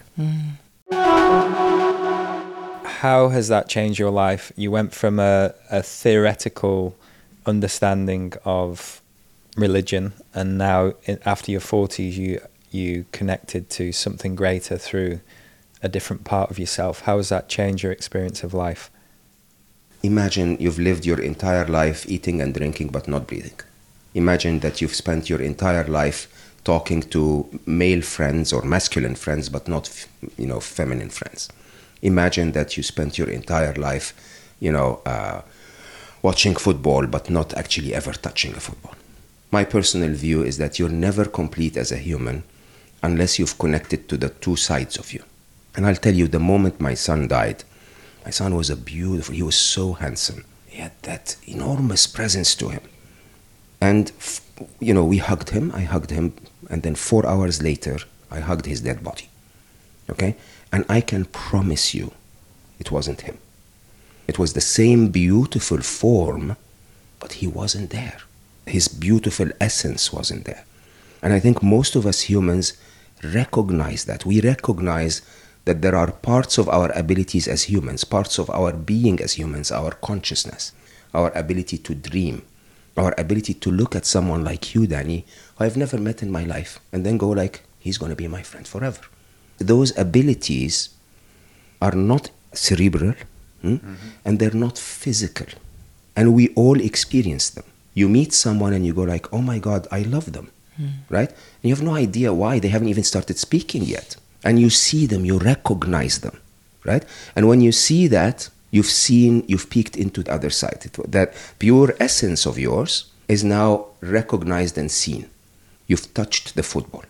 How 2.86 3.30
has 3.30 3.48
that 3.50 3.70
changed 3.70 4.00
your 4.00 4.10
life? 4.12 4.52
You 4.56 4.72
went 4.72 4.94
from 4.94 5.20
a, 5.20 5.54
a 5.70 5.84
theoretical 5.84 6.96
understanding 7.46 8.34
of 8.44 9.02
religion, 9.56 10.14
and 10.34 10.58
now 10.58 10.94
in, 11.06 11.20
after 11.26 11.52
your 11.52 11.62
40s, 11.62 12.14
you, 12.16 12.42
you 12.72 13.06
connected 13.12 13.70
to 13.72 13.92
something 13.92 14.36
greater 14.36 14.78
through 14.78 15.20
a 15.84 15.90
different 15.90 16.24
part 16.24 16.50
of 16.50 16.58
yourself. 16.58 17.02
How 17.02 17.18
has 17.18 17.30
that 17.30 17.50
changed 17.50 17.84
your 17.84 17.92
experience 17.92 18.44
of 18.44 18.54
life? 18.54 18.90
Imagine 20.04 20.58
you've 20.60 20.80
lived 20.80 21.06
your 21.06 21.20
entire 21.20 21.66
life 21.66 22.10
eating 22.10 22.42
and 22.42 22.54
drinking 22.54 22.90
but 22.90 23.08
not 23.08 23.28
breathing. 23.28 23.60
Imagine 24.14 24.60
that 24.60 24.82
you've 24.82 24.96
spent 24.96 25.30
your 25.30 25.42
entire 25.42 25.86
life 25.86 26.28
talking 26.64 27.02
to 27.02 27.48
male 27.66 28.02
friends 28.02 28.54
or 28.54 28.62
masculine 28.62 29.16
friends 29.16 29.50
but 29.50 29.68
not 29.68 30.08
you 30.38 30.48
know 30.48 30.60
feminine 30.60 31.10
friends. 31.10 31.50
Imagine 32.02 32.52
that 32.52 32.78
you 32.78 32.84
spent 32.84 33.18
your 33.18 33.30
entire 33.30 33.74
life, 33.74 34.14
you 34.60 34.72
know, 34.72 35.02
uh, 35.06 35.42
watching 36.22 36.56
football 36.56 37.08
but 37.08 37.30
not 37.30 37.54
actually 37.56 37.94
ever 37.94 38.14
touching 38.14 38.54
a 38.56 38.60
football. 38.60 38.96
My 39.50 39.64
personal 39.64 40.14
view 40.14 40.44
is 40.44 40.58
that 40.58 40.78
you're 40.78 40.90
never 41.08 41.26
complete 41.26 41.78
as 41.78 41.92
a 41.92 41.98
human 41.98 42.44
unless 43.02 43.40
you've 43.40 43.58
connected 43.58 44.10
to 44.10 44.18
the 44.18 44.30
two 44.30 44.56
sides 44.56 44.98
of 44.98 45.14
you. 45.14 45.24
And 45.76 45.86
I'll 45.86 45.96
tell 45.96 46.14
you, 46.14 46.28
the 46.28 46.40
moment 46.40 46.82
my 46.82 46.96
son 46.96 47.28
died, 47.28 47.64
my 48.28 48.32
son 48.32 48.56
was 48.56 48.70
a 48.70 48.76
beautiful, 48.76 49.34
he 49.34 49.42
was 49.42 49.56
so 49.56 49.94
handsome. 49.94 50.44
He 50.66 50.82
had 50.82 50.92
that 51.04 51.38
enormous 51.46 52.08
presence 52.08 52.56
to 52.56 52.68
him. 52.68 52.82
And, 53.80 54.12
you 54.82 54.94
know, 54.94 55.06
we 55.06 55.20
hugged 55.20 55.52
him, 55.52 55.72
I 55.74 55.84
hugged 55.84 56.10
him, 56.10 56.34
and 56.70 56.84
then 56.84 56.96
four 56.96 57.26
hours 57.26 57.64
later, 57.64 58.00
I 58.30 58.42
hugged 58.42 58.66
his 58.66 58.82
dead 58.82 59.02
body. 59.02 59.30
Okay? 60.10 60.36
And 60.74 60.84
I 60.90 61.00
can 61.00 61.24
promise 61.24 61.94
you, 61.94 62.12
it 62.80 62.92
wasn't 62.92 63.22
him. 63.22 63.38
It 64.28 64.38
was 64.38 64.52
the 64.52 64.68
same 64.80 65.08
beautiful 65.08 65.80
form, 65.80 66.58
but 67.22 67.32
he 67.40 67.48
wasn't 67.48 67.92
there. 67.92 68.18
His 68.66 68.90
beautiful 68.90 69.50
essence 69.62 70.12
wasn't 70.12 70.44
there. 70.44 70.66
And 71.22 71.32
I 71.32 71.40
think 71.40 71.64
most 71.64 71.96
of 71.96 72.06
us 72.06 72.24
humans 72.24 72.74
recognize 73.24 74.04
that. 74.04 74.26
We 74.26 74.42
recognize 74.42 75.22
that 75.68 75.82
there 75.82 75.96
are 75.96 76.12
parts 76.12 76.58
of 76.58 76.68
our 76.70 76.90
abilities 76.98 77.48
as 77.48 77.64
humans, 77.64 78.04
parts 78.04 78.40
of 78.40 78.50
our 78.50 78.72
being 78.74 79.20
as 79.20 79.34
humans, 79.34 79.72
our 79.72 79.92
consciousness, 79.92 80.72
our 81.14 81.30
ability 81.36 81.78
to 81.78 81.94
dream, 81.94 82.42
our 82.96 83.14
ability 83.18 83.54
to 83.54 83.70
look 83.70 83.96
at 83.96 84.06
someone 84.06 84.44
like 84.44 84.74
you, 84.74 84.88
Danny, 84.88 85.26
who 85.56 85.66
I've 85.66 85.78
never 85.78 85.98
met 85.98 86.24
in 86.24 86.32
my 86.32 86.44
life, 86.44 86.80
and 86.92 87.06
then 87.06 87.18
go 87.18 87.30
like, 87.30 87.64
he's 87.80 87.98
going 87.98 88.12
to 88.12 88.16
be 88.16 88.28
my 88.28 88.44
friend 88.44 88.66
forever. 88.66 89.02
Those 89.60 89.96
abilities 89.98 90.90
are 91.82 91.92
not 91.92 92.32
cerebral 92.54 93.14
hmm? 93.62 93.78
and 94.26 94.40
they're 94.40 94.52
not 94.68 94.78
physical. 94.78 95.48
And 96.16 96.34
we 96.34 96.50
all 96.50 96.80
experience 96.80 97.50
them. 97.50 97.66
You 97.94 98.08
meet 98.10 98.34
someone 98.34 98.74
and 98.74 98.86
you 98.86 98.94
go 98.94 99.04
like, 99.04 99.32
oh 99.34 99.42
my 99.42 99.60
God, 99.60 99.88
I 99.92 100.02
love 100.02 100.32
them. 100.34 100.52
Right? 101.10 101.30
And 101.30 101.64
you 101.64 101.74
have 101.76 101.84
no 101.84 101.96
idea 101.96 102.32
why. 102.34 102.60
They 102.60 102.68
haven't 102.68 102.90
even 102.90 103.04
started 103.04 103.38
speaking 103.40 103.84
yet. 103.84 104.16
And 104.44 104.60
you 104.60 104.70
see 104.70 105.06
them, 105.08 105.26
you 105.26 105.38
recognize 105.38 106.20
them. 106.20 106.40
Right? 106.86 107.04
And 107.36 107.48
when 107.48 107.62
you 107.62 107.72
see 107.72 108.08
that, 108.08 108.50
You've 108.70 108.88
seen, 109.08 109.46
you've 109.48 109.70
peeked 109.70 109.96
into 109.96 110.24
the 110.24 110.34
other 110.34 110.50
side. 110.50 110.82
It- 110.86 111.12
that 111.12 111.34
pure 111.60 111.96
essence 112.00 112.46
of 112.46 112.60
yours 112.60 113.06
is 113.28 113.44
now 113.44 113.86
recognized 114.02 114.78
and 114.78 114.92
seen. 114.92 115.30
You've 115.88 116.14
touched 116.14 116.56
the 116.56 116.64
football. 116.64 117.06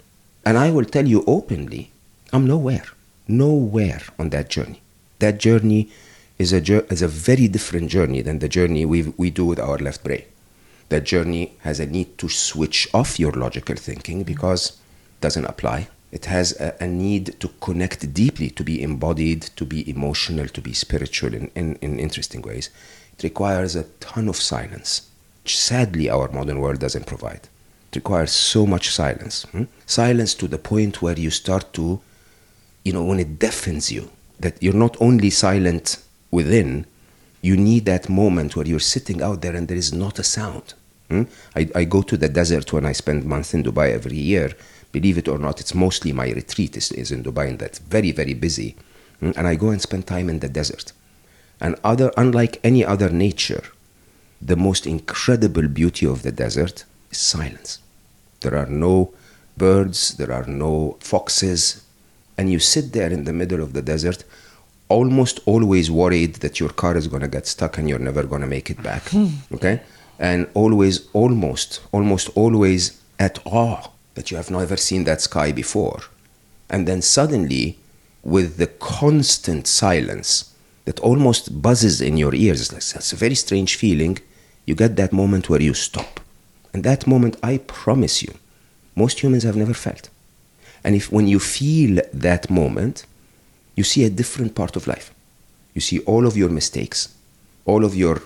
And 0.46 0.58
I 0.58 0.70
will 0.70 0.86
tell 0.86 1.08
you 1.08 1.24
openly, 1.28 1.92
I'm 2.32 2.46
nowhere, 2.46 2.86
nowhere 3.28 4.02
on 4.20 4.30
that 4.30 4.50
journey. 4.50 4.82
That 5.20 5.40
journey 5.40 5.90
is 6.38 6.54
a, 6.54 6.62
is 6.94 7.02
a 7.02 7.08
very 7.08 7.48
different 7.48 7.90
journey 7.90 8.22
than 8.22 8.40
the 8.40 8.48
journey 8.48 8.86
we, 8.86 9.14
we 9.18 9.32
do 9.32 9.46
with 9.46 9.60
our 9.60 9.78
left 9.78 10.04
brain. 10.04 10.24
That 10.90 11.04
journey 11.04 11.54
has 11.62 11.80
a 11.80 11.86
need 11.86 12.18
to 12.20 12.30
switch 12.30 12.88
off 12.94 13.20
your 13.20 13.32
logical 13.34 13.76
thinking 13.76 14.24
because 14.24 14.70
it 14.70 15.22
doesn't 15.22 15.46
apply. 15.46 15.90
It 16.12 16.26
has 16.26 16.54
a, 16.60 16.76
a 16.80 16.88
need 16.88 17.40
to 17.40 17.50
connect 17.60 18.14
deeply, 18.14 18.50
to 18.52 18.64
be 18.64 18.82
embodied, 18.82 19.42
to 19.56 19.66
be 19.66 19.90
emotional, 19.90 20.48
to 20.48 20.62
be 20.62 20.74
spiritual 20.74 21.34
in, 21.34 21.52
in, 21.56 21.76
in 21.82 22.00
interesting 22.00 22.42
ways. 22.42 22.70
It 23.18 23.24
requires 23.24 23.76
a 23.76 23.84
ton 24.00 24.30
of 24.30 24.38
silence, 24.38 25.10
which 25.44 25.60
sadly 25.60 26.10
our 26.10 26.30
modern 26.32 26.60
world 26.60 26.80
doesn't 26.80 27.08
provide. 27.08 27.50
It 27.92 27.98
requires 27.98 28.32
so 28.32 28.66
much 28.66 28.90
silence. 28.90 29.44
hmm? 29.52 29.64
Silence 29.86 30.34
to 30.36 30.48
the 30.48 30.58
point 30.58 31.02
where 31.02 31.18
you 31.18 31.30
start 31.30 31.74
to, 31.74 32.00
you 32.84 32.94
know, 32.94 33.04
when 33.04 33.20
it 33.20 33.40
deafens 33.40 33.92
you, 33.92 34.10
that 34.40 34.62
you're 34.62 34.74
not 34.74 34.96
only 35.02 35.30
silent 35.30 35.98
within, 36.32 36.86
you 37.42 37.58
need 37.58 37.86
that 37.86 38.10
moment 38.10 38.56
where 38.56 38.68
you're 38.68 38.80
sitting 38.80 39.22
out 39.22 39.42
there 39.42 39.56
and 39.56 39.68
there 39.68 39.78
is 39.78 39.94
not 39.94 40.20
a 40.20 40.24
sound. 40.24 40.74
Hmm? 41.10 41.24
I, 41.56 41.70
I 41.76 41.84
go 41.86 42.02
to 42.02 42.18
the 42.18 42.30
desert 42.30 42.74
when 42.74 42.86
I 42.86 42.92
spend 42.92 43.26
months 43.26 43.54
in 43.54 43.64
Dubai 43.64 43.92
every 43.94 44.18
year. 44.18 44.54
Believe 44.92 45.18
it 45.18 45.28
or 45.28 45.38
not, 45.38 45.60
it's 45.60 45.74
mostly 45.74 46.12
my 46.14 46.30
retreat 46.30 46.78
is, 46.78 46.92
is 46.92 47.12
in 47.12 47.24
Dubai 47.24 47.50
and 47.50 47.60
that's 47.60 47.80
very, 47.80 48.12
very 48.12 48.34
busy. 48.34 48.76
hmm? 49.20 49.32
And 49.36 49.48
I 49.48 49.56
go 49.56 49.70
and 49.70 49.82
spend 49.82 50.08
time 50.08 50.30
in 50.30 50.40
the 50.40 50.50
desert. 50.50 50.94
And 51.60 51.76
other, 51.84 52.12
unlike 52.18 52.60
any 52.64 52.86
other 52.86 53.10
nature, 53.10 53.64
the 54.42 54.56
most 54.56 54.86
incredible 54.86 55.68
beauty 55.68 56.06
of 56.06 56.22
the 56.24 56.32
desert 56.32 56.86
is 57.12 57.18
silence. 57.18 57.80
There 58.42 58.56
are 58.56 58.68
no 58.68 59.14
birds, 59.58 60.16
there 60.18 60.32
are 60.32 60.46
no 60.46 60.98
foxes, 61.00 61.84
and 62.38 62.52
you 62.52 62.60
sit 62.60 62.94
there 62.94 63.12
in 63.12 63.24
the 63.24 63.34
middle 63.34 63.62
of 63.62 63.74
the 63.74 63.82
desert, 63.82 64.24
almost 64.90 65.40
always 65.46 65.90
worried 65.90 66.36
that 66.36 66.60
your 66.60 66.70
car 66.70 66.96
is 66.96 67.08
going 67.08 67.22
to 67.22 67.28
get 67.28 67.48
stuck 67.48 67.78
and 67.78 67.90
you're 67.90 68.00
never 68.00 68.24
going 68.24 68.42
to 68.42 68.48
make 68.48 68.70
it 68.70 68.82
back. 68.84 69.04
okay? 69.52 69.82
And 70.20 70.48
always, 70.54 71.08
almost, 71.14 71.82
almost 71.92 72.30
always 72.36 73.00
at 73.20 73.40
awe 73.46 73.90
that 74.16 74.32
you 74.32 74.38
have 74.38 74.50
never 74.50 74.78
seen 74.78 75.04
that 75.04 75.22
sky 75.22 75.52
before. 75.52 76.02
And 76.70 76.88
then 76.88 77.02
suddenly, 77.02 77.78
with 78.24 78.58
the 78.58 78.68
constant 78.68 79.68
silence 79.68 80.54
that 80.86 81.00
almost 81.02 81.62
buzzes 81.62 82.02
in 82.02 82.18
your 82.18 82.34
ears, 82.34 82.72
it's 82.72 83.14
a 83.14 83.16
very 83.16 83.36
strange 83.36 83.76
feeling, 83.76 84.18
you 84.66 84.76
get 84.76 84.96
that 84.96 85.14
moment 85.14 85.50
where 85.50 85.62
you 85.62 85.74
stop. 85.74 86.20
And 86.74 86.84
that 86.84 87.08
moment, 87.08 87.38
I 87.42 87.60
promise 87.60 88.22
you, 88.24 88.34
most 88.96 89.22
humans 89.22 89.44
have 89.44 89.56
never 89.56 89.74
felt. 89.74 90.10
And 90.84 90.96
if 90.96 91.12
when 91.12 91.28
you 91.28 91.40
feel 91.40 92.02
that 92.14 92.50
moment, 92.50 93.06
you 93.76 93.84
see 93.84 94.04
a 94.04 94.10
different 94.10 94.56
part 94.56 94.76
of 94.76 94.88
life. 94.88 95.14
You 95.74 95.82
see 95.82 96.00
all 96.00 96.26
of 96.26 96.36
your 96.36 96.50
mistakes, 96.50 97.14
all 97.66 97.86
of 97.86 97.96
your 97.96 98.24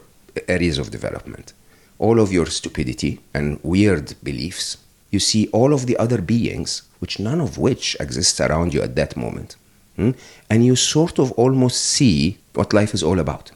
areas 0.48 0.78
of 0.78 0.92
development, 0.92 1.54
all 2.02 2.20
of 2.20 2.34
your 2.34 2.48
stupidity 2.48 3.20
and 3.32 3.60
weird 3.62 4.16
beliefs. 4.24 4.78
You 5.12 5.20
see 5.20 5.48
all 5.50 5.72
of 5.72 5.86
the 5.86 5.98
other 5.98 6.20
beings, 6.20 6.82
which 7.00 7.20
none 7.20 7.40
of 7.40 7.60
which 7.60 7.96
exists 8.00 8.42
around 8.42 8.74
you 8.74 8.82
at 8.82 8.96
that 8.96 9.16
moment. 9.16 9.56
Hmm? 9.98 10.12
And 10.50 10.66
you 10.66 10.76
sort 10.76 11.20
of 11.20 11.32
almost 11.34 11.80
see 11.80 12.40
what 12.54 12.74
life 12.74 12.96
is 12.96 13.04
all 13.04 13.20
about. 13.20 13.52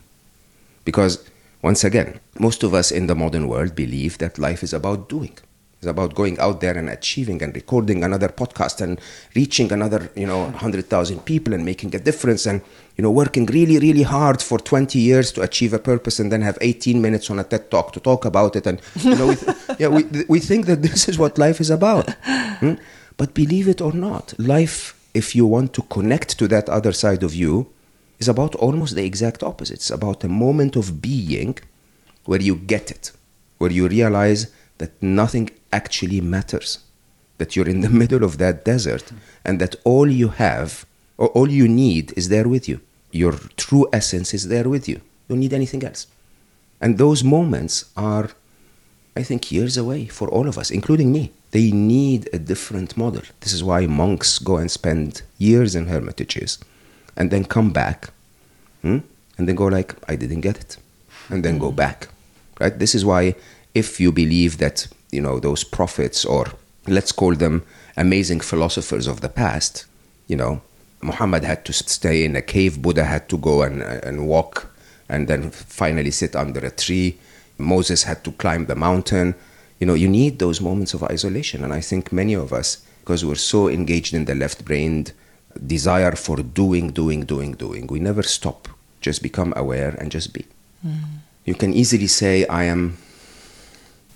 Because, 0.83 1.27
once 1.63 1.83
again, 1.83 2.19
most 2.37 2.61
of 2.61 2.75
us 2.75 2.91
in 2.91 3.07
the 3.07 3.15
modern 3.15 3.47
world 3.47 3.73
believe 3.73 4.19
that 4.19 4.37
life 4.37 4.61
is 4.61 4.73
about 4.73 5.09
doing. 5.09 5.35
It's 5.79 5.87
about 5.87 6.13
going 6.13 6.37
out 6.39 6.61
there 6.61 6.77
and 6.77 6.89
achieving 6.89 7.41
and 7.41 7.55
recording 7.55 8.03
another 8.03 8.27
podcast 8.27 8.79
and 8.79 9.01
reaching 9.35 9.71
another, 9.71 10.11
you 10.15 10.27
know, 10.27 10.41
100,000 10.43 11.25
people 11.25 11.53
and 11.55 11.65
making 11.65 11.95
a 11.95 11.99
difference 11.99 12.45
and, 12.45 12.61
you 12.97 13.01
know, 13.01 13.11
working 13.11 13.45
really, 13.47 13.77
really 13.77 14.03
hard 14.03 14.41
for 14.41 14.57
20 14.57 14.97
years 14.99 15.31
to 15.33 15.41
achieve 15.41 15.73
a 15.73 15.79
purpose 15.79 16.19
and 16.19 16.31
then 16.31 16.41
have 16.41 16.57
18 16.61 17.01
minutes 17.01 17.29
on 17.29 17.39
a 17.39 17.43
TED 17.43 17.69
Talk 17.69 17.91
to 17.93 17.99
talk 17.99 18.25
about 18.25 18.55
it. 18.55 18.65
And, 18.65 18.81
you 19.01 19.15
know, 19.15 19.27
we, 19.27 19.35
th- 19.35 19.57
yeah, 19.79 19.87
we, 19.89 20.05
we 20.29 20.39
think 20.39 20.65
that 20.67 20.81
this 20.81 21.09
is 21.09 21.17
what 21.17 21.37
life 21.37 21.59
is 21.59 21.69
about. 21.69 22.09
Hmm? 22.23 22.75
But 23.17 23.33
believe 23.33 23.67
it 23.67 23.81
or 23.81 23.93
not, 23.93 24.33
life, 24.37 24.97
if 25.13 25.35
you 25.35 25.45
want 25.45 25.73
to 25.73 25.81
connect 25.83 26.39
to 26.39 26.47
that 26.47 26.69
other 26.69 26.93
side 26.93 27.23
of 27.23 27.35
you, 27.35 27.67
is 28.19 28.27
about 28.27 28.55
almost 28.55 28.95
the 28.95 29.05
exact 29.05 29.43
opposite. 29.43 29.75
It's 29.75 29.91
about 29.91 30.23
a 30.23 30.29
moment 30.29 30.75
of 30.75 31.01
being 31.01 31.57
where 32.25 32.41
you 32.41 32.55
get 32.55 32.91
it, 32.91 33.11
where 33.57 33.71
you 33.71 33.87
realize 33.87 34.51
that 34.77 34.91
nothing 35.01 35.49
actually 35.71 36.21
matters, 36.21 36.79
that 37.37 37.55
you're 37.55 37.67
in 37.67 37.81
the 37.81 37.89
middle 37.89 38.23
of 38.23 38.37
that 38.37 38.65
desert, 38.65 39.11
and 39.43 39.59
that 39.59 39.75
all 39.83 40.09
you 40.09 40.29
have, 40.29 40.85
all 41.18 41.49
you 41.49 41.68
need, 41.68 42.13
is 42.18 42.30
there 42.30 42.47
with 42.47 42.68
you. 42.68 42.82
Your 43.11 43.34
true 43.55 43.88
essence 43.93 44.34
is 44.34 44.47
there 44.47 44.68
with 44.70 44.88
you. 44.89 44.95
You 44.95 45.30
don't 45.30 45.39
need 45.39 45.53
anything 45.53 45.84
else. 45.84 46.07
And 46.82 46.97
those 46.97 47.24
moments 47.24 47.86
are, 47.95 48.32
I 49.16 49.24
think, 49.24 49.51
years 49.51 49.78
away 49.78 50.07
for 50.07 50.28
all 50.30 50.47
of 50.47 50.57
us, 50.57 50.70
including 50.72 51.11
me. 51.11 51.32
They 51.51 51.72
need 51.72 52.30
a 52.34 52.39
different 52.39 52.97
model. 52.97 53.22
This 53.39 53.53
is 53.53 53.63
why 53.63 53.86
monks 53.86 54.39
go 54.39 54.57
and 54.57 54.70
spend 54.70 55.22
years 55.38 55.74
in 55.74 55.88
hermitages 55.88 56.59
and 57.16 57.32
then 57.32 57.45
come 57.45 57.72
back 57.72 58.09
hmm? 58.82 58.99
and 59.38 59.47
then 59.47 59.55
go 59.55 59.66
like, 59.66 59.95
I 60.09 60.16
didn't 60.18 60.41
get 60.41 60.57
it. 60.57 60.78
And 61.30 61.43
then 61.43 61.57
go 61.57 61.72
back. 61.72 62.09
Right? 62.59 62.78
This 62.78 62.93
is 62.93 63.05
why 63.05 63.36
if 63.74 63.99
you 63.99 64.11
believe 64.11 64.57
that, 64.57 64.88
you 65.11 65.22
know, 65.22 65.39
those 65.39 65.63
prophets 65.63 66.26
or 66.26 66.47
let's 66.88 67.11
call 67.11 67.36
them 67.36 67.63
amazing 67.97 68.41
philosophers 68.41 69.07
of 69.07 69.22
the 69.22 69.30
past, 69.30 69.86
you 70.28 70.36
know, 70.36 70.61
Muhammad 71.06 71.43
had 71.43 71.64
to 71.66 71.74
stay 71.74 72.26
in 72.26 72.36
a 72.36 72.41
cave, 72.41 72.82
Buddha 72.82 73.03
had 73.03 73.30
to 73.30 73.38
go 73.38 73.62
and, 73.62 73.82
and 73.82 74.28
walk 74.28 74.76
and 75.08 75.28
then 75.28 75.51
finally 75.51 76.12
sit 76.12 76.36
under 76.36 76.60
a 76.60 76.72
tree. 76.72 77.18
Moses 77.58 78.03
had 78.03 78.24
to 78.24 78.32
climb 78.32 78.66
the 78.66 78.76
mountain. 78.76 79.36
You 79.80 79.88
know, 79.88 79.93
you 79.93 80.10
need 80.10 80.39
those 80.39 80.60
moments 80.60 80.93
of 80.93 81.03
isolation. 81.03 81.64
And 81.64 81.72
I 81.72 81.82
think 81.82 82.12
many 82.12 82.34
of 82.34 82.51
us, 82.51 82.82
because 83.01 83.24
we're 83.24 83.36
so 83.36 83.70
engaged 83.70 84.14
in 84.14 84.26
the 84.26 84.36
left 84.36 84.66
brained 84.66 85.14
desire 85.68 86.16
for 86.16 86.38
doing, 86.38 86.91
doing, 86.91 87.24
doing, 87.24 87.53
doing, 87.53 87.88
we 87.88 87.99
never 87.99 88.24
stop. 88.24 88.68
Just 88.99 89.22
become 89.22 89.53
aware 89.56 89.95
and 89.99 90.12
just 90.12 90.34
be. 90.34 90.45
Mm. 90.86 91.03
You 91.45 91.53
can 91.53 91.72
easily 91.74 92.08
say, 92.08 92.47
I 92.47 92.64
am 92.64 92.97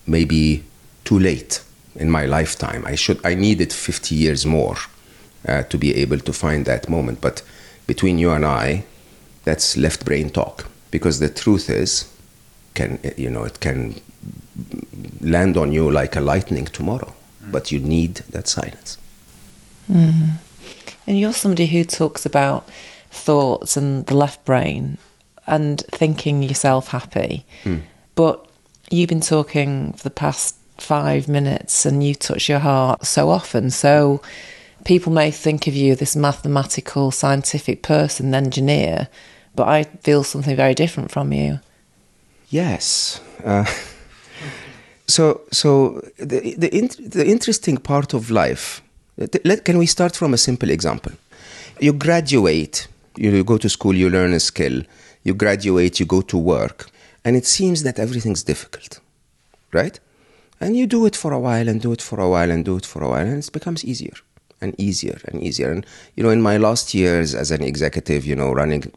maybe 0.08 0.64
too 1.06 1.20
late 1.20 1.62
in 1.96 2.10
my 2.10 2.26
lifetime. 2.26 2.84
I 2.88 2.96
should, 2.96 3.24
I 3.24 3.36
needed 3.36 3.72
50 3.72 4.16
years 4.16 4.46
more 4.48 4.78
uh, 5.48 5.64
to 5.64 5.78
be 5.78 5.96
able 5.96 6.20
to 6.20 6.34
find 6.34 6.66
that 6.66 6.90
moment. 6.90 7.22
But 7.22 7.42
between 7.88 8.20
you 8.20 8.32
and 8.32 8.46
I, 8.46 8.86
that's 9.44 9.78
left 9.78 10.06
brain 10.06 10.30
talk. 10.30 10.68
Because 10.92 11.20
the 11.20 11.30
truth 11.30 11.70
is, 11.70 12.12
can 12.74 13.00
you 13.18 13.30
know, 13.30 13.44
it 13.44 13.60
can 13.60 14.00
land 15.22 15.58
on 15.58 15.72
you 15.72 15.90
like 15.92 16.16
a 16.16 16.22
lightning 16.22 16.66
tomorrow. 16.66 17.14
Mm. 17.44 17.52
But 17.52 17.72
you 17.72 17.80
need 17.80 18.16
that 18.32 18.48
silence. 18.48 18.98
Mm-hmm. 19.92 20.36
And 21.08 21.20
you're 21.20 21.34
somebody 21.34 21.66
who 21.68 21.84
talks 21.84 22.26
about 22.26 22.68
thoughts 23.12 23.76
and 23.78 24.06
the 24.06 24.16
left 24.16 24.46
brain 24.46 24.98
and 25.48 25.82
thinking 25.92 26.44
yourself 26.44 26.90
happy. 26.90 27.46
Mm. 27.64 27.82
But 28.16 28.46
you've 28.92 29.10
been 29.10 29.22
talking 29.22 29.94
for 29.94 30.04
the 30.04 30.10
past 30.10 30.56
five 30.78 31.28
minutes 31.28 31.86
and 31.86 32.04
you 32.04 32.16
touch 32.16 32.48
your 32.48 32.60
heart 32.60 33.06
so 33.06 33.30
often. 33.30 33.72
So 33.72 34.22
people 34.86 35.11
may 35.11 35.32
think 35.32 35.67
of 35.67 35.75
you 35.75 35.95
this 35.95 36.15
mathematical, 36.15 37.11
scientific 37.11 37.82
person, 37.82 38.34
engineer, 38.34 39.07
but 39.55 39.67
I 39.67 39.84
feel 39.84 40.23
something 40.23 40.55
very 40.55 40.73
different 40.73 41.11
from 41.11 41.34
you. 41.34 41.59
Yes. 42.49 43.21
Uh, 43.43 43.65
so, 45.07 45.41
so 45.51 46.01
the 46.17 46.55
the, 46.57 46.75
int- 46.75 47.11
the 47.11 47.25
interesting 47.27 47.77
part 47.77 48.13
of 48.13 48.30
life. 48.30 48.82
Let, 49.43 49.65
can 49.65 49.77
we 49.77 49.86
start 49.86 50.15
from 50.15 50.34
a 50.34 50.38
simple 50.38 50.69
example? 50.69 51.11
You 51.82 51.91
graduate, 51.91 52.88
you 53.17 53.43
go 53.43 53.57
to 53.57 53.67
school, 53.67 53.95
you 53.95 54.09
learn 54.09 54.34
a 54.34 54.39
skill. 54.39 54.84
You 55.23 55.34
graduate, 55.34 55.99
you 55.99 56.05
go 56.05 56.21
to 56.21 56.38
work, 56.38 56.89
and 57.25 57.36
it 57.36 57.45
seems 57.45 57.84
that 57.84 57.99
everything's 57.99 58.43
difficult, 58.43 59.01
right? 59.73 59.99
And 60.61 60.77
you 60.77 60.88
do 60.88 61.05
it 61.05 61.17
for 61.17 61.34
a 61.34 61.39
while, 61.39 61.67
and 61.67 61.82
do 61.82 61.91
it 61.91 62.01
for 62.01 62.21
a 62.21 62.30
while, 62.30 62.49
and 62.49 62.63
do 62.63 62.77
it 62.77 62.86
for 62.86 63.03
a 63.03 63.09
while, 63.09 63.27
and 63.27 63.43
it 63.43 63.51
becomes 63.51 63.84
easier 63.84 64.13
and 64.62 64.80
easier 64.80 65.20
and 65.26 65.41
easier. 65.41 65.72
And 65.72 65.86
you 66.16 66.24
know, 66.24 66.30
in 66.30 66.41
my 66.41 66.57
last 66.57 66.93
years 66.93 67.36
as 67.36 67.51
an 67.51 67.64
executive, 67.64 68.26
you 68.26 68.36
know, 68.36 68.51
running 68.51 68.91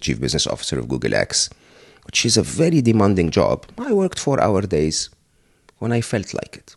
chief 0.00 0.20
business 0.20 0.46
officer 0.46 0.78
of 0.78 0.88
Google 0.88 1.14
X, 1.14 1.50
which 2.04 2.24
is 2.24 2.36
a 2.36 2.42
very 2.42 2.80
demanding 2.82 3.30
job. 3.30 3.66
I 3.78 3.92
worked 3.92 4.18
four 4.18 4.40
hour 4.40 4.62
days 4.62 5.10
when 5.78 5.92
I 5.92 6.00
felt 6.00 6.34
like 6.34 6.56
it. 6.56 6.76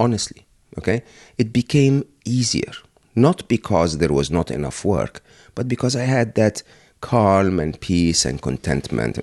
Honestly, 0.00 0.46
okay? 0.78 1.02
It 1.36 1.52
became 1.52 2.04
easier. 2.24 2.72
Not 3.14 3.48
because 3.48 3.98
there 3.98 4.12
was 4.12 4.30
not 4.30 4.50
enough 4.50 4.84
work, 4.84 5.22
but 5.54 5.66
because 5.66 5.96
I 5.96 6.04
had 6.04 6.34
that 6.36 6.62
calm 7.00 7.58
and 7.58 7.80
peace 7.80 8.24
and 8.24 8.40
contentment. 8.40 9.18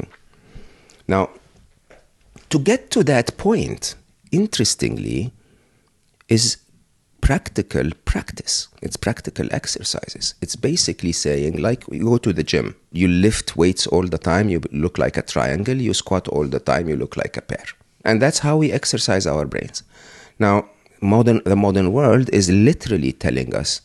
Now, 1.08 1.30
to 2.50 2.60
get 2.60 2.92
to 2.92 3.04
that 3.04 3.38
point, 3.38 3.96
interestingly, 4.32 5.32
is 6.28 6.58
practical 7.26 7.90
practice. 8.06 8.68
It's 8.84 8.98
practical 8.98 9.48
exercises. 9.52 10.36
It's 10.44 10.56
basically 10.56 11.12
saying, 11.12 11.58
like, 11.58 11.84
you 11.92 12.04
go 12.04 12.20
to 12.20 12.32
the 12.32 12.44
gym, 12.44 12.76
you 12.92 13.08
lift 13.08 13.58
weights 13.58 13.88
all 13.88 14.04
the 14.04 14.20
time, 14.20 14.48
you 14.48 14.62
look 14.72 15.00
like 15.00 15.18
a 15.18 15.24
triangle, 15.24 15.76
you 15.76 15.96
squat 15.96 16.28
all 16.28 16.46
the 16.46 16.60
time, 16.60 16.88
you 16.88 16.96
look 16.96 17.18
like 17.18 17.36
a 17.36 17.42
pear. 17.42 17.66
And 18.04 18.22
that's 18.22 18.40
how 18.40 18.58
we 18.58 18.72
exercise 18.72 19.26
our 19.26 19.46
brains. 19.46 19.82
Now, 20.38 20.70
modern, 21.02 21.42
the 21.46 21.56
modern 21.56 21.92
world 21.94 22.30
is 22.32 22.48
literally 22.52 23.12
telling 23.12 23.56
us 23.56 23.82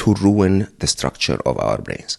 to 0.00 0.14
ruin 0.14 0.68
the 0.78 0.86
structure 0.86 1.38
of 1.44 1.58
our 1.58 1.76
brains. 1.82 2.16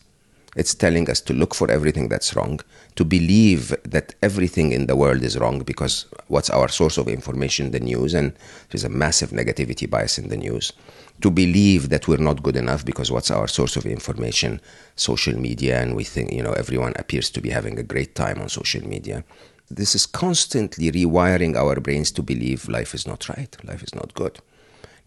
It's 0.55 0.73
telling 0.73 1.09
us 1.09 1.21
to 1.21 1.33
look 1.33 1.53
for 1.53 1.69
everything 1.69 2.09
that's 2.09 2.35
wrong, 2.35 2.59
to 2.95 3.05
believe 3.05 3.75
that 3.83 4.15
everything 4.23 4.71
in 4.71 4.87
the 4.87 4.95
world 4.95 5.21
is 5.21 5.37
wrong 5.37 5.59
because 5.59 6.05
what's 6.27 6.49
our 6.49 6.67
source 6.67 6.97
of 6.97 7.07
information? 7.07 7.69
The 7.69 7.79
news, 7.79 8.15
and 8.15 8.33
there's 8.69 8.83
a 8.83 8.89
massive 8.89 9.29
negativity 9.29 9.87
bias 9.87 10.17
in 10.17 10.29
the 10.29 10.37
news. 10.37 10.73
To 11.21 11.29
believe 11.29 11.89
that 11.89 12.07
we're 12.07 12.17
not 12.17 12.41
good 12.41 12.55
enough 12.55 12.83
because 12.83 13.11
what's 13.11 13.29
our 13.29 13.47
source 13.47 13.75
of 13.75 13.85
information? 13.85 14.59
Social 14.95 15.37
media, 15.37 15.81
and 15.81 15.95
we 15.95 16.03
think, 16.03 16.31
you 16.31 16.41
know, 16.41 16.53
everyone 16.53 16.93
appears 16.95 17.29
to 17.31 17.41
be 17.41 17.49
having 17.49 17.77
a 17.77 17.83
great 17.83 18.15
time 18.15 18.41
on 18.41 18.49
social 18.49 18.85
media. 18.87 19.23
This 19.69 19.93
is 19.93 20.07
constantly 20.07 20.91
rewiring 20.91 21.55
our 21.55 21.79
brains 21.79 22.09
to 22.11 22.23
believe 22.23 22.67
life 22.67 22.95
is 22.95 23.05
not 23.05 23.29
right, 23.29 23.55
life 23.63 23.83
is 23.83 23.93
not 23.93 24.15
good. 24.15 24.39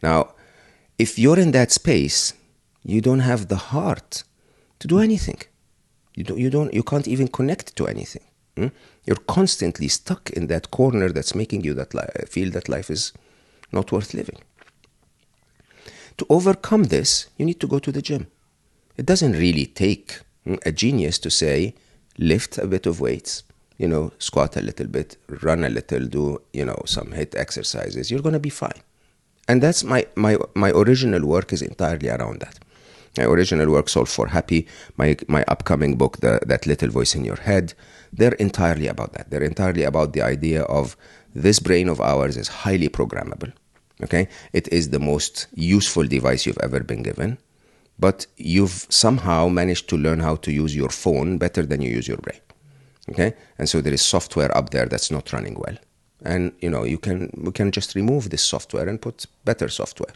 Now, 0.03 0.35
if 0.99 1.19
you're 1.19 1.39
in 1.39 1.51
that 1.51 1.73
space, 1.73 2.33
you 2.85 3.01
don't 3.01 3.21
have 3.21 3.49
the 3.49 3.57
heart 3.57 4.23
to 4.83 4.89
do 4.89 4.99
anything. 4.99 5.41
You 6.17 6.25
don't, 6.25 6.39
you 6.39 6.51
don't, 6.51 6.75
you 6.75 6.83
can't 6.83 7.07
even 7.07 7.29
connect 7.29 7.77
to 7.77 7.87
anything. 7.87 8.25
Hmm? 8.57 8.69
You're 9.07 9.25
constantly 9.39 9.89
stuck 9.89 10.31
in 10.31 10.49
that 10.49 10.73
corner 10.73 11.09
that's 11.11 11.37
making 11.37 11.63
you 11.63 11.73
that 11.75 11.95
li- 11.95 12.27
feel 12.29 12.51
that 12.51 12.69
life 12.69 12.91
is 12.91 13.13
not 13.71 13.93
worth 13.93 14.13
living. 14.13 14.39
To 16.19 16.27
overcome 16.29 16.85
this, 16.85 17.29
you 17.39 17.47
need 17.47 17.61
to 17.61 17.69
go 17.69 17.79
to 17.79 17.93
the 17.93 18.03
gym. 18.03 18.27
It 18.97 19.07
doesn't 19.07 19.33
really 19.33 19.67
take 19.67 20.21
hmm, 20.45 20.57
a 20.67 20.73
genius 20.73 21.19
to 21.21 21.31
say, 21.31 21.75
lift 22.19 22.59
a 22.59 22.67
bit 22.67 22.85
of 22.85 23.01
weights, 23.01 23.45
you 23.79 23.87
know, 23.87 24.13
squat 24.19 24.57
a 24.57 24.63
little 24.63 24.89
bit, 24.89 25.17
run 25.43 25.65
a 25.65 25.71
little, 25.71 26.07
do, 26.07 26.43
you 26.53 26.65
know, 26.65 26.83
some 26.87 27.13
HIIT 27.13 27.37
exercises. 27.37 28.11
You're 28.11 28.21
to 28.21 28.41
be 28.41 28.51
fine. 28.51 28.83
And 29.47 29.63
that's 29.63 29.85
my, 29.85 30.07
my, 30.17 30.37
my 30.55 30.71
original 30.71 31.25
work 31.25 31.53
is 31.53 31.63
entirely 31.63 32.09
around 32.09 32.41
that. 32.41 32.59
My 33.17 33.25
original 33.25 33.71
work, 33.71 33.89
Solve 33.89 34.09
for 34.09 34.29
Happy, 34.29 34.67
my, 34.97 35.17
my 35.29 35.45
upcoming 35.49 35.97
book, 35.97 36.19
the, 36.19 36.41
That 36.47 36.67
Little 36.67 36.89
Voice 36.89 37.15
in 37.15 37.25
Your 37.25 37.37
Head, 37.37 37.75
they're 38.13 38.33
entirely 38.35 38.87
about 38.87 39.13
that. 39.15 39.31
They're 39.31 39.43
entirely 39.43 39.83
about 39.83 40.13
the 40.13 40.23
idea 40.23 40.63
of 40.63 40.97
this 41.35 41.59
brain 41.59 41.89
of 41.89 42.01
ours 42.01 42.37
is 42.37 42.49
highly 42.49 42.89
programmable. 42.89 43.53
Okay? 44.03 44.29
It 44.53 44.69
is 44.69 44.91
the 44.91 44.99
most 44.99 45.47
useful 45.55 46.05
device 46.05 46.47
you've 46.47 46.59
ever 46.63 46.81
been 46.81 47.03
given, 47.03 47.39
but 47.99 48.27
you've 48.37 48.87
somehow 48.89 49.49
managed 49.49 49.89
to 49.91 49.97
learn 49.97 50.21
how 50.21 50.37
to 50.37 50.53
use 50.53 50.75
your 50.75 50.89
phone 50.91 51.39
better 51.39 51.65
than 51.65 51.83
you 51.83 51.91
use 51.91 52.09
your 52.09 52.19
brain. 52.19 52.41
Okay? 53.11 53.35
And 53.59 53.69
so 53.69 53.81
there 53.81 53.93
is 53.93 54.03
software 54.03 54.57
up 54.57 54.71
there 54.71 54.87
that's 54.87 55.11
not 55.11 55.33
running 55.33 55.55
well. 55.55 55.77
And 56.25 56.53
you 56.61 56.71
know, 56.71 56.85
you 56.85 56.99
can 56.99 57.31
we 57.37 57.51
can 57.51 57.73
just 57.73 57.97
remove 57.97 58.31
this 58.31 58.43
software 58.43 58.89
and 58.89 59.01
put 59.01 59.27
better 59.45 59.69
software. 59.69 60.15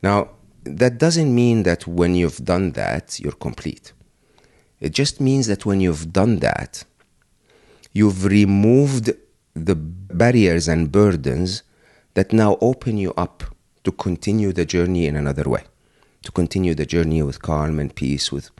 Now, 0.00 0.30
that 0.66 0.98
doesn't 0.98 1.34
mean 1.34 1.62
that 1.62 1.86
when 1.86 2.14
you've 2.14 2.44
done 2.44 2.72
that, 2.72 3.18
you're 3.20 3.32
complete. 3.32 3.92
It 4.80 4.92
just 4.92 5.20
means 5.20 5.46
that 5.46 5.64
when 5.64 5.80
you've 5.80 6.12
done 6.12 6.40
that, 6.40 6.84
you've 7.92 8.24
removed 8.24 9.12
the 9.54 9.74
barriers 9.74 10.68
and 10.68 10.92
burdens 10.92 11.62
that 12.14 12.32
now 12.32 12.58
open 12.60 12.98
you 12.98 13.12
up 13.16 13.42
to 13.84 13.92
continue 13.92 14.52
the 14.52 14.64
journey 14.64 15.06
in 15.06 15.16
another 15.16 15.48
way, 15.48 15.64
to 16.22 16.32
continue 16.32 16.74
the 16.74 16.84
journey 16.86 17.22
with 17.22 17.40
calm 17.40 17.78
and 17.78 17.94
peace, 17.94 18.30
with 18.30 18.50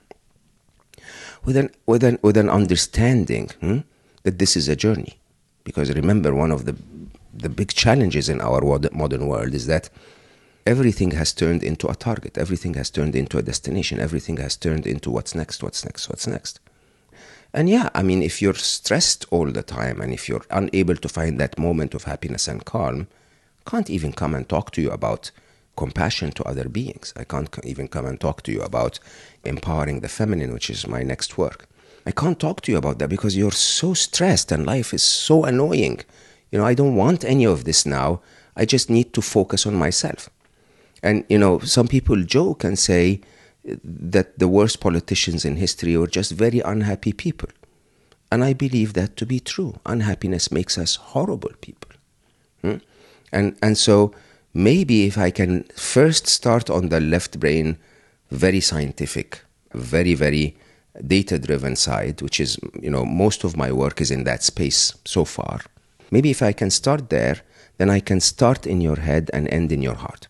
with 1.45 1.57
an 1.57 1.71
with 1.87 2.03
an 2.03 2.19
with 2.23 2.37
an 2.37 2.49
understanding 2.49 3.49
hmm, 3.61 3.79
that 4.23 4.39
this 4.39 4.57
is 4.57 4.69
a 4.69 4.77
journey. 4.77 5.19
Because 5.65 5.93
remember, 5.93 6.35
one 6.35 6.53
of 6.53 6.65
the 6.65 6.77
the 7.35 7.49
big 7.49 7.69
challenges 7.69 8.29
in 8.29 8.41
our 8.41 8.61
modern 8.93 9.27
world 9.27 9.53
is 9.53 9.67
that 9.67 9.91
everything 10.67 11.13
has 11.13 11.33
turned 11.33 11.63
into 11.63 11.89
a 11.89 11.95
target, 11.95 12.37
everything 12.37 12.75
has 12.75 12.91
turned 12.91 13.15
into 13.15 13.39
a 13.39 13.43
destination, 13.43 14.01
everything 14.01 14.37
has 14.39 14.57
turned 14.57 14.87
into 14.87 15.11
what's 15.11 15.35
next, 15.35 15.63
what's 15.63 15.85
next, 15.85 16.09
what's 16.09 16.27
next. 16.27 16.61
And 17.55 17.71
yeah, 17.71 17.89
I 17.95 18.03
mean, 18.03 18.23
if 18.23 18.43
you're 18.43 18.55
stressed 18.55 19.25
all 19.31 19.51
the 19.51 19.63
time 19.63 20.01
and 20.01 20.13
if 20.13 20.29
you're 20.29 20.45
unable 20.51 20.97
to 20.97 21.09
find 21.09 21.39
that 21.39 21.59
moment 21.59 21.95
of 21.95 22.05
happiness 22.05 22.49
and 22.49 22.65
calm, 22.65 23.07
can't 23.65 23.89
even 23.89 24.13
come 24.13 24.35
and 24.35 24.49
talk 24.49 24.73
to 24.73 24.83
you 24.83 24.91
about 24.91 25.31
compassion 25.77 26.33
to 26.33 26.45
other 26.45 26.69
beings. 26.69 27.15
I 27.17 27.25
can't 27.25 27.49
even 27.65 27.89
come 27.89 28.07
and 28.07 28.21
talk 28.21 28.43
to 28.43 28.53
you 28.53 28.61
about 28.63 28.99
empowering 29.45 30.01
the 30.01 30.09
feminine, 30.09 30.53
which 30.53 30.69
is 30.69 30.87
my 30.87 31.03
next 31.03 31.39
work. 31.39 31.67
I 32.05 32.11
can't 32.11 32.39
talk 32.39 32.61
to 32.63 32.73
you 32.73 32.79
about 32.79 32.99
that 32.99 33.09
because 33.09 33.37
you're 33.37 33.53
so 33.53 33.95
stressed 33.95 34.53
and 34.53 34.67
life 34.67 34.93
is 34.93 35.03
so 35.03 35.45
annoying. 35.45 36.01
You 36.51 36.59
know, 36.59 36.67
I 36.67 36.75
don't 36.75 36.97
want 36.97 37.25
any 37.25 37.45
of 37.45 37.65
this 37.65 37.87
now. 37.87 38.21
I 38.57 38.65
just 38.65 38.91
need 38.91 39.13
to 39.13 39.23
focus 39.23 39.67
on 39.67 39.75
myself. 39.75 40.31
And, 41.07 41.25
you 41.29 41.39
know, 41.39 41.61
some 41.61 41.87
people 41.87 42.21
joke 42.25 42.65
and 42.65 42.77
say 42.77 43.21
that 43.85 44.39
the 44.41 44.49
worst 44.49 44.81
politicians 44.81 45.45
in 45.45 45.55
history 45.57 45.97
were 45.97 46.09
just 46.09 46.33
very 46.33 46.61
unhappy 46.61 47.13
people. 47.13 47.49
And 48.33 48.43
I 48.43 48.55
believe 48.55 48.95
that 48.95 49.17
to 49.19 49.25
be 49.25 49.39
true. 49.39 49.79
Unhappiness 49.87 50.51
makes 50.51 50.77
us 50.77 50.97
horrible 50.97 51.53
people. 51.61 51.93
Hmm? 52.63 52.79
And, 53.33 53.57
and 53.63 53.79
so 53.79 54.13
maybe 54.53 55.07
if 55.07 55.17
I 55.17 55.31
can 55.31 55.63
first 55.77 56.27
start 56.27 56.69
on 56.69 56.89
the 56.89 57.01
left 57.01 57.39
brain, 57.39 57.79
very 58.33 58.61
scientific, 58.61 59.43
very, 59.75 60.15
very 60.15 60.57
data 61.07 61.39
driven 61.39 61.77
side, 61.77 62.21
which 62.21 62.41
is, 62.41 62.59
you 62.83 62.91
know, 62.91 63.05
most 63.05 63.45
of 63.45 63.57
my 63.57 63.71
work 63.71 64.01
is 64.01 64.11
in 64.11 64.25
that 64.25 64.43
space 64.43 64.93
so 65.05 65.25
far. 65.25 65.61
Maybe 66.11 66.31
if 66.31 66.43
I 66.43 66.53
can 66.53 66.71
start 66.71 67.11
there, 67.11 67.43
then 67.79 67.91
I 67.91 68.01
can 68.01 68.21
start 68.21 68.67
in 68.67 68.81
your 68.81 68.97
head 68.97 69.31
and 69.33 69.47
end 69.49 69.71
in 69.71 69.83
your 69.83 69.95
heart. 69.95 70.27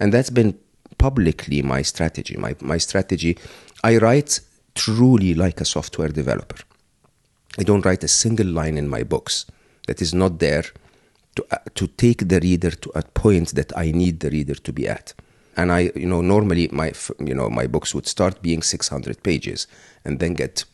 And 0.00 0.12
that's 0.12 0.30
been 0.30 0.58
publicly 0.98 1.62
my 1.62 1.82
strategy. 1.82 2.36
My, 2.36 2.56
my 2.60 2.78
strategy, 2.78 3.38
I 3.84 3.98
write 3.98 4.40
truly 4.74 5.34
like 5.34 5.60
a 5.60 5.64
software 5.64 6.08
developer. 6.08 6.56
I 7.58 7.62
don't 7.62 7.84
write 7.84 8.04
a 8.04 8.08
single 8.08 8.46
line 8.46 8.76
in 8.78 8.88
my 8.88 9.02
books 9.02 9.46
that 9.86 10.00
is 10.00 10.14
not 10.14 10.38
there 10.38 10.64
to, 11.36 11.46
uh, 11.50 11.58
to 11.74 11.86
take 11.86 12.28
the 12.28 12.40
reader 12.40 12.70
to 12.70 12.90
a 12.94 13.02
point 13.02 13.54
that 13.54 13.76
I 13.76 13.90
need 13.90 14.20
the 14.20 14.30
reader 14.30 14.54
to 14.54 14.72
be 14.72 14.88
at. 14.88 15.14
And 15.56 15.72
I, 15.72 15.90
you 15.94 16.06
know, 16.06 16.20
normally 16.20 16.68
my, 16.72 16.92
you 17.18 17.34
know, 17.34 17.50
my 17.50 17.66
books 17.66 17.94
would 17.94 18.06
start 18.06 18.40
being 18.40 18.62
600 18.62 19.22
pages 19.22 19.66
and 20.04 20.18
then 20.18 20.34
get 20.34 20.64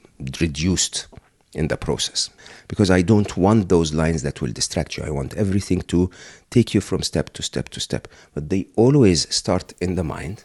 reduced 0.41 1.09
in 1.57 1.69
the 1.69 1.77
process 1.77 2.31
because 2.69 2.91
I 2.91 3.03
don't 3.03 3.37
want 3.37 3.69
those 3.69 3.95
lines 3.95 4.23
that 4.23 4.41
will 4.41 4.53
distract 4.53 4.97
you. 4.97 5.03
I 5.05 5.11
want 5.11 5.35
everything 5.35 5.81
to 5.83 6.11
take 6.51 6.75
you 6.75 6.81
from 6.81 7.03
step 7.03 7.33
to 7.35 7.43
step 7.43 7.71
to 7.71 7.81
step. 7.81 8.07
But 8.35 8.51
they 8.51 8.67
always 8.77 9.35
start 9.35 9.73
in 9.81 9.95
the 9.95 10.05
mind 10.05 10.45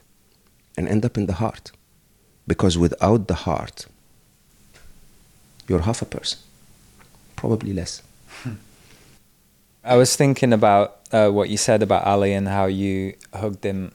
and 0.78 0.88
end 0.88 1.05
up 1.05 1.18
in 1.18 1.26
the 1.26 1.34
heart 1.34 1.72
because 2.47 2.78
without 2.78 3.28
the 3.28 3.36
heart, 3.45 3.86
you're 5.68 5.82
half 5.82 6.01
a 6.01 6.05
person, 6.05 6.39
probably 7.36 7.74
less. 7.74 8.01
I 9.84 9.95
was 9.95 10.16
thinking 10.16 10.53
about 10.53 10.99
uh, 11.12 11.30
what 11.30 11.49
you 11.49 11.57
said 11.57 11.84
about 11.84 12.05
Ali 12.05 12.34
and 12.34 12.47
how 12.47 12.66
you 12.66 13.14
hugged 13.34 13.66
him 13.66 13.91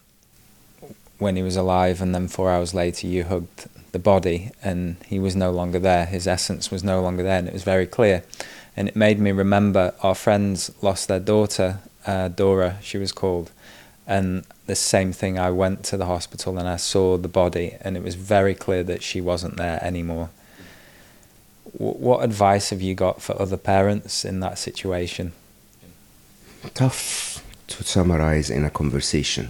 when 1.18 1.36
he 1.36 1.42
was 1.42 1.56
alive, 1.56 2.02
and 2.02 2.14
then 2.14 2.28
four 2.28 2.50
hours 2.50 2.74
later 2.74 3.06
you 3.06 3.24
hugged 3.24 3.68
the 3.97 4.03
body 4.03 4.51
and 4.62 4.97
he 5.07 5.18
was 5.18 5.34
no 5.34 5.51
longer 5.51 5.78
there. 5.78 6.05
His 6.05 6.26
essence 6.26 6.70
was 6.70 6.84
no 6.84 7.01
longer 7.01 7.22
there, 7.22 7.38
and 7.38 7.49
it 7.49 7.55
was 7.55 7.62
very 7.62 7.86
clear. 7.86 8.22
And 8.76 8.88
it 8.88 8.94
made 8.94 9.18
me 9.18 9.32
remember 9.32 9.94
our 10.03 10.14
friends 10.14 10.70
lost 10.82 11.09
their 11.09 11.24
daughter, 11.34 11.78
uh, 12.07 12.28
Dora, 12.28 12.76
she 12.82 12.99
was 12.99 13.11
called. 13.11 13.51
And 14.07 14.44
the 14.66 14.76
same 14.76 15.12
thing, 15.14 15.38
I 15.38 15.51
went 15.51 15.82
to 15.84 15.97
the 15.97 16.05
hospital 16.05 16.59
and 16.59 16.68
I 16.68 16.76
saw 16.76 17.16
the 17.16 17.32
body, 17.42 17.68
and 17.80 17.97
it 17.97 18.03
was 18.03 18.16
very 18.16 18.55
clear 18.55 18.82
that 18.84 19.03
she 19.03 19.22
wasn't 19.22 19.57
there 19.57 19.78
anymore. 19.82 20.28
W- 21.72 21.99
what 22.07 22.22
advice 22.22 22.68
have 22.68 22.82
you 22.82 22.94
got 22.94 23.22
for 23.22 23.40
other 23.40 23.57
parents 23.57 24.26
in 24.26 24.40
that 24.40 24.59
situation? 24.59 25.32
Tough 26.74 27.42
to 27.68 27.82
summarize 27.82 28.51
in 28.51 28.62
a 28.62 28.70
conversation. 28.70 29.49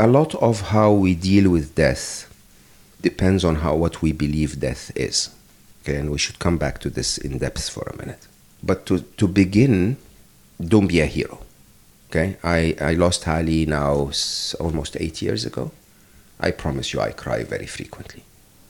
A 0.00 0.06
lot 0.06 0.34
of 0.36 0.54
how 0.74 0.92
we 0.92 1.14
deal 1.14 1.50
with 1.50 1.74
death 1.74 2.31
depends 3.02 3.44
on 3.44 3.56
how 3.56 3.74
what 3.74 4.00
we 4.00 4.12
believe 4.12 4.60
death 4.60 4.92
is. 4.96 5.30
Okay, 5.82 5.96
and 5.96 6.10
we 6.10 6.18
should 6.18 6.38
come 6.38 6.58
back 6.58 6.78
to 6.80 6.90
this 6.90 7.18
in 7.18 7.38
depth 7.38 7.68
for 7.68 7.82
a 7.82 7.96
minute. 7.96 8.26
But 8.62 8.86
to, 8.86 9.00
to 9.00 9.26
begin, 9.26 9.96
don't 10.60 10.86
be 10.86 11.00
a 11.00 11.06
hero. 11.06 11.40
Okay, 12.08 12.36
I, 12.44 12.76
I 12.80 12.94
lost 12.94 13.26
Ali 13.26 13.66
now 13.66 14.10
almost 14.60 14.96
eight 15.00 15.20
years 15.20 15.44
ago. 15.44 15.72
I 16.38 16.52
promise 16.52 16.92
you, 16.92 17.00
I 17.00 17.10
cry 17.10 17.42
very 17.42 17.66
frequently. 17.66 18.22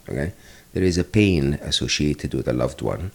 Okay, 0.08 0.32
there 0.72 0.82
is 0.82 0.96
a 0.96 1.04
pain 1.04 1.54
associated 1.54 2.32
with 2.32 2.48
a 2.48 2.52
loved 2.54 2.80
one. 2.80 3.10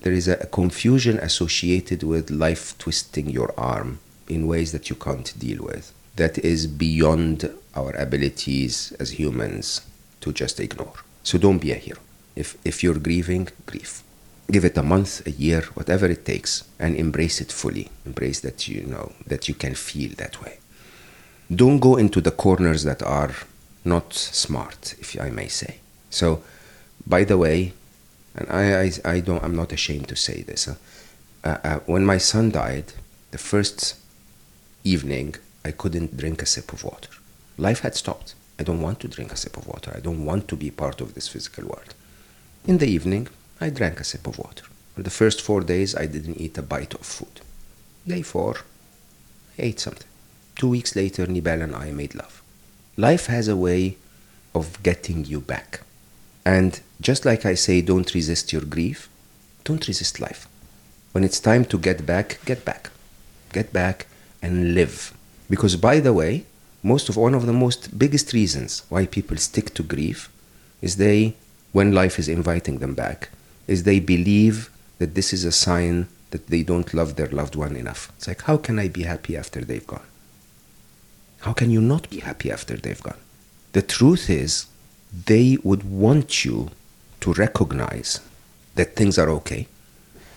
There 0.00 0.12
is 0.12 0.28
a 0.28 0.46
confusion 0.46 1.18
associated 1.18 2.02
with 2.02 2.30
life 2.30 2.76
twisting 2.78 3.28
your 3.28 3.52
arm 3.58 4.00
in 4.28 4.46
ways 4.46 4.72
that 4.72 4.88
you 4.88 4.96
can't 4.96 5.38
deal 5.38 5.62
with. 5.62 5.92
That 6.16 6.38
is 6.38 6.66
beyond 6.66 7.50
our 7.74 7.92
abilities 7.96 8.92
as 9.00 9.18
humans 9.18 9.82
to 10.24 10.32
just 10.32 10.58
ignore. 10.60 10.98
So 11.22 11.38
don't 11.38 11.58
be 11.66 11.72
a 11.72 11.84
hero. 11.86 12.00
If, 12.34 12.56
if 12.64 12.82
you're 12.82 12.98
grieving, 13.08 13.48
grieve. 13.66 14.02
Give 14.50 14.64
it 14.64 14.76
a 14.76 14.82
month, 14.82 15.26
a 15.26 15.30
year, 15.30 15.62
whatever 15.74 16.06
it 16.06 16.24
takes, 16.24 16.64
and 16.78 16.96
embrace 16.96 17.40
it 17.40 17.52
fully. 17.52 17.86
Embrace 18.04 18.40
that 18.40 18.68
you 18.68 18.82
know 18.94 19.12
that 19.26 19.48
you 19.48 19.54
can 19.54 19.74
feel 19.74 20.12
that 20.16 20.42
way. 20.42 20.58
Don't 21.54 21.78
go 21.78 21.96
into 21.96 22.20
the 22.20 22.30
corners 22.30 22.82
that 22.84 23.02
are 23.02 23.34
not 23.84 24.12
smart, 24.14 24.94
if 24.98 25.08
I 25.20 25.30
may 25.30 25.48
say. 25.48 25.72
So, 26.10 26.42
by 27.06 27.24
the 27.24 27.38
way, 27.38 27.72
and 28.36 28.46
I, 28.50 28.64
I, 28.84 28.90
I 29.04 29.20
don't, 29.20 29.42
I'm 29.44 29.56
not 29.56 29.72
ashamed 29.72 30.08
to 30.08 30.16
say 30.16 30.42
this. 30.42 30.64
Huh? 30.66 30.74
Uh, 31.44 31.58
uh, 31.68 31.78
when 31.86 32.04
my 32.04 32.18
son 32.18 32.50
died, 32.50 32.92
the 33.30 33.38
first 33.38 33.96
evening, 34.82 35.36
I 35.64 35.70
couldn't 35.70 36.16
drink 36.16 36.42
a 36.42 36.46
sip 36.46 36.72
of 36.72 36.84
water. 36.84 37.10
Life 37.56 37.80
had 37.80 37.94
stopped. 37.94 38.34
I 38.58 38.62
don't 38.62 38.80
want 38.80 39.00
to 39.00 39.08
drink 39.08 39.32
a 39.32 39.36
sip 39.36 39.56
of 39.56 39.66
water. 39.66 39.92
I 39.94 40.00
don't 40.00 40.24
want 40.24 40.48
to 40.48 40.56
be 40.56 40.70
part 40.70 41.00
of 41.00 41.14
this 41.14 41.28
physical 41.28 41.64
world. 41.64 41.94
In 42.66 42.78
the 42.78 42.86
evening, 42.86 43.28
I 43.60 43.70
drank 43.70 44.00
a 44.00 44.04
sip 44.04 44.26
of 44.26 44.38
water. 44.38 44.64
For 44.94 45.02
the 45.02 45.10
first 45.10 45.40
four 45.40 45.60
days, 45.60 45.96
I 45.96 46.06
didn't 46.06 46.40
eat 46.40 46.56
a 46.56 46.62
bite 46.62 46.94
of 46.94 47.00
food. 47.00 47.40
Day 48.06 48.22
four, 48.22 48.56
I 49.58 49.62
ate 49.62 49.80
something. 49.80 50.06
Two 50.56 50.68
weeks 50.68 50.94
later, 50.94 51.26
Nibal 51.26 51.62
and 51.62 51.74
I 51.74 51.90
made 51.90 52.14
love. 52.14 52.42
Life 52.96 53.26
has 53.26 53.48
a 53.48 53.56
way 53.56 53.96
of 54.54 54.80
getting 54.82 55.24
you 55.24 55.40
back. 55.40 55.80
And 56.44 56.80
just 57.00 57.24
like 57.24 57.44
I 57.44 57.54
say, 57.54 57.80
don't 57.80 58.14
resist 58.14 58.52
your 58.52 58.62
grief, 58.62 59.08
don't 59.64 59.88
resist 59.88 60.20
life. 60.20 60.46
When 61.12 61.24
it's 61.24 61.40
time 61.40 61.64
to 61.66 61.78
get 61.78 62.06
back, 62.06 62.38
get 62.44 62.64
back. 62.64 62.90
Get 63.52 63.72
back 63.72 64.06
and 64.42 64.74
live. 64.74 65.12
Because, 65.50 65.76
by 65.76 66.00
the 66.00 66.12
way, 66.12 66.44
most 66.84 67.08
of 67.08 67.16
one 67.16 67.34
of 67.34 67.46
the 67.46 67.52
most 67.52 67.98
biggest 67.98 68.34
reasons 68.34 68.82
why 68.90 69.06
people 69.06 69.38
stick 69.38 69.72
to 69.74 69.82
grief 69.82 70.30
is 70.82 70.96
they, 70.96 71.34
when 71.72 71.92
life 71.92 72.18
is 72.18 72.28
inviting 72.28 72.78
them 72.78 72.94
back, 72.94 73.30
is 73.66 73.82
they 73.82 73.98
believe 73.98 74.70
that 74.98 75.14
this 75.14 75.32
is 75.32 75.44
a 75.44 75.50
sign 75.50 76.06
that 76.30 76.48
they 76.48 76.62
don't 76.62 76.92
love 76.92 77.16
their 77.16 77.28
loved 77.28 77.56
one 77.56 77.74
enough. 77.74 78.12
It's 78.16 78.28
like, 78.28 78.42
how 78.42 78.58
can 78.58 78.78
I 78.78 78.88
be 78.88 79.04
happy 79.04 79.34
after 79.34 79.62
they've 79.62 79.86
gone? 79.86 80.06
How 81.40 81.54
can 81.54 81.70
you 81.70 81.80
not 81.80 82.10
be 82.10 82.20
happy 82.20 82.50
after 82.50 82.76
they've 82.76 83.02
gone? 83.02 83.18
The 83.72 83.82
truth 83.82 84.28
is, 84.28 84.66
they 85.26 85.56
would 85.62 85.84
want 85.84 86.44
you 86.44 86.70
to 87.20 87.32
recognize 87.32 88.20
that 88.74 88.94
things 88.94 89.18
are 89.18 89.30
okay 89.30 89.68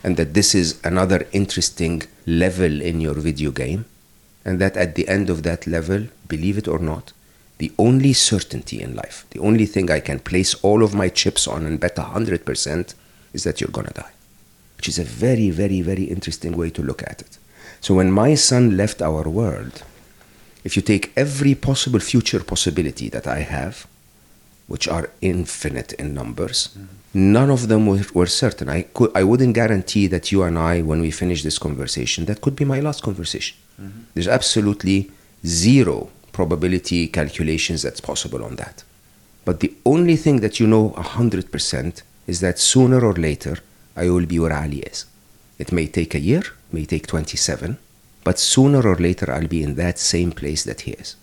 and 0.04 0.16
that 0.16 0.34
this 0.34 0.56
is 0.56 0.80
another 0.86 1.28
interesting 1.34 2.04
level 2.26 2.82
in 2.82 3.02
your 3.02 3.16
video 3.16 3.52
game, 3.52 3.86
and 4.48 4.60
that 4.60 4.78
at 4.78 4.96
the 4.96 5.08
end 5.10 5.30
of 5.30 5.44
that 5.44 5.68
level, 5.68 6.08
believe 6.30 6.58
it 6.58 6.70
or 6.70 6.80
not, 6.80 7.12
the 7.58 7.72
only 7.78 8.14
certainty 8.14 8.82
in 8.82 8.96
life, 8.96 9.26
the 9.32 9.40
only 9.42 9.66
thing 9.66 9.92
I 9.92 10.00
can 10.00 10.20
place 10.20 10.54
all 10.64 10.84
of 10.84 10.96
my 10.96 11.10
chips 11.10 11.48
on 11.48 11.66
and 11.66 11.82
bet 11.82 11.98
100% 11.98 12.94
is 13.34 13.44
that 13.44 13.60
you're 13.60 13.70
gonna 13.70 13.92
die. 13.94 14.14
Which 14.78 14.88
is 14.88 14.98
a 14.98 15.04
very, 15.04 15.50
very, 15.50 15.82
very 15.82 16.06
interesting 16.06 16.56
way 16.56 16.70
to 16.70 16.82
look 16.82 17.04
at 17.04 17.22
it. 17.22 17.38
So 17.82 17.96
when 17.96 18.10
my 18.10 18.36
son 18.36 18.78
left 18.78 19.02
our 19.02 19.28
world, 19.28 19.84
if 20.64 20.78
you 20.78 20.82
take 20.82 21.12
every 21.18 21.54
possible 21.54 22.00
future 22.00 22.42
possibility 22.42 23.10
that 23.10 23.28
I 23.28 23.40
have, 23.40 23.86
which 24.68 24.88
are 24.88 25.10
infinite 25.20 25.92
in 25.94 26.14
numbers, 26.14 26.70
mm-hmm. 26.70 26.96
None 27.14 27.50
of 27.50 27.68
them 27.68 27.88
were, 27.88 28.06
were, 28.14 28.28
certain. 28.28 28.70
I, 28.70 28.84
could, 28.84 29.12
I 29.16 29.24
wouldn't 29.24 29.56
guarantee 29.56 30.08
that 30.08 30.32
you 30.32 30.44
and 30.44 30.58
I, 30.58 30.82
when 30.82 31.02
we 31.02 31.12
finish 31.12 31.44
this 31.44 31.58
conversation, 31.58 32.26
that 32.26 32.42
could 32.42 32.56
be 32.56 32.66
my 32.66 32.80
last 32.80 33.04
conversation. 33.04 33.58
Mm-hmm. 33.82 34.00
There's 34.14 34.28
absolutely 34.28 35.12
zero 35.46 36.10
probability 36.32 37.08
calculations 37.08 37.82
that's 37.82 38.02
possible 38.02 38.44
on 38.44 38.56
that. 38.58 38.84
But 39.46 39.62
the 39.62 39.74
only 39.86 40.16
thing 40.16 40.42
that 40.42 40.60
you 40.60 40.68
know 40.68 40.90
100% 40.92 42.02
is 42.28 42.42
that 42.42 42.60
sooner 42.60 43.04
or 43.04 43.14
later, 43.14 43.58
I 43.96 44.10
will 44.10 44.26
be 44.26 44.40
where 44.40 44.54
Ali 44.54 44.80
is. 44.80 45.06
It 45.58 45.72
may 45.72 45.88
take 45.88 46.14
a 46.14 46.20
year, 46.20 46.44
may 46.72 46.86
take 46.86 47.08
27, 47.08 47.78
but 48.24 48.40
sooner 48.40 48.86
or 48.86 48.98
later 48.98 49.32
I'll 49.32 49.48
be 49.48 49.64
in 49.64 49.76
that 49.76 49.98
same 49.98 50.32
place 50.32 50.64
that 50.66 50.82
he 50.82 50.92
is. 50.92 51.16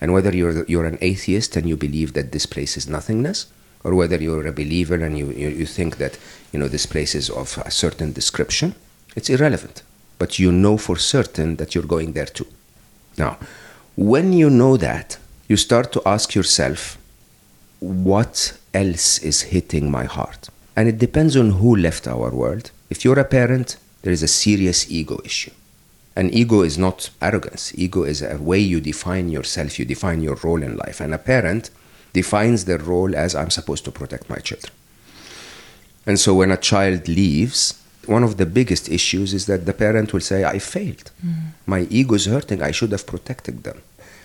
And 0.00 0.12
whether 0.12 0.34
you're, 0.34 0.64
you're 0.64 0.86
an 0.86 0.98
atheist 1.00 1.56
and 1.56 1.68
you 1.68 1.76
believe 1.76 2.14
that 2.14 2.32
this 2.32 2.46
place 2.46 2.76
is 2.76 2.88
nothingness, 2.88 3.46
or 3.86 3.94
whether 3.94 4.16
you're 4.16 4.48
a 4.48 4.52
believer 4.52 4.96
and 4.96 5.16
you, 5.16 5.26
you, 5.30 5.48
you 5.48 5.64
think 5.64 5.98
that 5.98 6.18
you 6.52 6.58
know 6.58 6.66
this 6.66 6.86
place 6.86 7.14
is 7.14 7.30
of 7.30 7.56
a 7.64 7.70
certain 7.70 8.12
description, 8.12 8.74
it's 9.14 9.30
irrelevant. 9.30 9.84
But 10.18 10.40
you 10.40 10.50
know 10.50 10.76
for 10.76 10.96
certain 10.96 11.54
that 11.56 11.72
you're 11.72 11.92
going 11.94 12.12
there 12.12 12.26
too. 12.26 12.48
Now, 13.16 13.38
when 13.94 14.32
you 14.32 14.50
know 14.50 14.76
that, 14.76 15.18
you 15.46 15.56
start 15.56 15.92
to 15.92 16.02
ask 16.04 16.34
yourself, 16.34 16.98
what 17.78 18.58
else 18.74 19.20
is 19.20 19.42
hitting 19.54 19.88
my 19.88 20.04
heart? 20.04 20.48
And 20.74 20.88
it 20.88 20.98
depends 20.98 21.36
on 21.36 21.52
who 21.52 21.76
left 21.76 22.08
our 22.08 22.30
world. 22.30 22.72
If 22.90 23.04
you're 23.04 23.20
a 23.20 23.24
parent, 23.24 23.76
there 24.02 24.12
is 24.12 24.24
a 24.24 24.28
serious 24.44 24.90
ego 24.90 25.20
issue. 25.24 25.52
And 26.16 26.34
ego 26.34 26.62
is 26.62 26.76
not 26.76 27.10
arrogance. 27.22 27.72
Ego 27.76 28.02
is 28.02 28.20
a 28.20 28.36
way 28.38 28.58
you 28.58 28.80
define 28.80 29.28
yourself, 29.28 29.78
you 29.78 29.84
define 29.84 30.22
your 30.22 30.36
role 30.42 30.62
in 30.62 30.76
life. 30.76 31.00
And 31.00 31.14
a 31.14 31.18
parent 31.18 31.70
defines 32.20 32.64
their 32.64 32.82
role 32.92 33.12
as 33.24 33.30
I'm 33.34 33.52
supposed 33.58 33.84
to 33.86 33.92
protect 34.00 34.24
my 34.34 34.40
children. 34.48 34.72
And 36.08 36.16
so 36.24 36.30
when 36.38 36.50
a 36.50 36.64
child 36.70 37.02
leaves, 37.08 37.60
one 38.16 38.24
of 38.28 38.36
the 38.40 38.48
biggest 38.58 38.84
issues 38.98 39.34
is 39.38 39.44
that 39.50 39.66
the 39.66 39.76
parent 39.84 40.12
will 40.12 40.26
say, 40.30 40.40
I 40.44 40.58
failed. 40.58 41.08
Mm. 41.24 41.34
My 41.74 41.80
ego 42.00 42.14
is 42.14 42.26
hurting. 42.34 42.60
I 42.62 42.72
should 42.76 42.92
have 42.96 43.06
protected 43.14 43.56
them. 43.64 43.78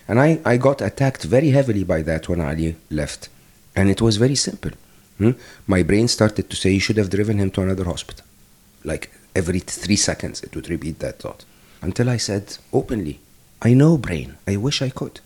And 0.07 0.19
I, 0.19 0.29
I 0.45 0.57
got 0.67 0.87
attacked 0.89 1.23
very 1.35 1.49
heavily 1.57 1.83
by 1.93 2.01
that 2.09 2.29
when 2.29 2.41
Ali 2.49 2.75
left. 3.01 3.29
And 3.75 3.89
it 3.89 4.01
was 4.01 4.23
very 4.25 4.39
simple. 4.47 4.73
Hmm? 5.17 5.33
My 5.67 5.81
brain 5.89 6.07
started 6.07 6.45
to 6.49 6.55
say, 6.55 6.69
You 6.71 6.83
should 6.85 7.01
have 7.01 7.15
driven 7.17 7.37
him 7.39 7.51
to 7.51 7.61
another 7.61 7.85
hospital. 7.93 8.25
Like 8.83 9.11
every 9.35 9.59
three 9.59 9.95
seconds, 10.09 10.43
it 10.45 10.55
would 10.55 10.69
repeat 10.69 10.99
that 10.99 11.19
thought 11.19 11.45
until 11.81 12.09
I 12.09 12.17
said 12.17 12.57
openly, 12.71 13.19
I 13.61 13.73
know, 13.73 13.97
brain, 13.97 14.37
I 14.47 14.55
wish 14.57 14.81
I 14.81 14.89
could. 14.89 15.19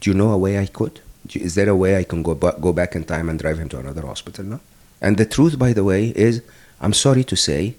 Do 0.00 0.10
you 0.10 0.16
know 0.16 0.30
a 0.32 0.38
way 0.38 0.58
I 0.58 0.66
could? 0.66 1.00
Is 1.36 1.54
there 1.54 1.68
a 1.68 1.76
way 1.76 1.96
I 1.96 2.04
can 2.04 2.22
go, 2.22 2.34
go 2.34 2.72
back 2.72 2.94
in 2.94 3.04
time 3.04 3.28
and 3.28 3.38
drive 3.38 3.58
him 3.58 3.68
to 3.70 3.78
another 3.78 4.02
hospital 4.02 4.44
now? 4.44 4.60
And 5.00 5.16
the 5.16 5.26
truth, 5.26 5.58
by 5.58 5.72
the 5.72 5.84
way, 5.84 6.08
is 6.08 6.42
I'm 6.80 6.92
sorry 6.92 7.24
to 7.24 7.36
say, 7.36 7.74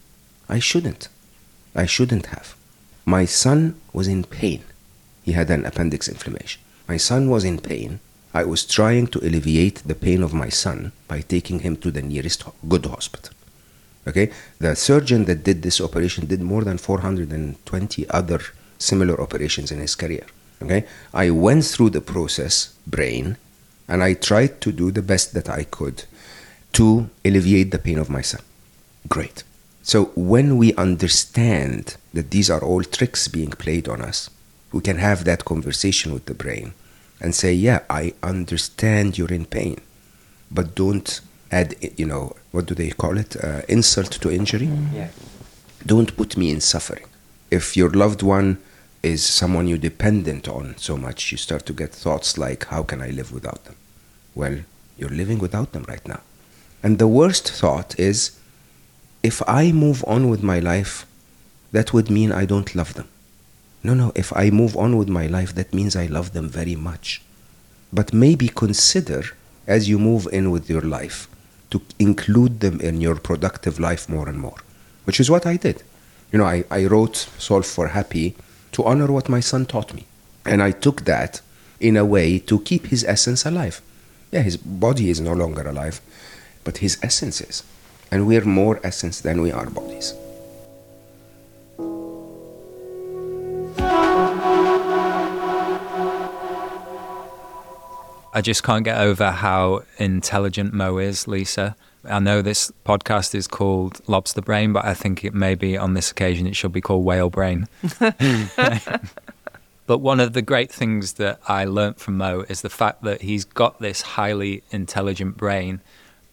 I 0.50 0.60
shouldn't. 0.60 1.08
I 1.76 1.86
shouldn't 1.86 2.28
have. 2.28 2.56
My 3.06 3.26
son 3.26 3.80
was 3.94 4.08
in 4.08 4.24
pain. 4.24 4.64
He 5.24 5.34
had 5.34 5.50
an 5.50 5.66
appendix 5.66 6.08
inflammation. 6.08 6.62
My 6.88 6.98
son 6.98 7.30
was 7.30 7.44
in 7.44 7.60
pain. 7.60 8.00
I 8.34 8.44
was 8.44 8.66
trying 8.66 9.08
to 9.08 9.20
alleviate 9.20 9.84
the 9.86 9.96
pain 9.96 10.24
of 10.24 10.34
my 10.34 10.50
son 10.50 10.92
by 11.08 11.22
taking 11.22 11.60
him 11.60 11.76
to 11.78 11.92
the 11.92 12.02
nearest 12.02 12.44
good 12.68 12.86
hospital. 12.86 13.34
Okay, 14.08 14.32
the 14.60 14.76
surgeon 14.76 15.26
that 15.26 15.44
did 15.44 15.62
this 15.62 15.80
operation 15.80 16.26
did 16.26 16.42
more 16.42 16.64
than 16.64 16.78
420 16.78 18.10
other 18.10 18.42
similar 18.80 19.20
operations 19.22 19.72
in 19.72 19.80
his 19.80 19.96
career. 19.96 20.26
Okay, 20.62 20.86
I 21.14 21.30
went 21.32 21.66
through 21.66 21.90
the 21.92 22.02
process, 22.02 22.74
brain, 22.86 23.38
and 23.88 24.04
I 24.04 24.14
tried 24.14 24.62
to 24.62 24.72
do 24.72 24.92
the 24.92 25.02
best 25.02 25.34
that 25.34 25.50
I 25.50 25.64
could 25.64 26.04
to 26.74 27.10
alleviate 27.26 27.72
the 27.72 27.80
pain 27.80 27.98
of 27.98 28.10
my 28.10 28.22
son. 28.22 28.42
Great. 29.10 29.44
So 29.84 30.06
when 30.16 30.58
we 30.58 30.74
understand 30.76 31.98
that 32.14 32.32
these 32.32 32.50
are 32.50 32.64
all 32.64 32.84
tricks 32.84 33.28
being 33.28 33.50
played 33.50 33.88
on 33.88 34.02
us, 34.02 34.30
we 34.72 34.82
can 34.82 34.98
have 34.98 35.26
that 35.26 35.44
conversation 35.46 36.14
with 36.14 36.26
the 36.26 36.34
brain 36.34 36.74
and 37.20 37.36
say, 37.36 37.54
"Yeah, 37.54 37.80
I 37.90 38.14
understand 38.24 39.18
you're 39.18 39.34
in 39.34 39.46
pain, 39.46 39.80
but 40.52 40.76
don't 40.76 41.22
add, 41.52 41.76
you 41.98 42.06
know, 42.06 42.36
what 42.52 42.66
do 42.66 42.74
they 42.74 42.90
call 42.90 43.18
it? 43.18 43.36
Uh, 43.36 43.62
insult 43.68 44.12
to 44.12 44.32
injury. 44.32 44.70
Yeah. 44.94 45.10
Don't 45.86 46.16
put 46.16 46.38
me 46.38 46.52
in 46.52 46.62
suffering. 46.62 47.06
If 47.50 47.76
your 47.76 47.90
loved 47.90 48.24
one 48.24 48.58
is 49.04 49.26
someone 49.26 49.68
you're 49.68 49.78
dependent 49.78 50.48
on 50.48 50.76
so 50.78 50.96
much, 50.96 51.32
you 51.32 51.38
start 51.38 51.66
to 51.66 51.74
get 51.74 51.92
thoughts 51.92 52.38
like, 52.38 52.66
how 52.66 52.84
can 52.84 53.02
I 53.02 53.10
live 53.10 53.32
without 53.32 53.66
them? 53.66 53.76
Well, 54.36 54.60
you're 54.98 55.10
living 55.10 55.40
without 55.40 55.72
them 55.72 55.86
right 55.88 56.08
now. 56.08 56.22
And 56.84 57.00
the 57.00 57.08
worst 57.08 57.52
thought 57.52 58.00
is, 58.00 58.38
if 59.24 59.42
I 59.48 59.72
move 59.72 60.04
on 60.08 60.30
with 60.30 60.44
my 60.44 60.60
life, 60.60 61.06
that 61.72 61.94
would 61.94 62.10
mean 62.10 62.32
I 62.32 62.46
don't 62.46 62.76
love 62.76 62.94
them. 62.94 63.08
No, 63.84 63.94
no, 63.94 64.12
if 64.16 64.36
I 64.36 64.50
move 64.52 64.78
on 64.78 64.98
with 64.98 65.10
my 65.10 65.26
life, 65.26 65.56
that 65.56 65.74
means 65.74 65.96
I 65.96 66.06
love 66.06 66.34
them 66.34 66.50
very 66.50 66.76
much. 66.76 67.22
But 67.92 68.14
maybe 68.14 68.48
consider 68.48 69.24
as 69.68 69.90
you 69.90 69.98
move 69.98 70.28
in 70.32 70.52
with 70.52 70.70
your 70.70 70.82
life 70.82 71.28
to 71.72 71.82
include 71.98 72.60
them 72.60 72.80
in 72.82 73.02
your 73.02 73.16
productive 73.16 73.80
life 73.80 74.08
more 74.08 74.30
and 74.30 74.40
more, 74.40 74.58
which 75.06 75.20
is 75.20 75.30
what 75.30 75.46
I 75.46 75.58
did. 75.58 75.84
You 76.32 76.40
know, 76.40 76.46
I, 76.46 76.64
I 76.70 76.86
wrote 76.86 77.16
Solve 77.38 77.66
for 77.66 77.88
Happy 77.88 78.36
to 78.74 78.84
honor 78.84 79.12
what 79.12 79.30
my 79.30 79.40
son 79.40 79.66
taught 79.66 79.94
me. 79.94 80.06
And 80.46 80.62
I 80.62 80.72
took 80.72 81.06
that 81.06 81.42
in 81.80 81.98
a 81.98 82.06
way 82.06 82.40
to 82.40 82.60
keep 82.60 82.88
his 82.88 83.04
essence 83.04 83.46
alive. 83.46 83.82
Yeah, 84.32 84.42
his 84.42 84.58
body 84.58 85.10
is 85.10 85.20
no 85.20 85.34
longer 85.34 85.68
alive. 85.68 86.02
but 86.64 86.78
his 86.78 86.98
essence 87.02 87.42
is. 87.42 87.64
And 88.12 88.28
we're 88.28 88.46
more 88.46 88.80
essence 88.84 89.22
than 89.22 89.42
we 89.42 89.52
are 89.52 89.70
bodies. 89.70 90.14
I 98.34 98.42
just 98.42 98.64
can't 98.64 98.86
get 98.86 98.98
over 98.98 99.32
how 99.32 99.84
intelligent 99.98 100.74
Mo 100.74 100.98
is, 101.00 101.28
Lisa. 101.28 101.76
I 102.04 102.20
know 102.20 102.42
this 102.42 102.72
podcast 102.86 103.36
is 103.36 103.48
called 103.48 104.02
Lobster 104.08 104.42
Brain, 104.42 104.74
but 104.74 104.86
I 104.86 104.94
think 104.94 105.24
it 105.24 105.34
maybe 105.34 105.78
on 105.78 105.94
this 105.94 106.10
occasion 106.10 106.48
it 106.48 106.56
should 106.56 106.72
be 106.72 106.82
called 106.82 107.06
Whale 107.06 107.30
Brain. 107.30 107.68
but 109.86 110.00
one 110.00 110.20
of 110.20 110.34
the 110.34 110.42
great 110.42 110.72
things 110.72 111.14
that 111.14 111.40
I 111.48 111.66
learnt 111.66 112.00
from 112.00 112.18
Mo 112.18 112.44
is 112.50 112.62
the 112.62 112.70
fact 112.70 113.04
that 113.04 113.22
he's 113.22 113.46
got 113.46 113.80
this 113.80 114.02
highly 114.02 114.64
intelligent 114.72 115.38
brain, 115.38 115.82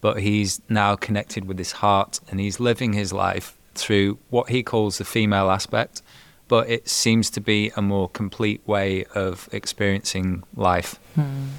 but 0.01 0.21
he's 0.21 0.61
now 0.69 0.95
connected 0.95 1.45
with 1.45 1.59
his 1.59 1.73
heart 1.73 2.19
and 2.29 2.39
he's 2.39 2.59
living 2.59 2.93
his 2.93 3.13
life 3.13 3.55
through 3.75 4.17
what 4.29 4.49
he 4.49 4.63
calls 4.63 4.97
the 4.97 5.05
female 5.05 5.51
aspect, 5.51 6.01
but 6.47 6.67
it 6.67 6.89
seems 6.89 7.29
to 7.29 7.39
be 7.39 7.71
a 7.75 7.81
more 7.81 8.09
complete 8.09 8.61
way 8.65 9.05
of 9.13 9.47
experiencing 9.51 10.43
life. 10.55 10.95
Hmm. 11.13 11.49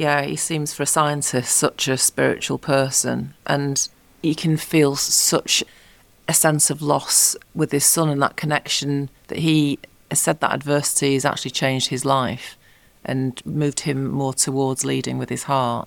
Yeah, 0.00 0.22
he 0.22 0.36
seems 0.36 0.72
for 0.72 0.84
a 0.84 0.86
scientist 0.86 1.54
such 1.54 1.86
a 1.86 1.98
spiritual 1.98 2.56
person, 2.56 3.34
and 3.46 3.86
you 4.22 4.34
can 4.34 4.56
feel 4.56 4.96
such 4.96 5.62
a 6.26 6.32
sense 6.32 6.70
of 6.70 6.80
loss 6.80 7.36
with 7.54 7.70
his 7.70 7.84
son 7.84 8.08
and 8.08 8.22
that 8.22 8.34
connection 8.34 9.10
that 9.28 9.40
he 9.40 9.78
has 10.10 10.18
said 10.18 10.40
that 10.40 10.54
adversity 10.54 11.12
has 11.12 11.26
actually 11.26 11.50
changed 11.50 11.88
his 11.88 12.06
life 12.06 12.56
and 13.04 13.44
moved 13.44 13.80
him 13.80 14.08
more 14.10 14.32
towards 14.32 14.86
leading 14.86 15.18
with 15.18 15.28
his 15.28 15.42
heart. 15.42 15.86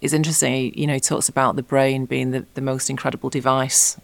It's 0.00 0.12
interesting, 0.12 0.72
you 0.78 0.86
know, 0.86 0.94
he 0.94 1.00
talks 1.00 1.28
about 1.28 1.56
the 1.56 1.64
brain 1.64 2.04
being 2.04 2.30
the, 2.30 2.46
the 2.54 2.60
most 2.60 2.88
incredible 2.90 3.28
device 3.28 4.00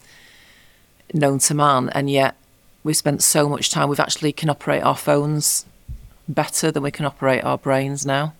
known 1.13 1.39
to 1.39 1.53
man, 1.53 1.87
and 1.91 2.09
yet 2.09 2.35
we've 2.83 2.97
spent 2.97 3.23
so 3.23 3.47
much 3.47 3.71
time, 3.71 3.87
we've 3.87 4.01
actually 4.01 4.33
can 4.33 4.49
operate 4.49 4.83
our 4.83 4.97
phones 4.97 5.65
better 6.27 6.71
than 6.71 6.83
we 6.83 6.91
can 6.91 7.05
operate 7.05 7.45
our 7.45 7.57
brains 7.57 8.05
now 8.05 8.33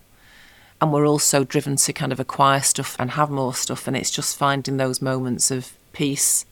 and 0.80 0.92
we're 0.92 1.06
also 1.06 1.44
driven 1.44 1.76
to 1.76 1.92
kind 1.92 2.12
of 2.12 2.18
acquire 2.18 2.60
stuff 2.60 2.96
and 2.98 3.12
have 3.12 3.30
more 3.30 3.54
stuff 3.54 3.86
and 3.86 3.96
it's 3.96 4.10
just 4.10 4.36
finding 4.36 4.76
those 4.76 5.02
moments 5.02 5.50
of 5.50 5.72
peace 5.92 6.46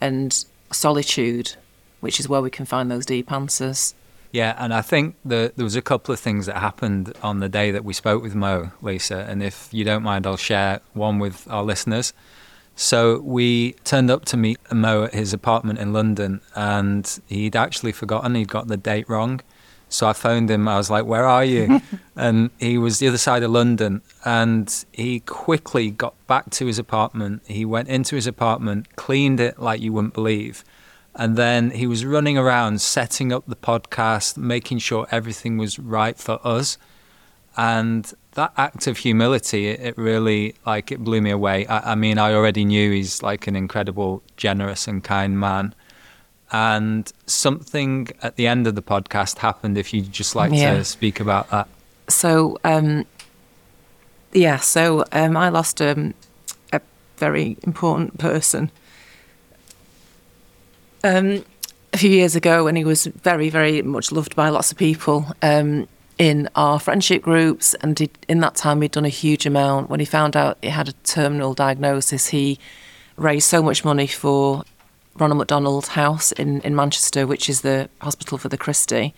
and 0.00 0.44
solitude 0.72 1.56
which 2.00 2.18
is 2.18 2.28
where 2.28 2.40
we 2.40 2.50
can 2.50 2.64
find 2.64 2.90
those 2.90 3.04
deep 3.04 3.30
answers. 3.30 3.94
Yeah 4.32 4.54
and 4.58 4.72
i 4.72 4.80
think 4.80 5.16
the, 5.24 5.52
there 5.56 5.64
was 5.64 5.76
a 5.76 5.82
couple 5.82 6.12
of 6.12 6.20
things 6.20 6.46
that 6.46 6.56
happened 6.56 7.12
on 7.22 7.40
the 7.40 7.48
day 7.48 7.70
that 7.70 7.84
we 7.84 7.92
spoke 7.92 8.22
with 8.22 8.34
mo 8.34 8.72
lisa 8.80 9.26
and 9.28 9.42
if 9.42 9.68
you 9.72 9.84
don't 9.84 10.02
mind 10.02 10.26
i'll 10.26 10.36
share 10.36 10.80
one 10.92 11.18
with 11.18 11.46
our 11.50 11.62
listeners. 11.62 12.12
So 12.76 13.18
we 13.20 13.72
turned 13.84 14.10
up 14.10 14.24
to 14.26 14.38
meet 14.38 14.58
mo 14.72 15.04
at 15.04 15.14
his 15.14 15.32
apartment 15.34 15.78
in 15.78 15.92
london 15.92 16.40
and 16.54 17.20
he'd 17.26 17.56
actually 17.56 17.92
forgotten 17.92 18.34
he'd 18.34 18.48
got 18.48 18.68
the 18.68 18.76
date 18.76 19.08
wrong 19.08 19.40
so 19.90 20.06
I 20.06 20.12
phoned 20.12 20.50
him. 20.50 20.66
I 20.68 20.76
was 20.76 20.88
like, 20.90 21.04
"Where 21.04 21.26
are 21.26 21.44
you?" 21.44 21.80
and 22.16 22.50
he 22.58 22.78
was 22.78 22.98
the 22.98 23.08
other 23.08 23.18
side 23.18 23.42
of 23.42 23.50
London. 23.50 24.00
And 24.24 24.84
he 24.92 25.20
quickly 25.20 25.90
got 25.90 26.14
back 26.26 26.50
to 26.50 26.66
his 26.66 26.78
apartment. 26.78 27.42
He 27.46 27.64
went 27.64 27.88
into 27.88 28.14
his 28.16 28.26
apartment, 28.26 28.96
cleaned 28.96 29.40
it 29.40 29.58
like 29.58 29.80
you 29.80 29.92
wouldn't 29.92 30.14
believe, 30.14 30.64
and 31.14 31.36
then 31.36 31.72
he 31.72 31.86
was 31.86 32.04
running 32.04 32.38
around 32.38 32.80
setting 32.80 33.32
up 33.32 33.44
the 33.46 33.56
podcast, 33.56 34.36
making 34.36 34.78
sure 34.78 35.06
everything 35.10 35.58
was 35.58 35.78
right 35.78 36.16
for 36.16 36.38
us. 36.46 36.78
And 37.56 38.10
that 38.32 38.52
act 38.56 38.86
of 38.86 38.98
humility, 38.98 39.66
it, 39.68 39.80
it 39.80 39.98
really 39.98 40.54
like 40.64 40.92
it 40.92 41.02
blew 41.02 41.20
me 41.20 41.30
away. 41.30 41.66
I, 41.66 41.92
I 41.92 41.94
mean, 41.96 42.16
I 42.16 42.32
already 42.32 42.64
knew 42.64 42.92
he's 42.92 43.22
like 43.22 43.48
an 43.48 43.56
incredible, 43.56 44.22
generous, 44.36 44.86
and 44.86 45.02
kind 45.02 45.38
man 45.38 45.74
and 46.52 47.12
something 47.26 48.08
at 48.22 48.36
the 48.36 48.46
end 48.46 48.66
of 48.66 48.74
the 48.74 48.82
podcast 48.82 49.38
happened. 49.38 49.78
If 49.78 49.92
you'd 49.94 50.12
just 50.12 50.34
like 50.34 50.52
yeah. 50.52 50.76
to 50.76 50.84
speak 50.84 51.20
about 51.20 51.50
that. 51.50 51.68
So, 52.08 52.58
um, 52.64 53.06
yeah, 54.32 54.58
so 54.58 55.04
um, 55.12 55.36
I 55.36 55.48
lost 55.48 55.80
um, 55.80 56.14
a 56.72 56.80
very 57.18 57.56
important 57.62 58.18
person 58.18 58.70
um, 61.04 61.44
a 61.92 61.98
few 61.98 62.10
years 62.10 62.36
ago, 62.36 62.66
and 62.66 62.76
he 62.76 62.84
was 62.84 63.06
very, 63.06 63.48
very 63.48 63.82
much 63.82 64.12
loved 64.12 64.36
by 64.36 64.48
lots 64.48 64.70
of 64.72 64.78
people 64.78 65.26
um, 65.42 65.88
in 66.18 66.48
our 66.54 66.78
friendship 66.78 67.22
groups. 67.22 67.74
And 67.74 67.98
he, 67.98 68.10
in 68.28 68.40
that 68.40 68.54
time, 68.54 68.82
he'd 68.82 68.92
done 68.92 69.04
a 69.04 69.08
huge 69.08 69.46
amount. 69.46 69.90
When 69.90 70.00
he 70.00 70.06
found 70.06 70.36
out 70.36 70.58
he 70.62 70.68
had 70.68 70.88
a 70.88 70.92
terminal 71.04 71.54
diagnosis, 71.54 72.28
he 72.28 72.58
raised 73.16 73.46
so 73.46 73.62
much 73.62 73.84
money 73.84 74.06
for 74.06 74.64
Ronald 75.20 75.38
McDonald 75.38 75.88
House 75.88 76.32
in, 76.32 76.62
in 76.62 76.74
Manchester, 76.74 77.26
which 77.26 77.50
is 77.50 77.60
the 77.60 77.90
hospital 78.00 78.38
for 78.38 78.48
the 78.48 78.56
Christie. 78.56 79.14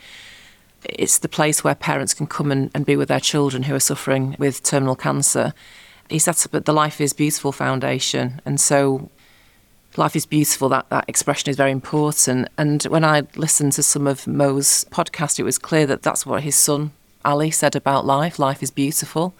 It's 0.84 1.18
the 1.18 1.28
place 1.28 1.62
where 1.62 1.76
parents 1.76 2.12
can 2.12 2.26
come 2.26 2.50
and, 2.50 2.70
and 2.74 2.84
be 2.84 2.96
with 2.96 3.08
their 3.08 3.20
children 3.20 3.62
who 3.62 3.74
are 3.74 3.80
suffering 3.80 4.34
with 4.38 4.64
terminal 4.64 4.96
cancer. 4.96 5.54
He 6.10 6.18
set 6.18 6.44
up 6.44 6.64
the 6.64 6.72
Life 6.72 7.00
is 7.00 7.12
Beautiful 7.12 7.52
Foundation, 7.52 8.40
and 8.44 8.60
so 8.60 9.10
life 9.96 10.16
is 10.16 10.26
beautiful 10.26 10.68
that 10.70 10.88
that 10.90 11.08
expression 11.08 11.50
is 11.50 11.56
very 11.56 11.70
important. 11.70 12.48
And 12.58 12.82
when 12.84 13.04
i 13.04 13.22
listened 13.36 13.72
to 13.74 13.82
some 13.82 14.06
of 14.06 14.26
mo's 14.26 14.84
podcast 14.90 15.38
it 15.38 15.42
was 15.42 15.58
clear 15.58 15.86
that 15.86 16.02
that's 16.02 16.24
what 16.24 16.42
his 16.42 16.56
son 16.56 16.92
ali 17.24 17.50
said 17.50 17.76
about 17.76 18.04
life. 18.04 18.38
Life 18.38 18.62
is 18.62 18.70
beautiful. 18.70 19.34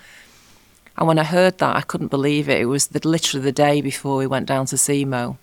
And 0.97 1.09
when 1.09 1.19
i 1.19 1.25
heard 1.25 1.59
that 1.59 1.75
i 1.75 1.81
couldn't 1.81 2.09
believe 2.09 2.49
it. 2.49 2.61
It 2.61 2.67
was 2.67 2.89
the, 2.89 3.07
literally 3.07 3.43
the 3.43 3.53
day 3.53 3.81
before 3.81 4.17
we 4.17 4.27
went 4.27 4.47
down 4.47 4.67
to 4.67 4.77
see 4.77 5.05
mo 5.05 5.39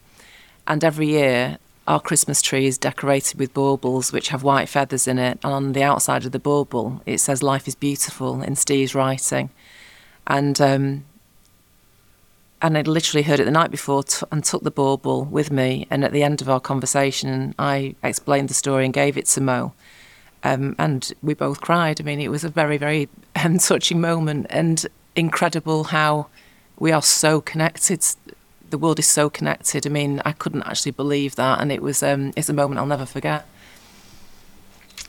and 0.69 0.83
every 0.83 1.07
year, 1.07 1.57
our 1.87 1.99
Christmas 1.99 2.43
tree 2.43 2.67
is 2.67 2.77
decorated 2.77 3.39
with 3.39 3.53
baubles 3.55 4.13
which 4.13 4.29
have 4.29 4.43
white 4.43 4.69
feathers 4.69 5.07
in 5.07 5.17
it. 5.17 5.39
And 5.43 5.51
on 5.51 5.73
the 5.73 5.81
outside 5.81 6.23
of 6.23 6.31
the 6.31 6.39
bauble, 6.39 7.01
it 7.07 7.17
says 7.17 7.41
"Life 7.41 7.67
is 7.67 7.75
beautiful" 7.75 8.43
in 8.43 8.55
Steve's 8.55 8.93
writing. 8.93 9.49
And 10.27 10.61
um, 10.61 11.05
and 12.61 12.77
I 12.77 12.81
literally 12.81 13.23
heard 13.23 13.39
it 13.39 13.45
the 13.45 13.51
night 13.51 13.71
before 13.71 14.03
t- 14.03 14.25
and 14.31 14.43
took 14.43 14.63
the 14.63 14.71
bauble 14.71 15.25
with 15.25 15.49
me. 15.49 15.87
And 15.89 16.03
at 16.03 16.11
the 16.11 16.23
end 16.23 16.41
of 16.41 16.49
our 16.49 16.59
conversation, 16.59 17.55
I 17.57 17.95
explained 18.03 18.49
the 18.49 18.53
story 18.53 18.85
and 18.85 18.93
gave 18.93 19.17
it 19.17 19.25
to 19.27 19.41
Mo. 19.41 19.73
Um, 20.43 20.75
and 20.77 21.11
we 21.23 21.33
both 21.33 21.61
cried. 21.61 21.99
I 21.99 22.03
mean, 22.03 22.19
it 22.19 22.29
was 22.29 22.43
a 22.43 22.49
very, 22.49 22.77
very 22.77 23.09
um, 23.43 23.57
touching 23.59 23.99
moment 23.99 24.47
and 24.49 24.85
incredible 25.15 25.85
how 25.85 26.27
we 26.77 26.91
are 26.91 27.01
so 27.01 27.41
connected 27.41 28.05
the 28.69 28.77
world 28.77 28.99
is 28.99 29.07
so 29.07 29.29
connected. 29.29 29.85
I 29.85 29.89
mean, 29.89 30.21
I 30.25 30.31
couldn't 30.31 30.63
actually 30.63 30.91
believe 30.91 31.35
that, 31.35 31.61
and 31.61 31.71
it 31.71 31.81
was 31.81 32.03
um, 32.03 32.33
it's 32.35 32.49
a 32.49 32.53
moment 32.53 32.79
I'll 32.79 32.85
never 32.85 33.05
forget. 33.05 33.45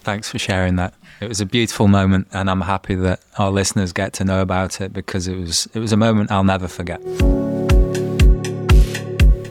Thanks 0.02 0.30
for 0.30 0.38
sharing 0.38 0.76
that. 0.76 0.94
It 1.20 1.28
was 1.28 1.40
a 1.40 1.46
beautiful 1.46 1.88
moment, 1.88 2.28
and 2.32 2.48
I'm 2.48 2.62
happy 2.62 2.94
that 2.94 3.20
our 3.38 3.50
listeners 3.50 3.92
get 3.92 4.14
to 4.14 4.24
know 4.24 4.40
about 4.40 4.80
it 4.80 4.92
because 4.92 5.28
it 5.28 5.36
was 5.36 5.68
it 5.74 5.78
was 5.78 5.92
a 5.92 5.96
moment 5.96 6.30
I'll 6.30 6.44
never 6.44 6.68
forget. 6.68 7.00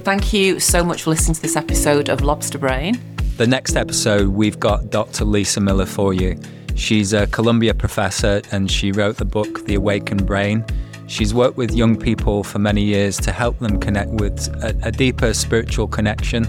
Thank 0.04 0.34
you 0.34 0.60
so 0.60 0.84
much 0.84 1.04
for 1.04 1.12
listening 1.12 1.36
to 1.36 1.42
this 1.42 1.56
episode 1.56 2.10
of 2.10 2.22
Lobster 2.22 2.58
Brain. 2.58 3.00
The 3.38 3.46
next 3.46 3.76
episode, 3.76 4.30
we've 4.30 4.60
got 4.60 4.90
Dr. 4.90 5.24
Lisa 5.24 5.62
Miller 5.62 5.86
for 5.86 6.14
you. 6.14 6.40
She's 6.74 7.14
a 7.14 7.28
Columbia 7.28 7.74
professor 7.74 8.42
and 8.52 8.72
she 8.72 8.92
wrote 8.92 9.18
the 9.18 9.26
book 9.26 9.66
The 9.66 9.76
Awakened 9.76 10.26
Brain. 10.26 10.66
She's 11.10 11.34
worked 11.34 11.58
with 11.58 11.74
young 11.74 11.98
people 11.98 12.44
for 12.44 12.60
many 12.60 12.84
years 12.84 13.18
to 13.18 13.32
help 13.32 13.58
them 13.58 13.80
connect 13.80 14.12
with 14.12 14.48
a, 14.64 14.78
a 14.84 14.92
deeper 14.92 15.34
spiritual 15.34 15.88
connection. 15.88 16.48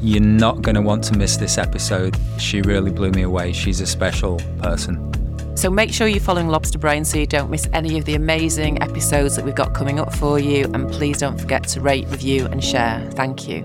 You're 0.00 0.22
not 0.22 0.60
going 0.60 0.74
to 0.74 0.82
want 0.82 1.04
to 1.04 1.16
miss 1.16 1.38
this 1.38 1.56
episode. 1.56 2.14
She 2.38 2.60
really 2.60 2.90
blew 2.90 3.10
me 3.12 3.22
away. 3.22 3.54
She's 3.54 3.80
a 3.80 3.86
special 3.86 4.36
person. 4.60 5.10
So 5.56 5.70
make 5.70 5.90
sure 5.90 6.06
you're 6.06 6.20
following 6.20 6.48
Lobster 6.48 6.78
Brain 6.78 7.06
so 7.06 7.16
you 7.16 7.26
don't 7.26 7.50
miss 7.50 7.66
any 7.72 7.96
of 7.96 8.04
the 8.04 8.14
amazing 8.14 8.82
episodes 8.82 9.36
that 9.36 9.44
we've 9.44 9.54
got 9.54 9.72
coming 9.72 9.98
up 9.98 10.14
for 10.14 10.38
you. 10.38 10.64
And 10.74 10.90
please 10.90 11.18
don't 11.18 11.40
forget 11.40 11.66
to 11.68 11.80
rate, 11.80 12.06
review, 12.08 12.44
and 12.46 12.62
share. 12.62 13.10
Thank 13.12 13.48
you. 13.48 13.64